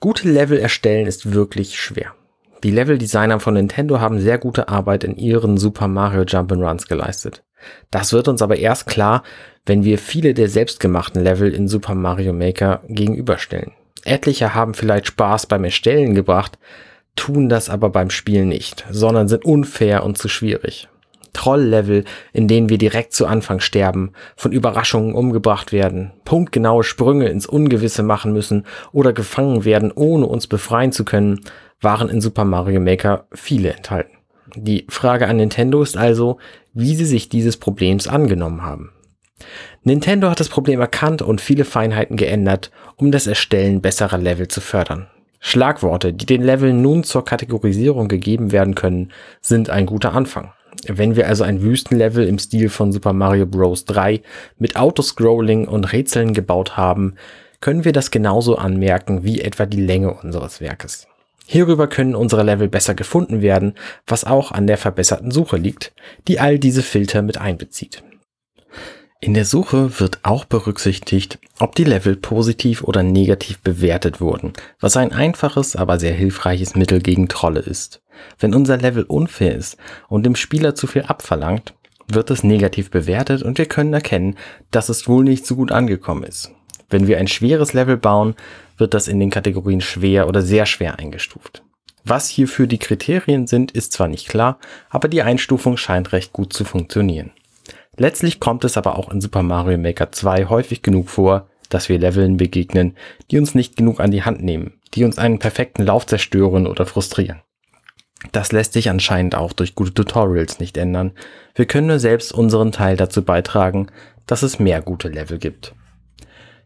Gute 0.00 0.28
Level 0.28 0.58
erstellen 0.58 1.08
ist 1.08 1.32
wirklich 1.32 1.80
schwer. 1.80 2.14
Die 2.62 2.70
Leveldesigner 2.70 3.40
von 3.40 3.54
Nintendo 3.54 3.98
haben 3.98 4.20
sehr 4.20 4.38
gute 4.38 4.68
Arbeit 4.68 5.02
in 5.02 5.16
ihren 5.16 5.58
Super 5.58 5.88
Mario 5.88 6.22
Jump'n'Runs 6.22 6.86
geleistet. 6.88 7.42
Das 7.90 8.12
wird 8.12 8.28
uns 8.28 8.40
aber 8.40 8.56
erst 8.56 8.86
klar, 8.86 9.24
wenn 9.66 9.82
wir 9.82 9.98
viele 9.98 10.34
der 10.34 10.48
selbstgemachten 10.48 11.20
Level 11.20 11.52
in 11.52 11.66
Super 11.66 11.96
Mario 11.96 12.32
Maker 12.32 12.82
gegenüberstellen. 12.88 13.72
Etliche 14.04 14.54
haben 14.54 14.74
vielleicht 14.74 15.08
Spaß 15.08 15.46
beim 15.46 15.64
Erstellen 15.64 16.14
gebracht, 16.14 16.58
tun 17.16 17.48
das 17.48 17.68
aber 17.68 17.90
beim 17.90 18.10
Spielen 18.10 18.48
nicht, 18.48 18.86
sondern 18.90 19.26
sind 19.26 19.44
unfair 19.44 20.04
und 20.04 20.16
zu 20.16 20.28
schwierig. 20.28 20.88
Troll-Level, 21.32 22.04
in 22.32 22.48
denen 22.48 22.68
wir 22.68 22.78
direkt 22.78 23.12
zu 23.12 23.26
Anfang 23.26 23.60
sterben, 23.60 24.12
von 24.36 24.52
Überraschungen 24.52 25.14
umgebracht 25.14 25.72
werden, 25.72 26.12
punktgenaue 26.24 26.84
Sprünge 26.84 27.28
ins 27.28 27.46
Ungewisse 27.46 28.02
machen 28.02 28.32
müssen 28.32 28.64
oder 28.92 29.12
gefangen 29.12 29.64
werden, 29.64 29.92
ohne 29.92 30.26
uns 30.26 30.46
befreien 30.46 30.92
zu 30.92 31.04
können, 31.04 31.40
waren 31.80 32.08
in 32.08 32.20
Super 32.20 32.44
Mario 32.44 32.80
Maker 32.80 33.26
viele 33.32 33.72
enthalten. 33.72 34.16
Die 34.56 34.86
Frage 34.88 35.28
an 35.28 35.36
Nintendo 35.36 35.82
ist 35.82 35.96
also, 35.96 36.38
wie 36.72 36.94
sie 36.94 37.04
sich 37.04 37.28
dieses 37.28 37.56
Problems 37.56 38.08
angenommen 38.08 38.62
haben. 38.62 38.92
Nintendo 39.82 40.30
hat 40.30 40.40
das 40.40 40.48
Problem 40.48 40.80
erkannt 40.80 41.22
und 41.22 41.40
viele 41.40 41.64
Feinheiten 41.64 42.16
geändert, 42.16 42.70
um 42.96 43.12
das 43.12 43.26
Erstellen 43.26 43.80
besserer 43.80 44.18
Level 44.18 44.48
zu 44.48 44.60
fördern. 44.60 45.08
Schlagworte, 45.40 46.12
die 46.12 46.26
den 46.26 46.42
Leveln 46.42 46.82
nun 46.82 47.04
zur 47.04 47.24
Kategorisierung 47.24 48.08
gegeben 48.08 48.50
werden 48.50 48.74
können, 48.74 49.12
sind 49.40 49.70
ein 49.70 49.86
guter 49.86 50.14
Anfang. 50.14 50.52
Wenn 50.86 51.16
wir 51.16 51.26
also 51.26 51.44
ein 51.44 51.62
Wüstenlevel 51.62 52.26
im 52.26 52.38
Stil 52.38 52.68
von 52.68 52.92
Super 52.92 53.12
Mario 53.12 53.46
Bros. 53.46 53.84
3 53.84 54.22
mit 54.58 54.76
Autoscrolling 54.76 55.66
und 55.66 55.92
Rätseln 55.92 56.34
gebaut 56.34 56.76
haben, 56.76 57.14
können 57.60 57.84
wir 57.84 57.92
das 57.92 58.10
genauso 58.10 58.56
anmerken 58.56 59.24
wie 59.24 59.40
etwa 59.40 59.66
die 59.66 59.80
Länge 59.80 60.14
unseres 60.14 60.60
Werkes. 60.60 61.08
Hierüber 61.46 61.88
können 61.88 62.14
unsere 62.14 62.42
Level 62.42 62.68
besser 62.68 62.94
gefunden 62.94 63.40
werden, 63.40 63.74
was 64.06 64.24
auch 64.24 64.52
an 64.52 64.66
der 64.66 64.76
verbesserten 64.76 65.30
Suche 65.30 65.56
liegt, 65.56 65.92
die 66.28 66.40
all 66.40 66.58
diese 66.58 66.82
Filter 66.82 67.22
mit 67.22 67.38
einbezieht. 67.38 68.02
In 69.20 69.34
der 69.34 69.46
Suche 69.46 69.98
wird 69.98 70.20
auch 70.22 70.44
berücksichtigt, 70.44 71.40
ob 71.58 71.74
die 71.74 71.84
Level 71.84 72.14
positiv 72.14 72.84
oder 72.84 73.02
negativ 73.02 73.58
bewertet 73.60 74.20
wurden, 74.20 74.52
was 74.78 74.96
ein 74.96 75.12
einfaches, 75.12 75.74
aber 75.74 75.98
sehr 75.98 76.12
hilfreiches 76.12 76.76
Mittel 76.76 77.00
gegen 77.00 77.28
Trolle 77.28 77.60
ist. 77.60 78.00
Wenn 78.38 78.54
unser 78.54 78.76
Level 78.76 79.04
unfair 79.04 79.54
ist 79.54 79.76
und 80.08 80.24
dem 80.24 80.36
Spieler 80.36 80.74
zu 80.74 80.86
viel 80.86 81.02
abverlangt, 81.02 81.74
wird 82.06 82.30
es 82.30 82.42
negativ 82.42 82.90
bewertet 82.90 83.42
und 83.42 83.58
wir 83.58 83.66
können 83.66 83.92
erkennen, 83.92 84.36
dass 84.70 84.88
es 84.88 85.08
wohl 85.08 85.24
nicht 85.24 85.46
so 85.46 85.56
gut 85.56 85.72
angekommen 85.72 86.24
ist. 86.24 86.52
Wenn 86.90 87.06
wir 87.06 87.18
ein 87.18 87.28
schweres 87.28 87.74
Level 87.74 87.98
bauen, 87.98 88.34
wird 88.78 88.94
das 88.94 89.08
in 89.08 89.20
den 89.20 89.30
Kategorien 89.30 89.80
schwer 89.80 90.26
oder 90.28 90.40
sehr 90.40 90.64
schwer 90.64 90.98
eingestuft. 90.98 91.62
Was 92.04 92.28
hierfür 92.28 92.66
die 92.66 92.78
Kriterien 92.78 93.46
sind, 93.46 93.72
ist 93.72 93.92
zwar 93.92 94.08
nicht 94.08 94.28
klar, 94.28 94.58
aber 94.88 95.08
die 95.08 95.22
Einstufung 95.22 95.76
scheint 95.76 96.12
recht 96.12 96.32
gut 96.32 96.54
zu 96.54 96.64
funktionieren. 96.64 97.32
Letztlich 97.96 98.40
kommt 98.40 98.64
es 98.64 98.76
aber 98.76 98.96
auch 98.96 99.10
in 99.10 99.20
Super 99.20 99.42
Mario 99.42 99.76
Maker 99.76 100.12
2 100.12 100.46
häufig 100.46 100.82
genug 100.82 101.10
vor, 101.10 101.48
dass 101.68 101.88
wir 101.88 101.98
Leveln 101.98 102.36
begegnen, 102.36 102.96
die 103.30 103.38
uns 103.38 103.54
nicht 103.54 103.76
genug 103.76 104.00
an 104.00 104.10
die 104.10 104.22
Hand 104.22 104.42
nehmen, 104.42 104.80
die 104.94 105.04
uns 105.04 105.18
einen 105.18 105.38
perfekten 105.38 105.84
Lauf 105.84 106.06
zerstören 106.06 106.66
oder 106.66 106.86
frustrieren. 106.86 107.42
Das 108.32 108.52
lässt 108.52 108.72
sich 108.72 108.90
anscheinend 108.90 109.34
auch 109.34 109.52
durch 109.52 109.74
gute 109.74 109.94
Tutorials 109.94 110.58
nicht 110.58 110.76
ändern. 110.76 111.12
Wir 111.54 111.66
können 111.66 111.86
nur 111.86 111.98
selbst 111.98 112.32
unseren 112.32 112.72
Teil 112.72 112.96
dazu 112.96 113.24
beitragen, 113.24 113.88
dass 114.26 114.42
es 114.42 114.58
mehr 114.58 114.82
gute 114.82 115.08
Level 115.08 115.38
gibt. 115.38 115.74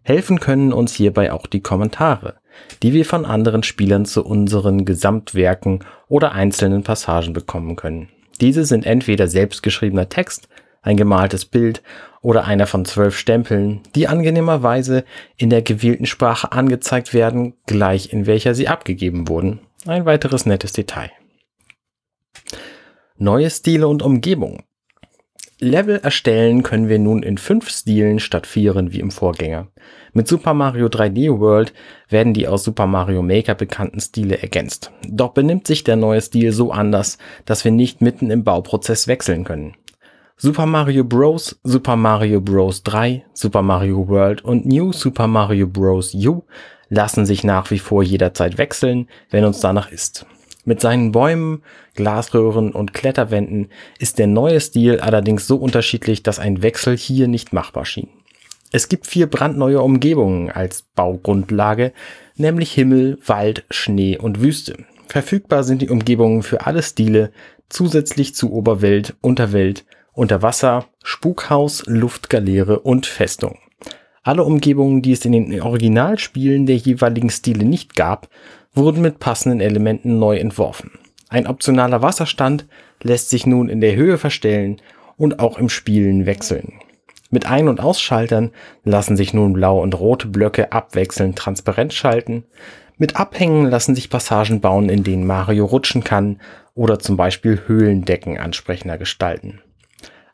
Helfen 0.03 0.41
können 0.41 0.73
uns 0.73 0.95
hierbei 0.95 1.33
auch 1.33 1.47
die 1.47 1.61
Kommentare, 1.61 2.37
die 2.83 2.93
wir 2.93 3.05
von 3.05 3.25
anderen 3.25 3.63
Spielern 3.63 4.05
zu 4.05 4.25
unseren 4.25 4.85
Gesamtwerken 4.85 5.85
oder 6.09 6.33
einzelnen 6.33 6.83
Passagen 6.83 7.33
bekommen 7.33 7.77
können. 7.77 8.09
Diese 8.41 8.65
sind 8.65 8.85
entweder 8.85 9.29
selbstgeschriebener 9.29 10.09
Text, 10.09 10.49
ein 10.83 10.97
gemaltes 10.97 11.45
Bild 11.45 11.83
oder 12.23 12.45
einer 12.45 12.67
von 12.67 12.85
zwölf 12.85 13.17
Stempeln, 13.17 13.81
die 13.95 14.09
angenehmerweise 14.09 15.05
in 15.37 15.51
der 15.51 15.63
gewählten 15.63 16.07
Sprache 16.07 16.51
angezeigt 16.51 17.15
werden, 17.15 17.55
gleich 17.67 18.13
in 18.13 18.27
welcher 18.27 18.55
sie 18.57 18.67
abgegeben 18.67 19.29
wurden. 19.29 19.61
Ein 19.87 20.05
weiteres 20.05 20.47
nettes 20.47 20.73
Detail. 20.73 21.11
Neue 23.23 23.51
Stile 23.51 23.87
und 23.87 24.03
Umgebung. 24.03 24.65
Level 25.61 26.01
erstellen 26.03 26.65
können 26.65 26.89
wir 26.89 26.99
nun 26.99 27.23
in 27.23 27.39
fünf 27.39 27.69
Stilen 27.71 28.19
statt 28.19 28.49
vieren 28.49 28.93
wie 28.93 28.99
im 28.99 29.13
Vorgänger. 29.13 29.69
Mit 30.13 30.27
Super 30.27 30.55
Mario 30.55 30.89
3D 30.89 31.39
World 31.39 31.73
werden 32.09 32.35
die 32.35 32.49
aus 32.49 32.65
Super 32.65 32.89
Mario 32.89 33.23
Maker 33.23 33.55
bekannten 33.55 34.01
Stile 34.01 34.43
ergänzt. 34.43 34.91
Doch 35.09 35.35
benimmt 35.35 35.69
sich 35.69 35.85
der 35.85 35.95
neue 35.95 36.21
Stil 36.21 36.51
so 36.51 36.73
anders, 36.73 37.17
dass 37.45 37.65
wir 37.65 37.71
nicht 37.71 38.01
mitten 38.01 38.29
im 38.33 38.43
Bauprozess 38.43 39.07
wechseln 39.07 39.45
können. 39.45 39.77
Super 40.37 40.67
Mario 40.67 41.05
Bros., 41.05 41.61
Super 41.63 41.95
Mario 41.95 42.41
Bros. 42.41 42.83
3, 42.83 43.25
Super 43.33 43.63
Mario 43.63 44.09
World 44.09 44.43
und 44.45 44.67
New 44.67 44.93
Super 44.93 45.29
Mario 45.29 45.69
Bros. 45.69 46.13
U 46.13 46.43
lassen 46.89 47.25
sich 47.25 47.45
nach 47.45 47.71
wie 47.71 47.79
vor 47.79 48.03
jederzeit 48.03 48.59
wechseln, 48.59 49.09
wenn 49.31 49.45
uns 49.45 49.61
danach 49.61 49.93
ist. 49.93 50.27
Mit 50.65 50.81
seinen 50.81 51.11
Bäumen, 51.11 51.63
Glasröhren 51.95 52.73
und 52.73 52.95
Kletterwänden 52.95 53.69
ist 53.99 54.19
der 54.19 54.29
neue 54.29 54.61
Stil 54.61 55.01
allerdings 55.01 55.47
so 55.47 55.57
unterschiedlich, 55.57 56.23
dass 56.23 56.39
ein 56.39 56.63
Wechsel 56.63 56.97
hier 56.97 57.27
nicht 57.27 57.53
machbar 57.53 57.85
schien. 57.85 58.09
Es 58.71 58.89
gibt 58.89 59.07
vier 59.07 59.27
brandneue 59.27 59.83
Umgebungen 59.83 60.51
als 60.51 60.83
Baugrundlage, 60.95 61.93
nämlich 62.37 62.73
Himmel, 62.73 63.19
Wald, 63.27 63.65
Schnee 63.71 64.17
und 64.17 64.41
Wüste. 64.41 64.77
Verfügbar 65.09 65.65
sind 65.65 65.83
die 65.83 65.91
Umgebungen 65.91 66.43
für 66.43 66.65
alle 66.65 66.83
Stile 66.83 67.33
zusätzlich 67.69 68.35
zu 68.35 68.53
Oberwelt, 68.53 69.15
Unterwelt 69.21 69.85
unter 70.15 70.43
Wasser, 70.43 70.87
Spukhaus, 71.03 71.85
Luftgaleere 71.87 72.81
und 72.81 73.07
Festung. 73.07 73.59
Alle 74.23 74.45
Umgebungen, 74.45 75.03
die 75.03 75.13
es 75.13 75.25
in 75.25 75.33
den 75.33 75.61
Originalspielen 75.61 76.67
der 76.67 76.77
jeweiligen 76.77 77.31
Stile 77.31 77.65
nicht 77.65 77.97
gab, 77.97 78.29
wurden 78.75 79.03
mit 79.03 79.19
passenden 79.19 79.61
Elementen 79.61 80.19
neu 80.19 80.37
entworfen. 80.39 80.93
Ein 81.29 81.47
optionaler 81.47 82.03
Wasserstand 82.03 82.67
lässt 83.03 83.31
sich 83.31 83.47
nun 83.47 83.69
in 83.69 83.81
der 83.81 83.97
Höhe 83.97 84.19
verstellen 84.19 84.81
und 85.17 85.39
auch 85.39 85.59
im 85.59 85.69
Spielen 85.69 86.27
wechseln. 86.27 86.75
Mit 87.31 87.47
Ein- 87.47 87.69
und 87.69 87.81
Ausschaltern 87.81 88.51
lassen 88.85 89.17
sich 89.17 89.33
nun 89.33 89.55
blaue 89.55 89.81
und 89.81 89.99
rote 89.99 90.29
Blöcke 90.29 90.73
abwechselnd 90.73 91.39
transparent 91.39 91.95
schalten. 91.95 92.45
Mit 92.99 93.17
Abhängen 93.17 93.65
lassen 93.67 93.95
sich 93.95 94.11
Passagen 94.11 94.61
bauen, 94.61 94.91
in 94.91 95.03
denen 95.03 95.27
Mario 95.27 95.65
rutschen 95.65 96.05
kann 96.05 96.41
oder 96.75 96.99
zum 96.99 97.17
Beispiel 97.17 97.63
Höhlendecken 97.67 98.39
ansprechender 98.39 98.99
gestalten. 98.99 99.63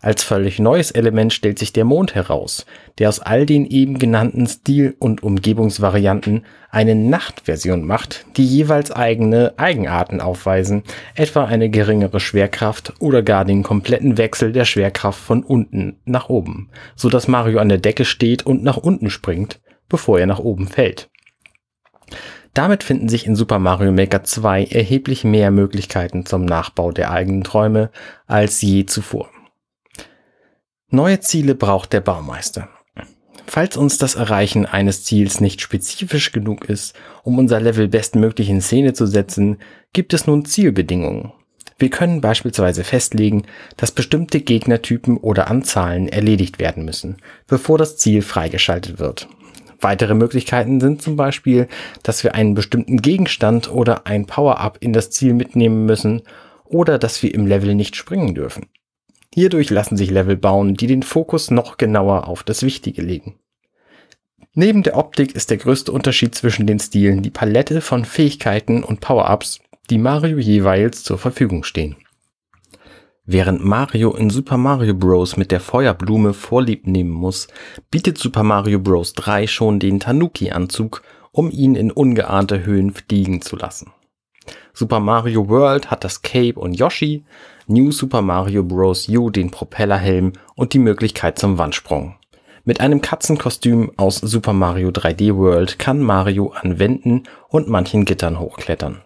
Als 0.00 0.22
völlig 0.22 0.60
neues 0.60 0.92
Element 0.92 1.32
stellt 1.32 1.58
sich 1.58 1.72
der 1.72 1.84
Mond 1.84 2.14
heraus, 2.14 2.66
der 2.98 3.08
aus 3.08 3.18
all 3.18 3.46
den 3.46 3.66
eben 3.66 3.98
genannten 3.98 4.46
Stil- 4.46 4.94
und 5.00 5.24
Umgebungsvarianten 5.24 6.44
eine 6.70 6.94
Nachtversion 6.94 7.84
macht, 7.84 8.24
die 8.36 8.46
jeweils 8.46 8.92
eigene 8.92 9.54
Eigenarten 9.56 10.20
aufweisen, 10.20 10.84
etwa 11.16 11.46
eine 11.46 11.68
geringere 11.68 12.20
Schwerkraft 12.20 12.94
oder 13.00 13.22
gar 13.22 13.44
den 13.44 13.64
kompletten 13.64 14.18
Wechsel 14.18 14.52
der 14.52 14.64
Schwerkraft 14.64 15.18
von 15.18 15.42
unten 15.42 15.98
nach 16.04 16.28
oben, 16.28 16.70
so 16.94 17.08
dass 17.08 17.26
Mario 17.26 17.58
an 17.58 17.68
der 17.68 17.78
Decke 17.78 18.04
steht 18.04 18.46
und 18.46 18.62
nach 18.62 18.76
unten 18.76 19.10
springt, 19.10 19.60
bevor 19.88 20.20
er 20.20 20.26
nach 20.26 20.38
oben 20.38 20.68
fällt. 20.68 21.10
Damit 22.54 22.84
finden 22.84 23.08
sich 23.08 23.26
in 23.26 23.34
Super 23.34 23.58
Mario 23.58 23.90
Maker 23.90 24.22
2 24.22 24.64
erheblich 24.66 25.24
mehr 25.24 25.50
Möglichkeiten 25.50 26.24
zum 26.24 26.44
Nachbau 26.44 26.92
der 26.92 27.10
eigenen 27.10 27.42
Träume 27.42 27.90
als 28.26 28.62
je 28.62 28.86
zuvor. 28.86 29.28
Neue 30.90 31.20
Ziele 31.20 31.54
braucht 31.54 31.92
der 31.92 32.00
Baumeister. 32.00 32.70
Falls 33.44 33.76
uns 33.76 33.98
das 33.98 34.14
Erreichen 34.14 34.64
eines 34.64 35.04
Ziels 35.04 35.38
nicht 35.38 35.60
spezifisch 35.60 36.32
genug 36.32 36.64
ist, 36.64 36.94
um 37.22 37.38
unser 37.38 37.60
Level 37.60 37.88
bestmöglich 37.88 38.48
in 38.48 38.62
Szene 38.62 38.94
zu 38.94 39.04
setzen, 39.04 39.58
gibt 39.92 40.14
es 40.14 40.26
nun 40.26 40.46
Zielbedingungen. 40.46 41.32
Wir 41.78 41.90
können 41.90 42.22
beispielsweise 42.22 42.84
festlegen, 42.84 43.44
dass 43.76 43.92
bestimmte 43.92 44.40
Gegnertypen 44.40 45.18
oder 45.18 45.48
Anzahlen 45.48 46.08
erledigt 46.08 46.58
werden 46.58 46.86
müssen, 46.86 47.18
bevor 47.46 47.76
das 47.76 47.98
Ziel 47.98 48.22
freigeschaltet 48.22 48.98
wird. 48.98 49.28
Weitere 49.82 50.14
Möglichkeiten 50.14 50.80
sind 50.80 51.02
zum 51.02 51.16
Beispiel, 51.16 51.68
dass 52.02 52.24
wir 52.24 52.34
einen 52.34 52.54
bestimmten 52.54 53.02
Gegenstand 53.02 53.70
oder 53.70 54.06
ein 54.06 54.24
Power-Up 54.24 54.78
in 54.80 54.94
das 54.94 55.10
Ziel 55.10 55.34
mitnehmen 55.34 55.84
müssen 55.84 56.22
oder 56.64 56.98
dass 56.98 57.22
wir 57.22 57.34
im 57.34 57.46
Level 57.46 57.74
nicht 57.74 57.94
springen 57.94 58.34
dürfen. 58.34 58.68
Hierdurch 59.38 59.70
lassen 59.70 59.96
sich 59.96 60.10
Level 60.10 60.36
bauen, 60.36 60.74
die 60.74 60.88
den 60.88 61.04
Fokus 61.04 61.52
noch 61.52 61.76
genauer 61.76 62.26
auf 62.26 62.42
das 62.42 62.64
Wichtige 62.64 63.02
legen. 63.02 63.38
Neben 64.52 64.82
der 64.82 64.96
Optik 64.96 65.36
ist 65.36 65.50
der 65.50 65.58
größte 65.58 65.92
Unterschied 65.92 66.34
zwischen 66.34 66.66
den 66.66 66.80
Stilen 66.80 67.22
die 67.22 67.30
Palette 67.30 67.80
von 67.80 68.04
Fähigkeiten 68.04 68.82
und 68.82 68.98
Power-Ups, 68.98 69.60
die 69.90 69.98
Mario 69.98 70.38
jeweils 70.38 71.04
zur 71.04 71.18
Verfügung 71.18 71.62
stehen. 71.62 71.94
Während 73.26 73.64
Mario 73.64 74.12
in 74.16 74.28
Super 74.28 74.56
Mario 74.56 74.94
Bros. 74.94 75.36
mit 75.36 75.52
der 75.52 75.60
Feuerblume 75.60 76.34
Vorlieb 76.34 76.88
nehmen 76.88 77.12
muss, 77.12 77.46
bietet 77.92 78.18
Super 78.18 78.42
Mario 78.42 78.80
Bros. 78.80 79.12
3 79.12 79.46
schon 79.46 79.78
den 79.78 80.00
Tanuki-Anzug, 80.00 81.02
um 81.30 81.48
ihn 81.52 81.76
in 81.76 81.92
ungeahnte 81.92 82.66
Höhen 82.66 82.92
fliegen 82.92 83.40
zu 83.40 83.54
lassen. 83.54 83.92
Super 84.72 84.98
Mario 84.98 85.48
World 85.48 85.92
hat 85.92 86.02
das 86.02 86.22
Cape 86.22 86.58
und 86.58 86.74
Yoshi, 86.74 87.24
New 87.70 87.92
Super 87.92 88.22
Mario 88.22 88.64
Bros. 88.64 89.10
U 89.10 89.28
den 89.28 89.50
Propellerhelm 89.50 90.32
und 90.56 90.72
die 90.72 90.78
Möglichkeit 90.78 91.38
zum 91.38 91.58
Wandsprung. 91.58 92.16
Mit 92.64 92.80
einem 92.80 93.02
Katzenkostüm 93.02 93.92
aus 93.98 94.16
Super 94.16 94.54
Mario 94.54 94.88
3D 94.88 95.36
World 95.36 95.78
kann 95.78 96.00
Mario 96.00 96.54
an 96.58 96.78
Wänden 96.78 97.24
und 97.50 97.68
manchen 97.68 98.06
Gittern 98.06 98.40
hochklettern. 98.40 99.02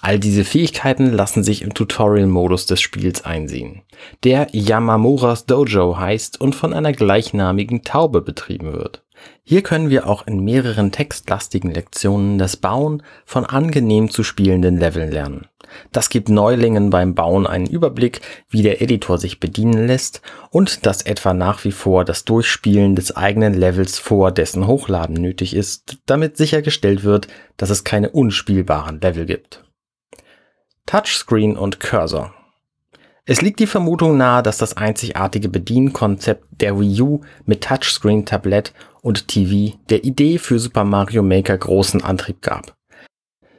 All 0.00 0.20
diese 0.20 0.44
Fähigkeiten 0.44 1.10
lassen 1.10 1.42
sich 1.42 1.62
im 1.62 1.74
Tutorial-Modus 1.74 2.66
des 2.66 2.80
Spiels 2.80 3.24
einsehen, 3.24 3.82
der 4.22 4.46
Yamamuras 4.52 5.46
Dojo 5.46 5.98
heißt 5.98 6.40
und 6.40 6.54
von 6.54 6.72
einer 6.72 6.92
gleichnamigen 6.92 7.82
Taube 7.82 8.22
betrieben 8.22 8.74
wird. 8.74 9.02
Hier 9.42 9.62
können 9.62 9.90
wir 9.90 10.06
auch 10.06 10.26
in 10.26 10.44
mehreren 10.44 10.92
textlastigen 10.92 11.72
Lektionen 11.72 12.38
das 12.38 12.56
Bauen 12.56 13.02
von 13.24 13.44
angenehm 13.44 14.10
zu 14.10 14.22
spielenden 14.22 14.76
Leveln 14.76 15.10
lernen. 15.10 15.46
Das 15.92 16.10
gibt 16.10 16.28
Neulingen 16.28 16.90
beim 16.90 17.14
Bauen 17.14 17.46
einen 17.46 17.66
Überblick, 17.66 18.20
wie 18.48 18.62
der 18.62 18.80
Editor 18.80 19.18
sich 19.18 19.40
bedienen 19.40 19.86
lässt 19.86 20.22
und 20.50 20.86
dass 20.86 21.02
etwa 21.02 21.34
nach 21.34 21.64
wie 21.64 21.72
vor 21.72 22.04
das 22.04 22.24
Durchspielen 22.24 22.94
des 22.94 23.16
eigenen 23.16 23.54
Levels 23.54 23.98
vor 23.98 24.32
dessen 24.32 24.66
Hochladen 24.66 25.16
nötig 25.16 25.54
ist, 25.54 25.98
damit 26.06 26.36
sichergestellt 26.36 27.04
wird, 27.04 27.28
dass 27.56 27.70
es 27.70 27.84
keine 27.84 28.10
unspielbaren 28.10 29.00
Level 29.00 29.26
gibt. 29.26 29.64
Touchscreen 30.86 31.56
und 31.56 31.80
Cursor 31.80 32.32
es 33.30 33.42
liegt 33.42 33.60
die 33.60 33.66
Vermutung 33.66 34.16
nahe, 34.16 34.42
dass 34.42 34.56
das 34.56 34.78
einzigartige 34.78 35.50
Bedienkonzept 35.50 36.46
der 36.62 36.80
Wii 36.80 37.02
U 37.02 37.20
mit 37.44 37.62
Touchscreen, 37.62 38.24
Tablett 38.24 38.72
und 39.02 39.28
TV 39.28 39.76
der 39.90 40.04
Idee 40.04 40.38
für 40.38 40.58
Super 40.58 40.84
Mario 40.84 41.22
Maker 41.22 41.56
großen 41.56 42.02
Antrieb 42.02 42.42
gab. 42.42 42.76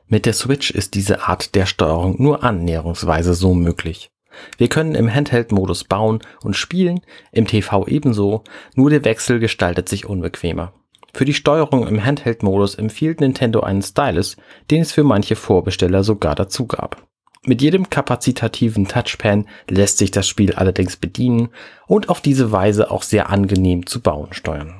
Mit 0.07 0.25
der 0.25 0.33
Switch 0.33 0.71
ist 0.71 0.95
diese 0.95 1.27
Art 1.27 1.53
der 1.55 1.65
Steuerung 1.65 2.21
nur 2.21 2.43
annäherungsweise 2.43 3.33
so 3.33 3.53
möglich. 3.53 4.09
Wir 4.57 4.67
können 4.67 4.95
im 4.95 5.13
Handheld-Modus 5.13 5.83
bauen 5.83 6.19
und 6.43 6.55
spielen, 6.55 7.01
im 7.31 7.45
TV 7.45 7.87
ebenso, 7.87 8.43
nur 8.75 8.89
der 8.89 9.03
Wechsel 9.05 9.39
gestaltet 9.39 9.89
sich 9.89 10.05
unbequemer. 10.05 10.73
Für 11.13 11.25
die 11.25 11.33
Steuerung 11.33 11.87
im 11.87 12.03
Handheld-Modus 12.03 12.75
empfiehlt 12.75 13.21
Nintendo 13.21 13.61
einen 13.61 13.81
Stylus, 13.81 14.37
den 14.69 14.81
es 14.81 14.91
für 14.91 15.03
manche 15.03 15.35
Vorbesteller 15.35 16.03
sogar 16.03 16.35
dazu 16.35 16.67
gab. 16.67 17.07
Mit 17.45 17.61
jedem 17.61 17.89
kapazitativen 17.89 18.87
Touchpan 18.87 19.47
lässt 19.69 19.97
sich 19.97 20.11
das 20.11 20.27
Spiel 20.27 20.53
allerdings 20.53 20.97
bedienen 20.97 21.49
und 21.87 22.09
auf 22.09 22.21
diese 22.21 22.51
Weise 22.51 22.91
auch 22.91 23.03
sehr 23.03 23.29
angenehm 23.29 23.85
zu 23.85 24.01
bauen 24.01 24.33
steuern. 24.33 24.78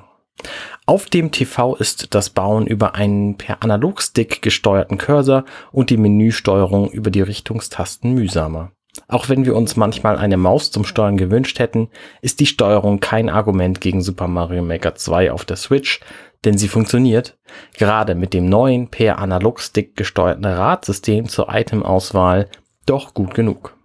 Auf 0.86 1.06
dem 1.06 1.32
TV 1.32 1.76
ist 1.76 2.16
das 2.16 2.30
Bauen 2.30 2.66
über 2.66 2.96
einen 2.96 3.38
per 3.38 3.62
Analogstick 3.62 4.42
gesteuerten 4.42 4.98
Cursor 4.98 5.46
und 5.72 5.90
die 5.90 5.98
Menüsteuerung 5.98 6.90
über 6.90 7.12
die 7.12 7.22
Richtungstasten 7.22 8.14
mühsamer. 8.14 8.72
Auch 9.08 9.30
wenn 9.30 9.46
wir 9.46 9.56
uns 9.56 9.76
manchmal 9.76 10.18
eine 10.18 10.38
Maus 10.38 10.72
zum 10.72 10.84
Steuern 10.84 11.18
gewünscht 11.18 11.60
hätten, 11.60 11.90
ist 12.22 12.40
die 12.40 12.46
Steuerung 12.46 13.00
kein 13.00 13.30
Argument 13.30 13.82
gegen 13.82 14.02
Super 14.02 14.28
Mario 14.28 14.64
Maker 14.64 14.96
2 14.96 15.32
auf 15.32 15.46
der 15.46 15.58
Switch, 15.58 16.00
denn 16.46 16.58
sie 16.58 16.68
funktioniert, 16.68 17.38
gerade 17.78 18.16
mit 18.16 18.34
dem 18.34 18.48
neuen 18.48 18.90
per 18.90 19.20
Analogstick 19.20 19.96
gesteuerten 19.96 20.46
Radsystem 20.46 21.28
zur 21.28 21.54
Itemauswahl, 21.54 22.50
doch 22.86 23.14
gut 23.14 23.34
genug. 23.34 23.78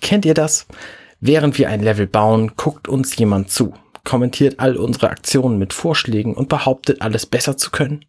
Kennt 0.00 0.24
ihr 0.24 0.34
das? 0.34 0.66
Während 1.20 1.58
wir 1.58 1.68
ein 1.68 1.82
Level 1.82 2.06
bauen, 2.06 2.52
guckt 2.56 2.88
uns 2.88 3.16
jemand 3.16 3.50
zu, 3.50 3.74
kommentiert 4.08 4.58
all 4.58 4.76
unsere 4.76 5.10
Aktionen 5.10 5.58
mit 5.58 5.74
Vorschlägen 5.74 6.32
und 6.32 6.48
behauptet, 6.48 7.02
alles 7.02 7.26
besser 7.26 7.58
zu 7.58 7.70
können? 7.70 8.06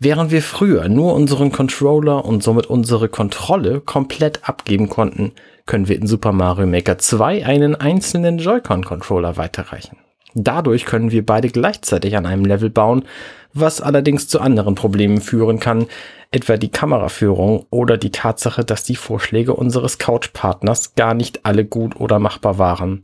Während 0.00 0.32
wir 0.32 0.42
früher 0.42 0.88
nur 0.88 1.14
unseren 1.14 1.52
Controller 1.52 2.24
und 2.24 2.42
somit 2.42 2.66
unsere 2.66 3.08
Kontrolle 3.08 3.80
komplett 3.80 4.48
abgeben 4.48 4.88
konnten, 4.88 5.32
können 5.66 5.86
wir 5.88 5.96
in 5.96 6.08
Super 6.08 6.32
Mario 6.32 6.66
Maker 6.66 6.98
2 6.98 7.46
einen 7.46 7.76
einzelnen 7.76 8.38
Joy-Con-Controller 8.38 9.36
weiterreichen. 9.36 9.98
Dadurch 10.34 10.84
können 10.84 11.12
wir 11.12 11.24
beide 11.24 11.48
gleichzeitig 11.48 12.16
an 12.16 12.26
einem 12.26 12.44
Level 12.44 12.70
bauen, 12.70 13.04
was 13.52 13.80
allerdings 13.80 14.26
zu 14.26 14.40
anderen 14.40 14.74
Problemen 14.74 15.20
führen 15.20 15.60
kann, 15.60 15.86
etwa 16.32 16.56
die 16.56 16.70
Kameraführung 16.70 17.66
oder 17.70 17.96
die 17.96 18.10
Tatsache, 18.10 18.64
dass 18.64 18.82
die 18.82 18.96
Vorschläge 18.96 19.54
unseres 19.54 19.98
Couchpartners 19.98 20.94
gar 20.96 21.14
nicht 21.14 21.44
alle 21.44 21.64
gut 21.64 22.00
oder 22.00 22.18
machbar 22.18 22.58
waren. 22.58 23.02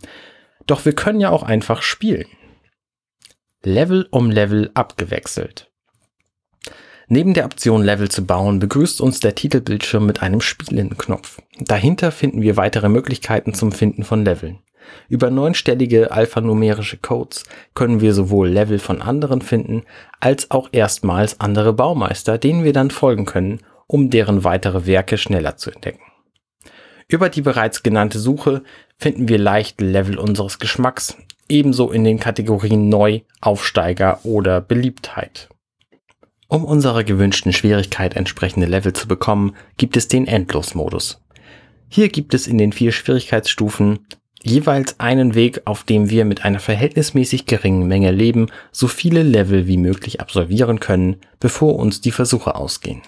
Doch 0.67 0.85
wir 0.85 0.95
können 0.95 1.21
ja 1.21 1.31
auch 1.31 1.43
einfach 1.43 1.83
spielen. 1.83 2.27
Level 3.63 4.07
um 4.11 4.31
Level 4.31 4.71
abgewechselt. 4.75 5.71
Neben 7.09 7.35
der 7.35 7.45
Option 7.45 7.85
Level 7.85 8.09
zu 8.09 8.27
bauen, 8.27 8.59
begrüßt 8.59 9.01
uns 9.01 9.21
der 9.21 9.37
Titelbildschirm 9.37 10.07
mit 10.07 10.23
einem 10.23 10.41
Spielen-Knopf. 10.41 11.41
Dahinter 11.59 12.11
finden 12.11 12.43
wir 12.43 12.57
weitere 12.57 12.89
Möglichkeiten 12.89 13.55
zum 13.55 13.71
Finden 13.71 14.03
von 14.03 14.25
Leveln. 14.25 14.59
Über 15.09 15.31
neunstellige 15.31 16.11
alphanumerische 16.11 16.97
Codes 16.97 17.45
können 17.75 18.01
wir 18.01 18.13
sowohl 18.13 18.49
Level 18.49 18.79
von 18.79 19.03
anderen 19.03 19.41
finden, 19.41 19.85
als 20.21 20.51
auch 20.51 20.69
erstmals 20.73 21.41
andere 21.41 21.73
Baumeister, 21.73 22.39
denen 22.39 22.65
wir 22.65 22.73
dann 22.73 22.91
folgen 22.91 23.25
können, 23.25 23.61
um 23.87 24.11
deren 24.11 24.43
weitere 24.43 24.87
Werke 24.87 25.17
schneller 25.17 25.57
zu 25.57 25.71
entdecken. 25.71 26.06
Über 27.09 27.29
die 27.29 27.43
bereits 27.43 27.83
genannte 27.83 28.19
Suche 28.19 28.63
finden 28.99 29.29
wir 29.29 29.39
leicht 29.39 29.81
Level 29.81 30.19
unseres 30.19 30.59
Geschmacks, 30.59 31.17
ebenso 31.49 31.93
in 31.93 32.03
den 32.03 32.19
Kategorien 32.19 32.89
Neu, 32.89 33.21
Aufsteiger 33.41 34.21
oder 34.25 34.61
Beliebtheit. 34.61 35.49
Um 36.49 36.65
unserer 36.65 37.05
gewünschten 37.05 37.53
Schwierigkeit 37.53 38.15
entsprechende 38.17 38.67
Level 38.67 38.93
zu 38.93 39.07
bekommen, 39.09 39.55
gibt 39.77 39.97
es 39.97 40.09
den 40.09 40.27
Endlosmodus. 40.27 41.23
Hier 41.89 42.09
gibt 42.09 42.35
es 42.35 42.47
in 42.47 42.59
den 42.59 42.73
vier 42.73 42.93
Schwierigkeitsstufen 42.93 44.07
jeweils 44.43 44.99
einen 45.01 45.35
Weg, 45.35 45.63
auf 45.65 45.85
dem 45.85 46.11
wir 46.11 46.25
mit 46.25 46.45
einer 46.45 46.61
verhältnismäßig 46.61 47.47
geringen 47.47 47.87
Menge 47.87 48.11
Leben 48.11 48.47
so 48.71 48.87
viele 48.87 49.23
Level 49.23 49.67
wie 49.67 49.77
möglich 49.77 50.21
absolvieren 50.21 50.81
können, 50.81 51.17
bevor 51.41 51.77
uns 51.77 52.01
die 52.01 52.13
Versuche 52.13 52.55
ausgehen. 52.55 53.03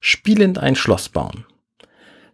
Spielend 0.00 0.58
ein 0.58 0.76
Schloss 0.76 1.08
bauen. 1.08 1.44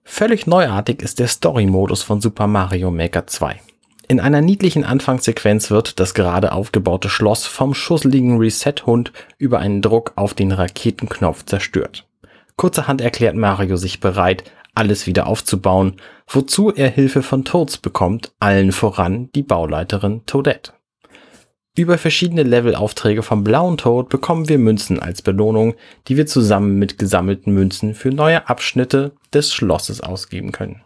Völlig 0.05 0.47
neuartig 0.47 1.03
ist 1.03 1.19
der 1.19 1.27
Story-Modus 1.27 2.03
von 2.03 2.21
Super 2.21 2.47
Mario 2.47 2.91
Maker 2.91 3.27
2. 3.27 3.61
In 4.07 4.21
einer 4.21 4.43
niedlichen 4.43 4.85
Anfangssequenz 4.85 5.71
wird 5.71 5.99
das 5.99 6.15
gerade 6.15 6.53
aufgebaute 6.53 7.09
Schloss 7.09 7.47
vom 7.47 7.75
schusseligen 7.75 8.39
Reset-Hund 8.39 9.13
über 9.39 9.59
einen 9.59 9.83
Druck 9.83 10.13
auf 10.15 10.35
den 10.35 10.53
Raketenknopf 10.53 11.47
zerstört. 11.47 12.07
Kurzerhand 12.57 13.01
erklärt 13.01 13.35
Mario 13.35 13.77
sich 13.77 13.99
bereit, 13.99 14.45
alles 14.75 15.07
wieder 15.07 15.27
aufzubauen, 15.27 15.97
wozu 16.29 16.71
er 16.71 16.91
Hilfe 16.91 17.23
von 17.23 17.45
Toads 17.45 17.79
bekommt, 17.79 18.33
allen 18.39 18.73
voran 18.73 19.31
die 19.35 19.43
Bauleiterin 19.43 20.25
Toadette. 20.27 20.73
Über 21.77 21.99
verschiedene 21.99 22.45
Levelaufträge 22.45 23.25
vom 23.25 23.43
blauen 23.43 23.77
Toad 23.77 24.09
bekommen 24.09 24.49
wir 24.49 24.59
Münzen 24.59 25.01
als 25.01 25.23
Belohnung, 25.23 25.75
die 26.07 26.17
wir 26.17 26.25
zusammen 26.25 26.79
mit 26.79 26.99
gesammelten 26.99 27.53
Münzen 27.53 27.95
für 27.95 28.11
neue 28.11 28.49
Abschnitte 28.49 29.11
des 29.33 29.53
Schlosses 29.53 30.01
ausgeben 30.01 30.53
können. 30.53 30.83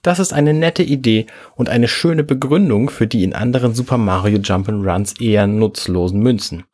Das 0.00 0.18
ist 0.18 0.32
eine 0.32 0.54
nette 0.54 0.82
Idee 0.82 1.26
und 1.54 1.68
eine 1.68 1.86
schöne 1.86 2.24
Begründung 2.24 2.88
für 2.88 3.06
die 3.06 3.24
in 3.24 3.34
anderen 3.34 3.74
Super 3.74 3.98
Mario 3.98 4.38
Jump'n'Runs 4.38 5.20
eher 5.20 5.46
nutzlosen 5.46 6.20
Münzen. 6.20 6.64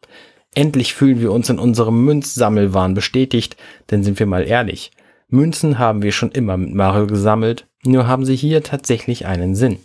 Endlich 0.54 0.94
fühlen 0.94 1.20
wir 1.20 1.32
uns 1.32 1.50
in 1.50 1.58
unserem 1.58 2.04
Münzsammelwahn 2.04 2.94
bestätigt, 2.94 3.56
denn 3.90 4.04
sind 4.04 4.20
wir 4.20 4.26
mal 4.26 4.46
ehrlich, 4.46 4.92
Münzen 5.30 5.80
haben 5.80 6.02
wir 6.02 6.12
schon 6.12 6.30
immer 6.30 6.56
mit 6.56 6.74
Mario 6.74 7.08
gesammelt, 7.08 7.66
nur 7.82 8.06
haben 8.06 8.24
sie 8.24 8.36
hier 8.36 8.62
tatsächlich 8.62 9.26
einen 9.26 9.56
Sinn. 9.56 9.78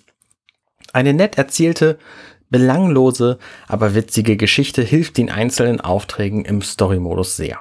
Eine 0.93 1.13
nett 1.13 1.39
erzählte, 1.39 1.97
belanglose, 2.53 3.39
aber 3.67 3.95
witzige 3.95 4.37
Geschichte 4.37 4.83
hilft 4.83 5.17
den 5.17 5.31
einzelnen 5.31 5.81
Aufträgen 5.81 6.45
im 6.45 6.61
Story-Modus 6.61 7.35
sehr. 7.35 7.59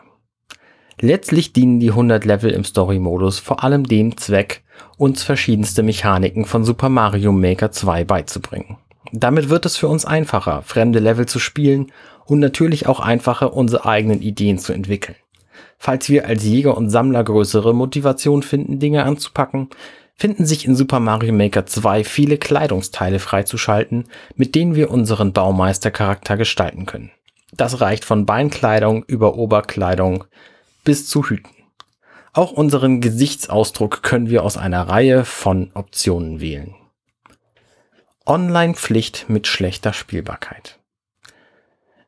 Letztlich 1.00 1.54
dienen 1.54 1.80
die 1.80 1.88
100 1.88 2.26
Level 2.26 2.50
im 2.50 2.62
Story-Modus 2.62 3.38
vor 3.38 3.64
allem 3.64 3.84
dem 3.84 4.18
Zweck, 4.18 4.62
uns 4.98 5.22
verschiedenste 5.22 5.82
Mechaniken 5.82 6.44
von 6.44 6.62
Super 6.64 6.90
Mario 6.90 7.32
Maker 7.32 7.72
2 7.72 8.04
beizubringen. 8.04 8.76
Damit 9.12 9.48
wird 9.48 9.64
es 9.64 9.78
für 9.78 9.88
uns 9.88 10.04
einfacher, 10.04 10.60
fremde 10.62 10.98
Level 10.98 11.24
zu 11.24 11.38
spielen 11.38 11.90
und 12.26 12.38
natürlich 12.40 12.86
auch 12.86 13.00
einfacher, 13.00 13.54
unsere 13.54 13.86
eigenen 13.86 14.20
Ideen 14.20 14.58
zu 14.58 14.74
entwickeln. 14.74 15.16
Falls 15.78 16.10
wir 16.10 16.26
als 16.26 16.44
Jäger 16.44 16.76
und 16.76 16.90
Sammler 16.90 17.24
größere 17.24 17.74
Motivation 17.74 18.42
finden, 18.42 18.78
Dinge 18.78 19.04
anzupacken, 19.04 19.70
finden 20.16 20.46
sich 20.46 20.64
in 20.64 20.76
Super 20.76 21.00
Mario 21.00 21.32
Maker 21.32 21.66
2 21.66 22.04
viele 22.04 22.38
Kleidungsteile 22.38 23.18
freizuschalten, 23.18 24.08
mit 24.36 24.54
denen 24.54 24.74
wir 24.74 24.90
unseren 24.90 25.32
Baumeistercharakter 25.32 26.36
gestalten 26.36 26.86
können. 26.86 27.10
Das 27.52 27.80
reicht 27.80 28.04
von 28.04 28.24
Beinkleidung 28.24 29.04
über 29.04 29.36
Oberkleidung 29.36 30.24
bis 30.84 31.08
zu 31.08 31.24
Hüten. 31.24 31.50
Auch 32.32 32.52
unseren 32.52 33.00
Gesichtsausdruck 33.00 34.02
können 34.02 34.30
wir 34.30 34.42
aus 34.42 34.56
einer 34.56 34.88
Reihe 34.88 35.24
von 35.24 35.70
Optionen 35.74 36.40
wählen. 36.40 36.74
Online-Pflicht 38.24 39.26
mit 39.28 39.46
schlechter 39.46 39.92
Spielbarkeit. 39.92 40.78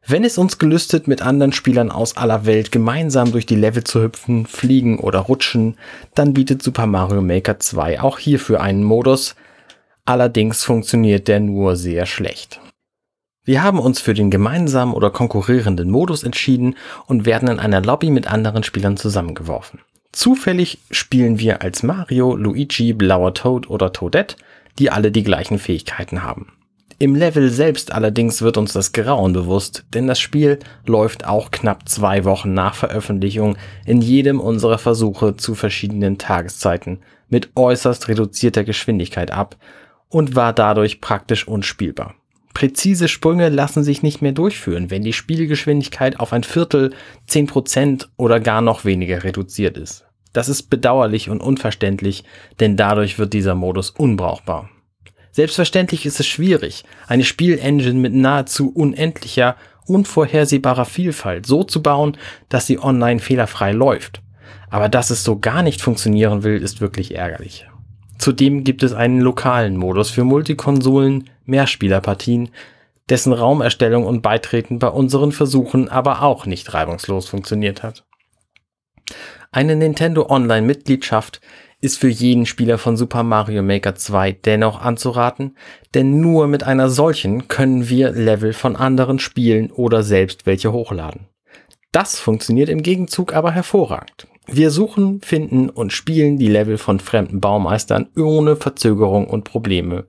Wenn 0.07 0.25
es 0.25 0.37
uns 0.37 0.59
gelüstet, 0.59 1.09
mit 1.09 1.23
anderen 1.23 1.53
Spielern 1.53 1.91
aus 1.91 2.19
aller 2.19 2.45
Welt 2.45 2.71
gemeinsam 2.71 3.33
durch 3.33 3.47
die 3.47 3.57
Level 3.57 3.85
zu 3.85 4.03
hüpfen, 4.03 4.45
fliegen 4.45 4.99
oder 4.99 5.21
rutschen, 5.21 5.79
dann 6.15 6.35
bietet 6.35 6.63
Super 6.63 6.87
Mario 6.87 7.23
Maker 7.23 7.59
2 7.59 8.03
auch 8.03 8.19
hierfür 8.19 8.61
einen 8.61 8.85
Modus. 8.85 9.35
Allerdings 10.05 10.63
funktioniert 10.63 11.27
der 11.27 11.41
nur 11.41 11.77
sehr 11.77 12.05
schlecht. 12.05 12.61
Wir 13.47 13.63
haben 13.63 13.79
uns 13.79 13.99
für 14.01 14.13
den 14.13 14.31
gemeinsamen 14.31 14.93
oder 14.93 15.11
konkurrierenden 15.11 15.91
Modus 15.91 16.23
entschieden 16.23 16.77
und 17.07 17.25
werden 17.25 17.49
in 17.49 17.59
einer 17.59 17.81
Lobby 17.81 18.11
mit 18.11 18.27
anderen 18.27 18.63
Spielern 18.63 18.99
zusammengeworfen. 18.99 19.81
Zufällig 20.13 20.81
spielen 20.91 21.39
wir 21.39 21.63
als 21.63 21.83
Mario, 21.83 22.37
Luigi, 22.37 22.93
Blauer 22.93 23.33
Toad 23.33 23.71
oder 23.71 23.93
Toadette, 23.93 24.37
die 24.79 24.91
alle 24.91 25.11
die 25.11 25.25
gleichen 25.25 25.59
Fähigkeiten 25.59 26.23
haben. 26.23 26.53
Im 26.99 27.17
Level 27.17 27.51
selbst 27.51 27.93
allerdings 27.93 28.41
wird 28.43 28.57
uns 28.57 28.73
das 28.73 28.93
Grauen 28.93 29.33
bewusst, 29.33 29.85
denn 29.95 30.07
das 30.07 30.21
Spiel 30.21 30.61
läuft 30.87 31.27
auch 31.27 31.51
knapp 31.51 31.89
zwei 31.89 32.25
Wochen 32.25 32.55
nach 32.55 32.75
Veröffentlichung 32.75 33.57
in 33.85 34.01
jedem 34.01 34.41
unserer 34.41 34.79
Versuche 34.79 35.37
zu 35.37 35.55
verschiedenen 35.55 36.19
Tageszeiten 36.19 37.01
mit 37.29 37.51
äußerst 37.57 38.09
reduzierter 38.09 38.63
Geschwindigkeit 38.63 39.33
ab 39.33 39.57
und 40.09 40.37
war 40.37 40.53
dadurch 40.53 41.01
praktisch 41.01 41.49
unspielbar. 41.49 42.15
Präzise 42.55 43.09
Sprünge 43.09 43.49
lassen 43.49 43.83
sich 43.83 44.05
nicht 44.05 44.23
mehr 44.23 44.31
durchführen, 44.31 44.89
wenn 44.89 45.03
die 45.03 45.13
Spielgeschwindigkeit 45.13 46.21
auf 46.21 46.33
ein 46.33 46.45
Viertel, 46.45 46.93
zehn 47.27 47.49
Prozent 47.49 48.09
oder 48.17 48.39
gar 48.39 48.61
noch 48.61 48.85
weniger 48.85 49.25
reduziert 49.25 49.77
ist. 49.77 50.07
Das 50.33 50.49
ist 50.49 50.71
bedauerlich 50.71 51.31
und 51.31 51.41
unverständlich, 51.41 52.23
denn 52.61 52.77
dadurch 52.77 53.19
wird 53.19 53.33
dieser 53.33 53.57
Modus 53.57 53.91
unbrauchbar. 53.91 54.71
Selbstverständlich 55.35 56.07
ist 56.07 56.21
es 56.21 56.29
schwierig, 56.29 56.85
eine 57.09 57.25
Spielengine 57.25 57.95
mit 57.95 58.15
nahezu 58.15 58.71
unendlicher, 58.71 59.57
unvorhersehbarer 59.85 60.85
Vielfalt 60.85 61.45
so 61.45 61.65
zu 61.65 61.83
bauen, 61.83 62.17
dass 62.49 62.69
sie 62.69 62.79
online 62.79 63.19
fehlerfrei 63.19 63.73
läuft. 63.73 64.23
Aber 64.71 64.89
dass 64.89 65.11
es 65.11 65.25
so 65.25 65.41
gar 65.41 65.65
nicht 65.65 65.83
funktionieren 65.83 66.45
will, 66.45 66.63
ist 66.63 66.81
wirklich 66.81 67.17
ärgerlich. 67.17 67.67
Zudem 68.17 68.63
gibt 68.63 68.85
es 68.85 68.93
einen 68.93 69.21
lokalen 69.21 69.77
Modus 69.77 70.09
für 70.09 70.23
Multikonsolen, 70.23 71.29
Mehrspielerpartien, 71.47 72.51
dessen 73.09 73.33
Raumerstellung 73.33 74.07
und 74.07 74.23
Beitreten 74.23 74.79
bei 74.79 74.89
unseren 74.89 75.33
Versuchen 75.33 75.89
aber 75.89 76.23
auch 76.23 76.47
nicht 76.47 76.73
reibungslos 76.75 77.27
funktioniert 77.27 77.83
hat. 77.83 78.05
Eine 79.51 79.75
Nintendo 79.75 80.31
Online-Mitgliedschaft 80.31 81.41
ist 81.85 81.99
für 81.99 82.09
jeden 82.09 82.47
Spieler 82.47 82.79
von 82.79 82.97
Super 82.97 83.23
Mario 83.23 83.63
Maker 83.63 83.95
2 83.95 84.33
dennoch 84.33 84.81
anzuraten, 84.81 85.55
denn 85.93 86.19
nur 86.19 86.47
mit 86.47 86.63
einer 86.65 86.89
solchen 86.89 87.47
können 87.47 87.91
wir 87.91 88.11
Level 88.11 88.55
von 88.55 88.75
anderen 88.75 89.19
spielen 89.19 89.71
oder 89.71 90.03
selbst 90.03 90.47
welche 90.47 90.73
hochladen. 90.73 91.27
Das 91.93 92.19
funktioniert 92.19 92.71
im 92.71 92.83
Gegenzug 92.83 93.35
aber 93.35 93.53
hervorragend. 93.53 94.27
Wir 94.47 94.71
suchen, 94.71 95.21
finden 95.21 95.69
und 95.69 95.93
spielen 95.93 96.39
die 96.39 96.49
Level 96.49 96.79
von 96.79 97.01
fremden 97.01 97.41
Baumeistern 97.41 98.09
ohne 98.17 98.57
Verzögerung 98.57 99.27
und 99.29 99.45
Probleme, 99.45 100.07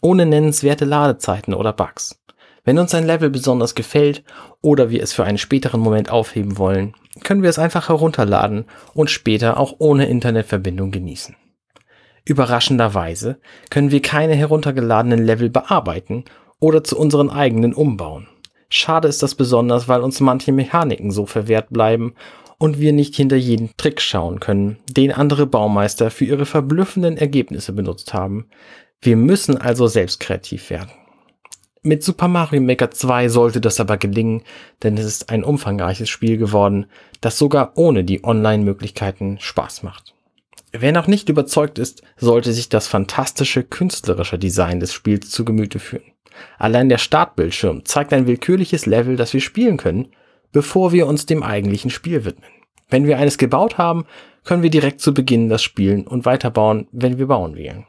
ohne 0.00 0.24
nennenswerte 0.24 0.84
Ladezeiten 0.84 1.52
oder 1.52 1.72
Bugs. 1.72 2.20
Wenn 2.64 2.78
uns 2.78 2.94
ein 2.94 3.06
Level 3.06 3.30
besonders 3.30 3.74
gefällt 3.74 4.22
oder 4.62 4.90
wir 4.90 5.02
es 5.02 5.12
für 5.12 5.24
einen 5.24 5.38
späteren 5.38 5.80
Moment 5.80 6.10
aufheben 6.10 6.58
wollen, 6.58 6.94
können 7.20 7.42
wir 7.42 7.50
es 7.50 7.58
einfach 7.58 7.88
herunterladen 7.88 8.64
und 8.94 9.10
später 9.10 9.58
auch 9.58 9.76
ohne 9.78 10.08
Internetverbindung 10.08 10.90
genießen. 10.90 11.36
Überraschenderweise 12.24 13.40
können 13.70 13.90
wir 13.90 14.02
keine 14.02 14.34
heruntergeladenen 14.34 15.24
Level 15.24 15.48
bearbeiten 15.48 16.24
oder 16.60 16.84
zu 16.84 16.98
unseren 16.98 17.30
eigenen 17.30 17.72
umbauen. 17.72 18.28
Schade 18.68 19.08
ist 19.08 19.22
das 19.22 19.34
besonders, 19.34 19.88
weil 19.88 20.02
uns 20.02 20.20
manche 20.20 20.52
Mechaniken 20.52 21.10
so 21.10 21.24
verwehrt 21.24 21.70
bleiben 21.70 22.14
und 22.58 22.78
wir 22.78 22.92
nicht 22.92 23.16
hinter 23.16 23.36
jeden 23.36 23.70
Trick 23.76 24.00
schauen 24.00 24.40
können, 24.40 24.78
den 24.88 25.12
andere 25.12 25.46
Baumeister 25.46 26.10
für 26.10 26.26
ihre 26.26 26.44
verblüffenden 26.44 27.16
Ergebnisse 27.16 27.72
benutzt 27.72 28.12
haben. 28.12 28.48
Wir 29.00 29.16
müssen 29.16 29.56
also 29.56 29.86
selbst 29.86 30.20
kreativ 30.20 30.70
werden. 30.70 30.90
Mit 31.82 32.02
Super 32.02 32.26
Mario 32.26 32.60
Maker 32.60 32.90
2 32.90 33.28
sollte 33.28 33.60
das 33.60 33.78
aber 33.78 33.98
gelingen, 33.98 34.42
denn 34.82 34.96
es 34.96 35.04
ist 35.04 35.30
ein 35.30 35.44
umfangreiches 35.44 36.08
Spiel 36.08 36.36
geworden, 36.36 36.86
das 37.20 37.38
sogar 37.38 37.72
ohne 37.76 38.02
die 38.02 38.24
Online-Möglichkeiten 38.24 39.38
Spaß 39.38 39.84
macht. 39.84 40.14
Wer 40.72 40.92
noch 40.92 41.06
nicht 41.06 41.28
überzeugt 41.28 41.78
ist, 41.78 42.02
sollte 42.16 42.52
sich 42.52 42.68
das 42.68 42.88
fantastische 42.88 43.62
künstlerische 43.62 44.38
Design 44.38 44.80
des 44.80 44.92
Spiels 44.92 45.30
zu 45.30 45.44
Gemüte 45.44 45.78
führen. 45.78 46.12
Allein 46.58 46.88
der 46.88 46.98
Startbildschirm 46.98 47.84
zeigt 47.84 48.12
ein 48.12 48.26
willkürliches 48.26 48.86
Level, 48.86 49.16
das 49.16 49.32
wir 49.32 49.40
spielen 49.40 49.76
können, 49.76 50.08
bevor 50.52 50.92
wir 50.92 51.06
uns 51.06 51.26
dem 51.26 51.42
eigentlichen 51.42 51.90
Spiel 51.90 52.24
widmen. 52.24 52.50
Wenn 52.90 53.06
wir 53.06 53.18
eines 53.18 53.38
gebaut 53.38 53.78
haben, 53.78 54.04
können 54.44 54.62
wir 54.62 54.70
direkt 54.70 55.00
zu 55.00 55.14
Beginn 55.14 55.48
das 55.48 55.62
spielen 55.62 56.06
und 56.06 56.24
weiterbauen, 56.24 56.88
wenn 56.90 57.18
wir 57.18 57.28
bauen 57.28 57.54
wählen 57.54 57.86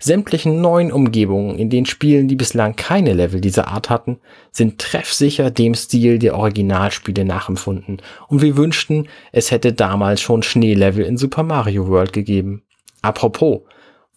sämtlichen 0.00 0.60
neuen 0.60 0.90
Umgebungen 0.90 1.56
in 1.56 1.70
den 1.70 1.86
Spielen, 1.86 2.26
die 2.26 2.34
bislang 2.34 2.74
keine 2.74 3.12
Level 3.12 3.40
dieser 3.40 3.68
Art 3.68 3.90
hatten, 3.90 4.18
sind 4.50 4.78
treffsicher 4.78 5.50
dem 5.50 5.74
Stil 5.74 6.18
der 6.18 6.36
Originalspiele 6.36 7.24
nachempfunden 7.24 8.02
und 8.28 8.42
wir 8.42 8.56
wünschten, 8.56 9.08
es 9.30 9.50
hätte 9.50 9.72
damals 9.72 10.20
schon 10.20 10.42
Schneelevel 10.42 11.04
in 11.04 11.18
Super 11.18 11.42
Mario 11.42 11.86
World 11.86 12.12
gegeben. 12.12 12.62
Apropos, 13.02 13.60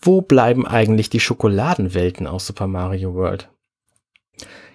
wo 0.02 0.22
bleiben 0.22 0.66
eigentlich 0.66 1.10
die 1.10 1.20
Schokoladenwelten 1.20 2.28
aus 2.28 2.48
Super 2.48 2.68
Mario 2.68 3.14
World? 3.14 3.50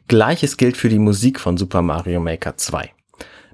Gleiches 0.06 0.56
gilt 0.56 0.76
für 0.76 0.88
die 0.88 0.98
Musik 0.98 1.40
von 1.40 1.56
Super 1.58 1.82
Mario 1.82 2.20
Maker 2.20 2.56
2. 2.56 2.90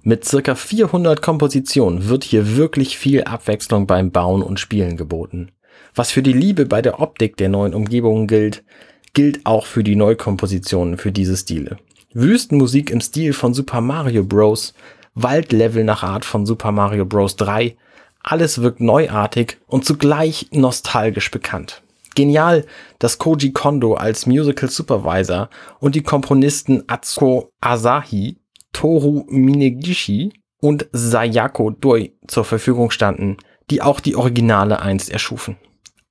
Mit 0.02 0.24
circa 0.24 0.54
400 0.54 1.22
Kompositionen 1.22 2.08
wird 2.08 2.24
hier 2.24 2.56
wirklich 2.56 2.98
viel 2.98 3.24
Abwechslung 3.24 3.86
beim 3.86 4.10
Bauen 4.10 4.42
und 4.42 4.60
Spielen 4.60 4.96
geboten. 4.96 5.50
Was 5.94 6.10
für 6.10 6.22
die 6.22 6.32
Liebe 6.32 6.66
bei 6.66 6.82
der 6.82 7.00
Optik 7.00 7.36
der 7.36 7.48
neuen 7.48 7.72
Umgebungen 7.72 8.26
gilt, 8.26 8.64
gilt 9.12 9.46
auch 9.46 9.66
für 9.66 9.84
die 9.84 9.94
Neukompositionen 9.94 10.98
für 10.98 11.12
diese 11.12 11.36
Stile. 11.36 11.76
Wüstenmusik 12.12 12.90
im 12.90 13.00
Stil 13.00 13.32
von 13.32 13.54
Super 13.54 13.80
Mario 13.80 14.24
Bros., 14.24 14.74
Waldlevel 15.14 15.84
nach 15.84 16.02
Art 16.02 16.24
von 16.24 16.46
Super 16.46 16.72
Mario 16.72 17.04
Bros. 17.04 17.36
3, 17.36 17.76
alles 18.22 18.62
wirkt 18.62 18.80
neuartig 18.80 19.58
und 19.66 19.84
zugleich 19.84 20.48
nostalgisch 20.50 21.30
bekannt. 21.30 21.82
Genial, 22.16 22.64
dass 22.98 23.18
Koji 23.18 23.52
Kondo 23.52 23.94
als 23.94 24.26
Musical 24.26 24.68
Supervisor 24.68 25.50
und 25.78 25.94
die 25.94 26.02
Komponisten 26.02 26.82
Atsuko 26.88 27.50
Asahi, 27.60 28.38
Toru 28.72 29.24
Minegishi 29.28 30.32
und 30.60 30.86
Sayako 30.92 31.70
Doi 31.70 32.12
zur 32.26 32.44
Verfügung 32.44 32.90
standen, 32.90 33.36
die 33.70 33.82
auch 33.82 34.00
die 34.00 34.16
Originale 34.16 34.80
einst 34.80 35.10
erschufen. 35.10 35.56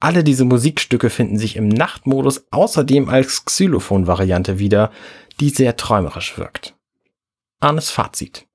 Alle 0.03 0.25
diese 0.25 0.43
Musikstücke 0.43 1.09
finden 1.09 1.37
sich 1.37 1.55
im 1.55 1.69
Nachtmodus 1.69 2.43
außerdem 2.51 3.07
als 3.07 3.45
Xylophon-Variante 3.45 4.59
wieder, 4.59 4.91
die 5.39 5.47
sehr 5.47 5.77
träumerisch 5.77 6.37
wirkt. 6.37 6.75
Arnes 7.61 7.89
Fazit. 7.89 8.45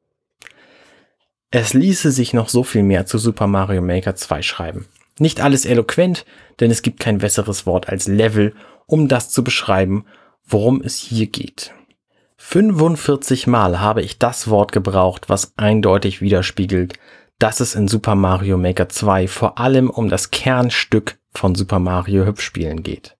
Es 1.51 1.73
ließe 1.73 2.13
sich 2.13 2.35
noch 2.35 2.51
so 2.51 2.65
viel 2.65 2.83
mehr 2.83 3.07
zu 3.07 3.17
Super 3.17 3.47
Mario 3.47 3.81
Maker 3.81 4.15
2 4.15 4.43
schreiben. 4.43 4.89
Nicht 5.19 5.41
alles 5.41 5.65
eloquent, 5.65 6.27
denn 6.61 6.71
es 6.71 6.83
gibt 6.83 7.01
kein 7.01 7.17
besseres 7.17 7.65
Wort 7.65 7.89
als 7.89 8.09
Level, 8.09 8.55
um 8.85 9.09
das 9.09 9.31
zu 9.31 9.43
beschreiben, 9.43 10.05
worum 10.45 10.83
es 10.83 10.99
hier 10.99 11.29
geht. 11.29 11.73
45 12.37 13.47
Mal 13.47 13.81
habe 13.81 14.03
ich 14.03 14.19
das 14.19 14.49
Wort 14.51 14.73
gebraucht, 14.73 15.31
was 15.31 15.55
eindeutig 15.57 16.21
widerspiegelt, 16.21 16.99
dass 17.39 17.61
es 17.61 17.77
in 17.77 17.87
Super 17.87 18.17
Mario 18.17 18.59
Maker 18.59 18.89
2 18.89 19.29
vor 19.29 19.59
allem 19.59 19.91
um 19.91 20.09
das 20.09 20.31
Kernstück 20.31 21.19
von 21.33 21.55
Super 21.55 21.79
Mario 21.79 22.27
Hüpfspielen 22.27 22.83
geht. 22.83 23.17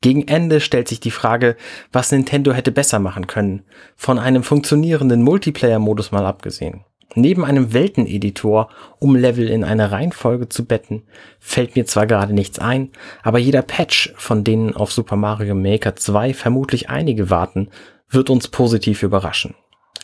Gegen 0.00 0.28
Ende 0.28 0.60
stellt 0.60 0.86
sich 0.86 1.00
die 1.00 1.10
Frage, 1.10 1.56
was 1.90 2.12
Nintendo 2.12 2.52
hätte 2.52 2.70
besser 2.70 3.00
machen 3.00 3.26
können, 3.26 3.64
von 3.96 4.20
einem 4.20 4.44
funktionierenden 4.44 5.22
Multiplayer-Modus 5.22 6.12
mal 6.12 6.26
abgesehen. 6.26 6.84
Neben 7.16 7.44
einem 7.44 7.72
Welteneditor, 7.72 8.68
um 9.00 9.16
Level 9.16 9.48
in 9.48 9.64
eine 9.64 9.90
Reihenfolge 9.90 10.48
zu 10.48 10.64
betten, 10.64 11.02
fällt 11.40 11.74
mir 11.74 11.86
zwar 11.86 12.06
gerade 12.06 12.34
nichts 12.34 12.58
ein, 12.58 12.90
aber 13.22 13.38
jeder 13.38 13.62
Patch, 13.62 14.12
von 14.16 14.44
denen 14.44 14.76
auf 14.76 14.92
Super 14.92 15.16
Mario 15.16 15.54
Maker 15.56 15.96
2 15.96 16.34
vermutlich 16.34 16.88
einige 16.90 17.30
warten, 17.30 17.70
wird 18.08 18.30
uns 18.30 18.48
positiv 18.48 19.02
überraschen. 19.02 19.54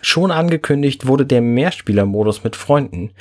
Schon 0.01 0.33
angekündigt 0.33 1.07
wurde 1.07 1.27
der 1.27 1.43
Mehrspieler-Modus 1.43 2.43
mit 2.43 2.57
Freunden, 2.57 3.13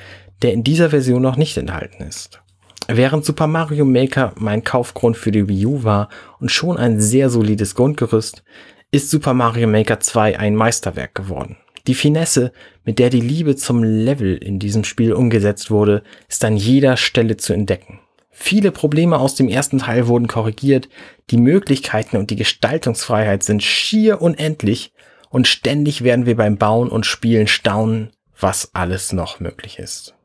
der 0.41 0.53
in 0.53 0.63
dieser 0.63 0.89
Version 0.89 1.21
noch 1.21 1.37
nicht 1.37 1.57
enthalten 1.57 2.03
ist. 2.03 2.41
Während 2.87 3.23
Super 3.23 3.47
Mario 3.47 3.85
Maker 3.85 4.33
mein 4.37 4.63
Kaufgrund 4.63 5.15
für 5.15 5.31
die 5.31 5.47
Wii 5.47 5.65
U 5.65 5.83
war 5.83 6.09
und 6.39 6.51
schon 6.51 6.77
ein 6.77 6.99
sehr 6.99 7.29
solides 7.29 7.75
Grundgerüst, 7.75 8.43
ist 8.91 9.09
Super 9.09 9.33
Mario 9.33 9.67
Maker 9.67 9.99
2 9.99 10.37
ein 10.37 10.55
Meisterwerk 10.55 11.15
geworden. 11.15 11.57
Die 11.87 11.95
Finesse, 11.95 12.51
mit 12.83 12.99
der 12.99 13.09
die 13.09 13.21
Liebe 13.21 13.55
zum 13.55 13.83
Level 13.83 14.35
in 14.35 14.59
diesem 14.59 14.83
Spiel 14.83 15.13
umgesetzt 15.13 15.71
wurde, 15.71 16.03
ist 16.27 16.43
an 16.43 16.57
jeder 16.57 16.97
Stelle 16.97 17.37
zu 17.37 17.53
entdecken. 17.53 17.99
Viele 18.29 18.71
Probleme 18.71 19.19
aus 19.19 19.35
dem 19.35 19.47
ersten 19.47 19.79
Teil 19.79 20.07
wurden 20.07 20.27
korrigiert, 20.27 20.89
die 21.29 21.37
Möglichkeiten 21.37 22.17
und 22.17 22.29
die 22.29 22.35
Gestaltungsfreiheit 22.35 23.43
sind 23.43 23.63
schier 23.63 24.21
unendlich 24.21 24.93
und 25.29 25.47
ständig 25.47 26.03
werden 26.03 26.25
wir 26.25 26.35
beim 26.35 26.57
Bauen 26.57 26.89
und 26.89 27.05
Spielen 27.05 27.47
staunen, 27.47 28.11
was 28.39 28.71
alles 28.73 29.13
noch 29.13 29.39
möglich 29.39 29.79
ist. 29.79 30.15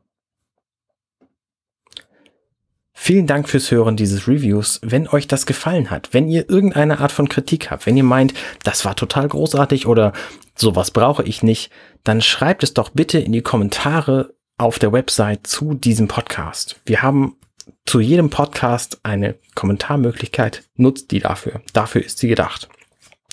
Vielen 2.99 3.27
Dank 3.27 3.47
fürs 3.47 3.69
Hören 3.69 3.95
dieses 3.95 4.27
Reviews. 4.27 4.81
Wenn 4.83 5.07
euch 5.07 5.27
das 5.27 5.45
gefallen 5.45 5.91
hat, 5.91 6.13
wenn 6.13 6.27
ihr 6.27 6.49
irgendeine 6.49 6.99
Art 6.99 7.11
von 7.11 7.29
Kritik 7.29 7.69
habt, 7.69 7.85
wenn 7.85 7.95
ihr 7.95 8.03
meint, 8.03 8.33
das 8.63 8.85
war 8.85 8.95
total 8.95 9.27
großartig 9.29 9.85
oder 9.85 10.13
sowas 10.55 10.89
brauche 10.89 11.23
ich 11.23 11.43
nicht, 11.43 11.71
dann 12.03 12.21
schreibt 12.21 12.63
es 12.63 12.73
doch 12.73 12.89
bitte 12.89 13.19
in 13.19 13.31
die 13.31 13.43
Kommentare 13.43 14.33
auf 14.57 14.79
der 14.79 14.91
Website 14.91 15.45
zu 15.45 15.75
diesem 15.75 16.07
Podcast. 16.07 16.81
Wir 16.85 17.03
haben 17.03 17.37
zu 17.85 17.99
jedem 17.99 18.31
Podcast 18.31 18.99
eine 19.03 19.35
Kommentarmöglichkeit. 19.53 20.63
Nutzt 20.75 21.11
die 21.11 21.19
dafür. 21.19 21.61
Dafür 21.73 22.03
ist 22.03 22.17
sie 22.17 22.27
gedacht. 22.27 22.67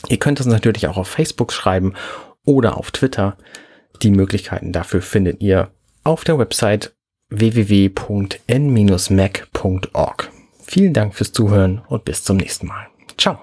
Ihr 0.09 0.19
könnt 0.19 0.39
es 0.41 0.47
natürlich 0.47 0.87
auch 0.89 0.99
auf 0.99 1.09
Facebook 1.09 1.53
schreiben 1.53 1.95
oder 2.45 2.77
auf 2.77 2.91
Twitter. 2.91 3.39
Die 4.03 4.11
Möglichkeiten 4.11 4.73
dafür 4.73 5.01
findet 5.01 5.41
ihr 5.41 5.71
auf 6.05 6.23
der 6.23 6.39
Website 6.39 6.95
www.n-mac.org. 7.41 8.31
Vielen 10.67 10.93
Dank 10.93 11.15
fürs 11.15 11.33
Zuhören 11.33 11.83
und 11.89 12.05
bis 12.05 12.25
zum 12.25 12.37
nächsten 12.39 12.67
Mal. 12.67 12.87
Ciao. 13.17 13.39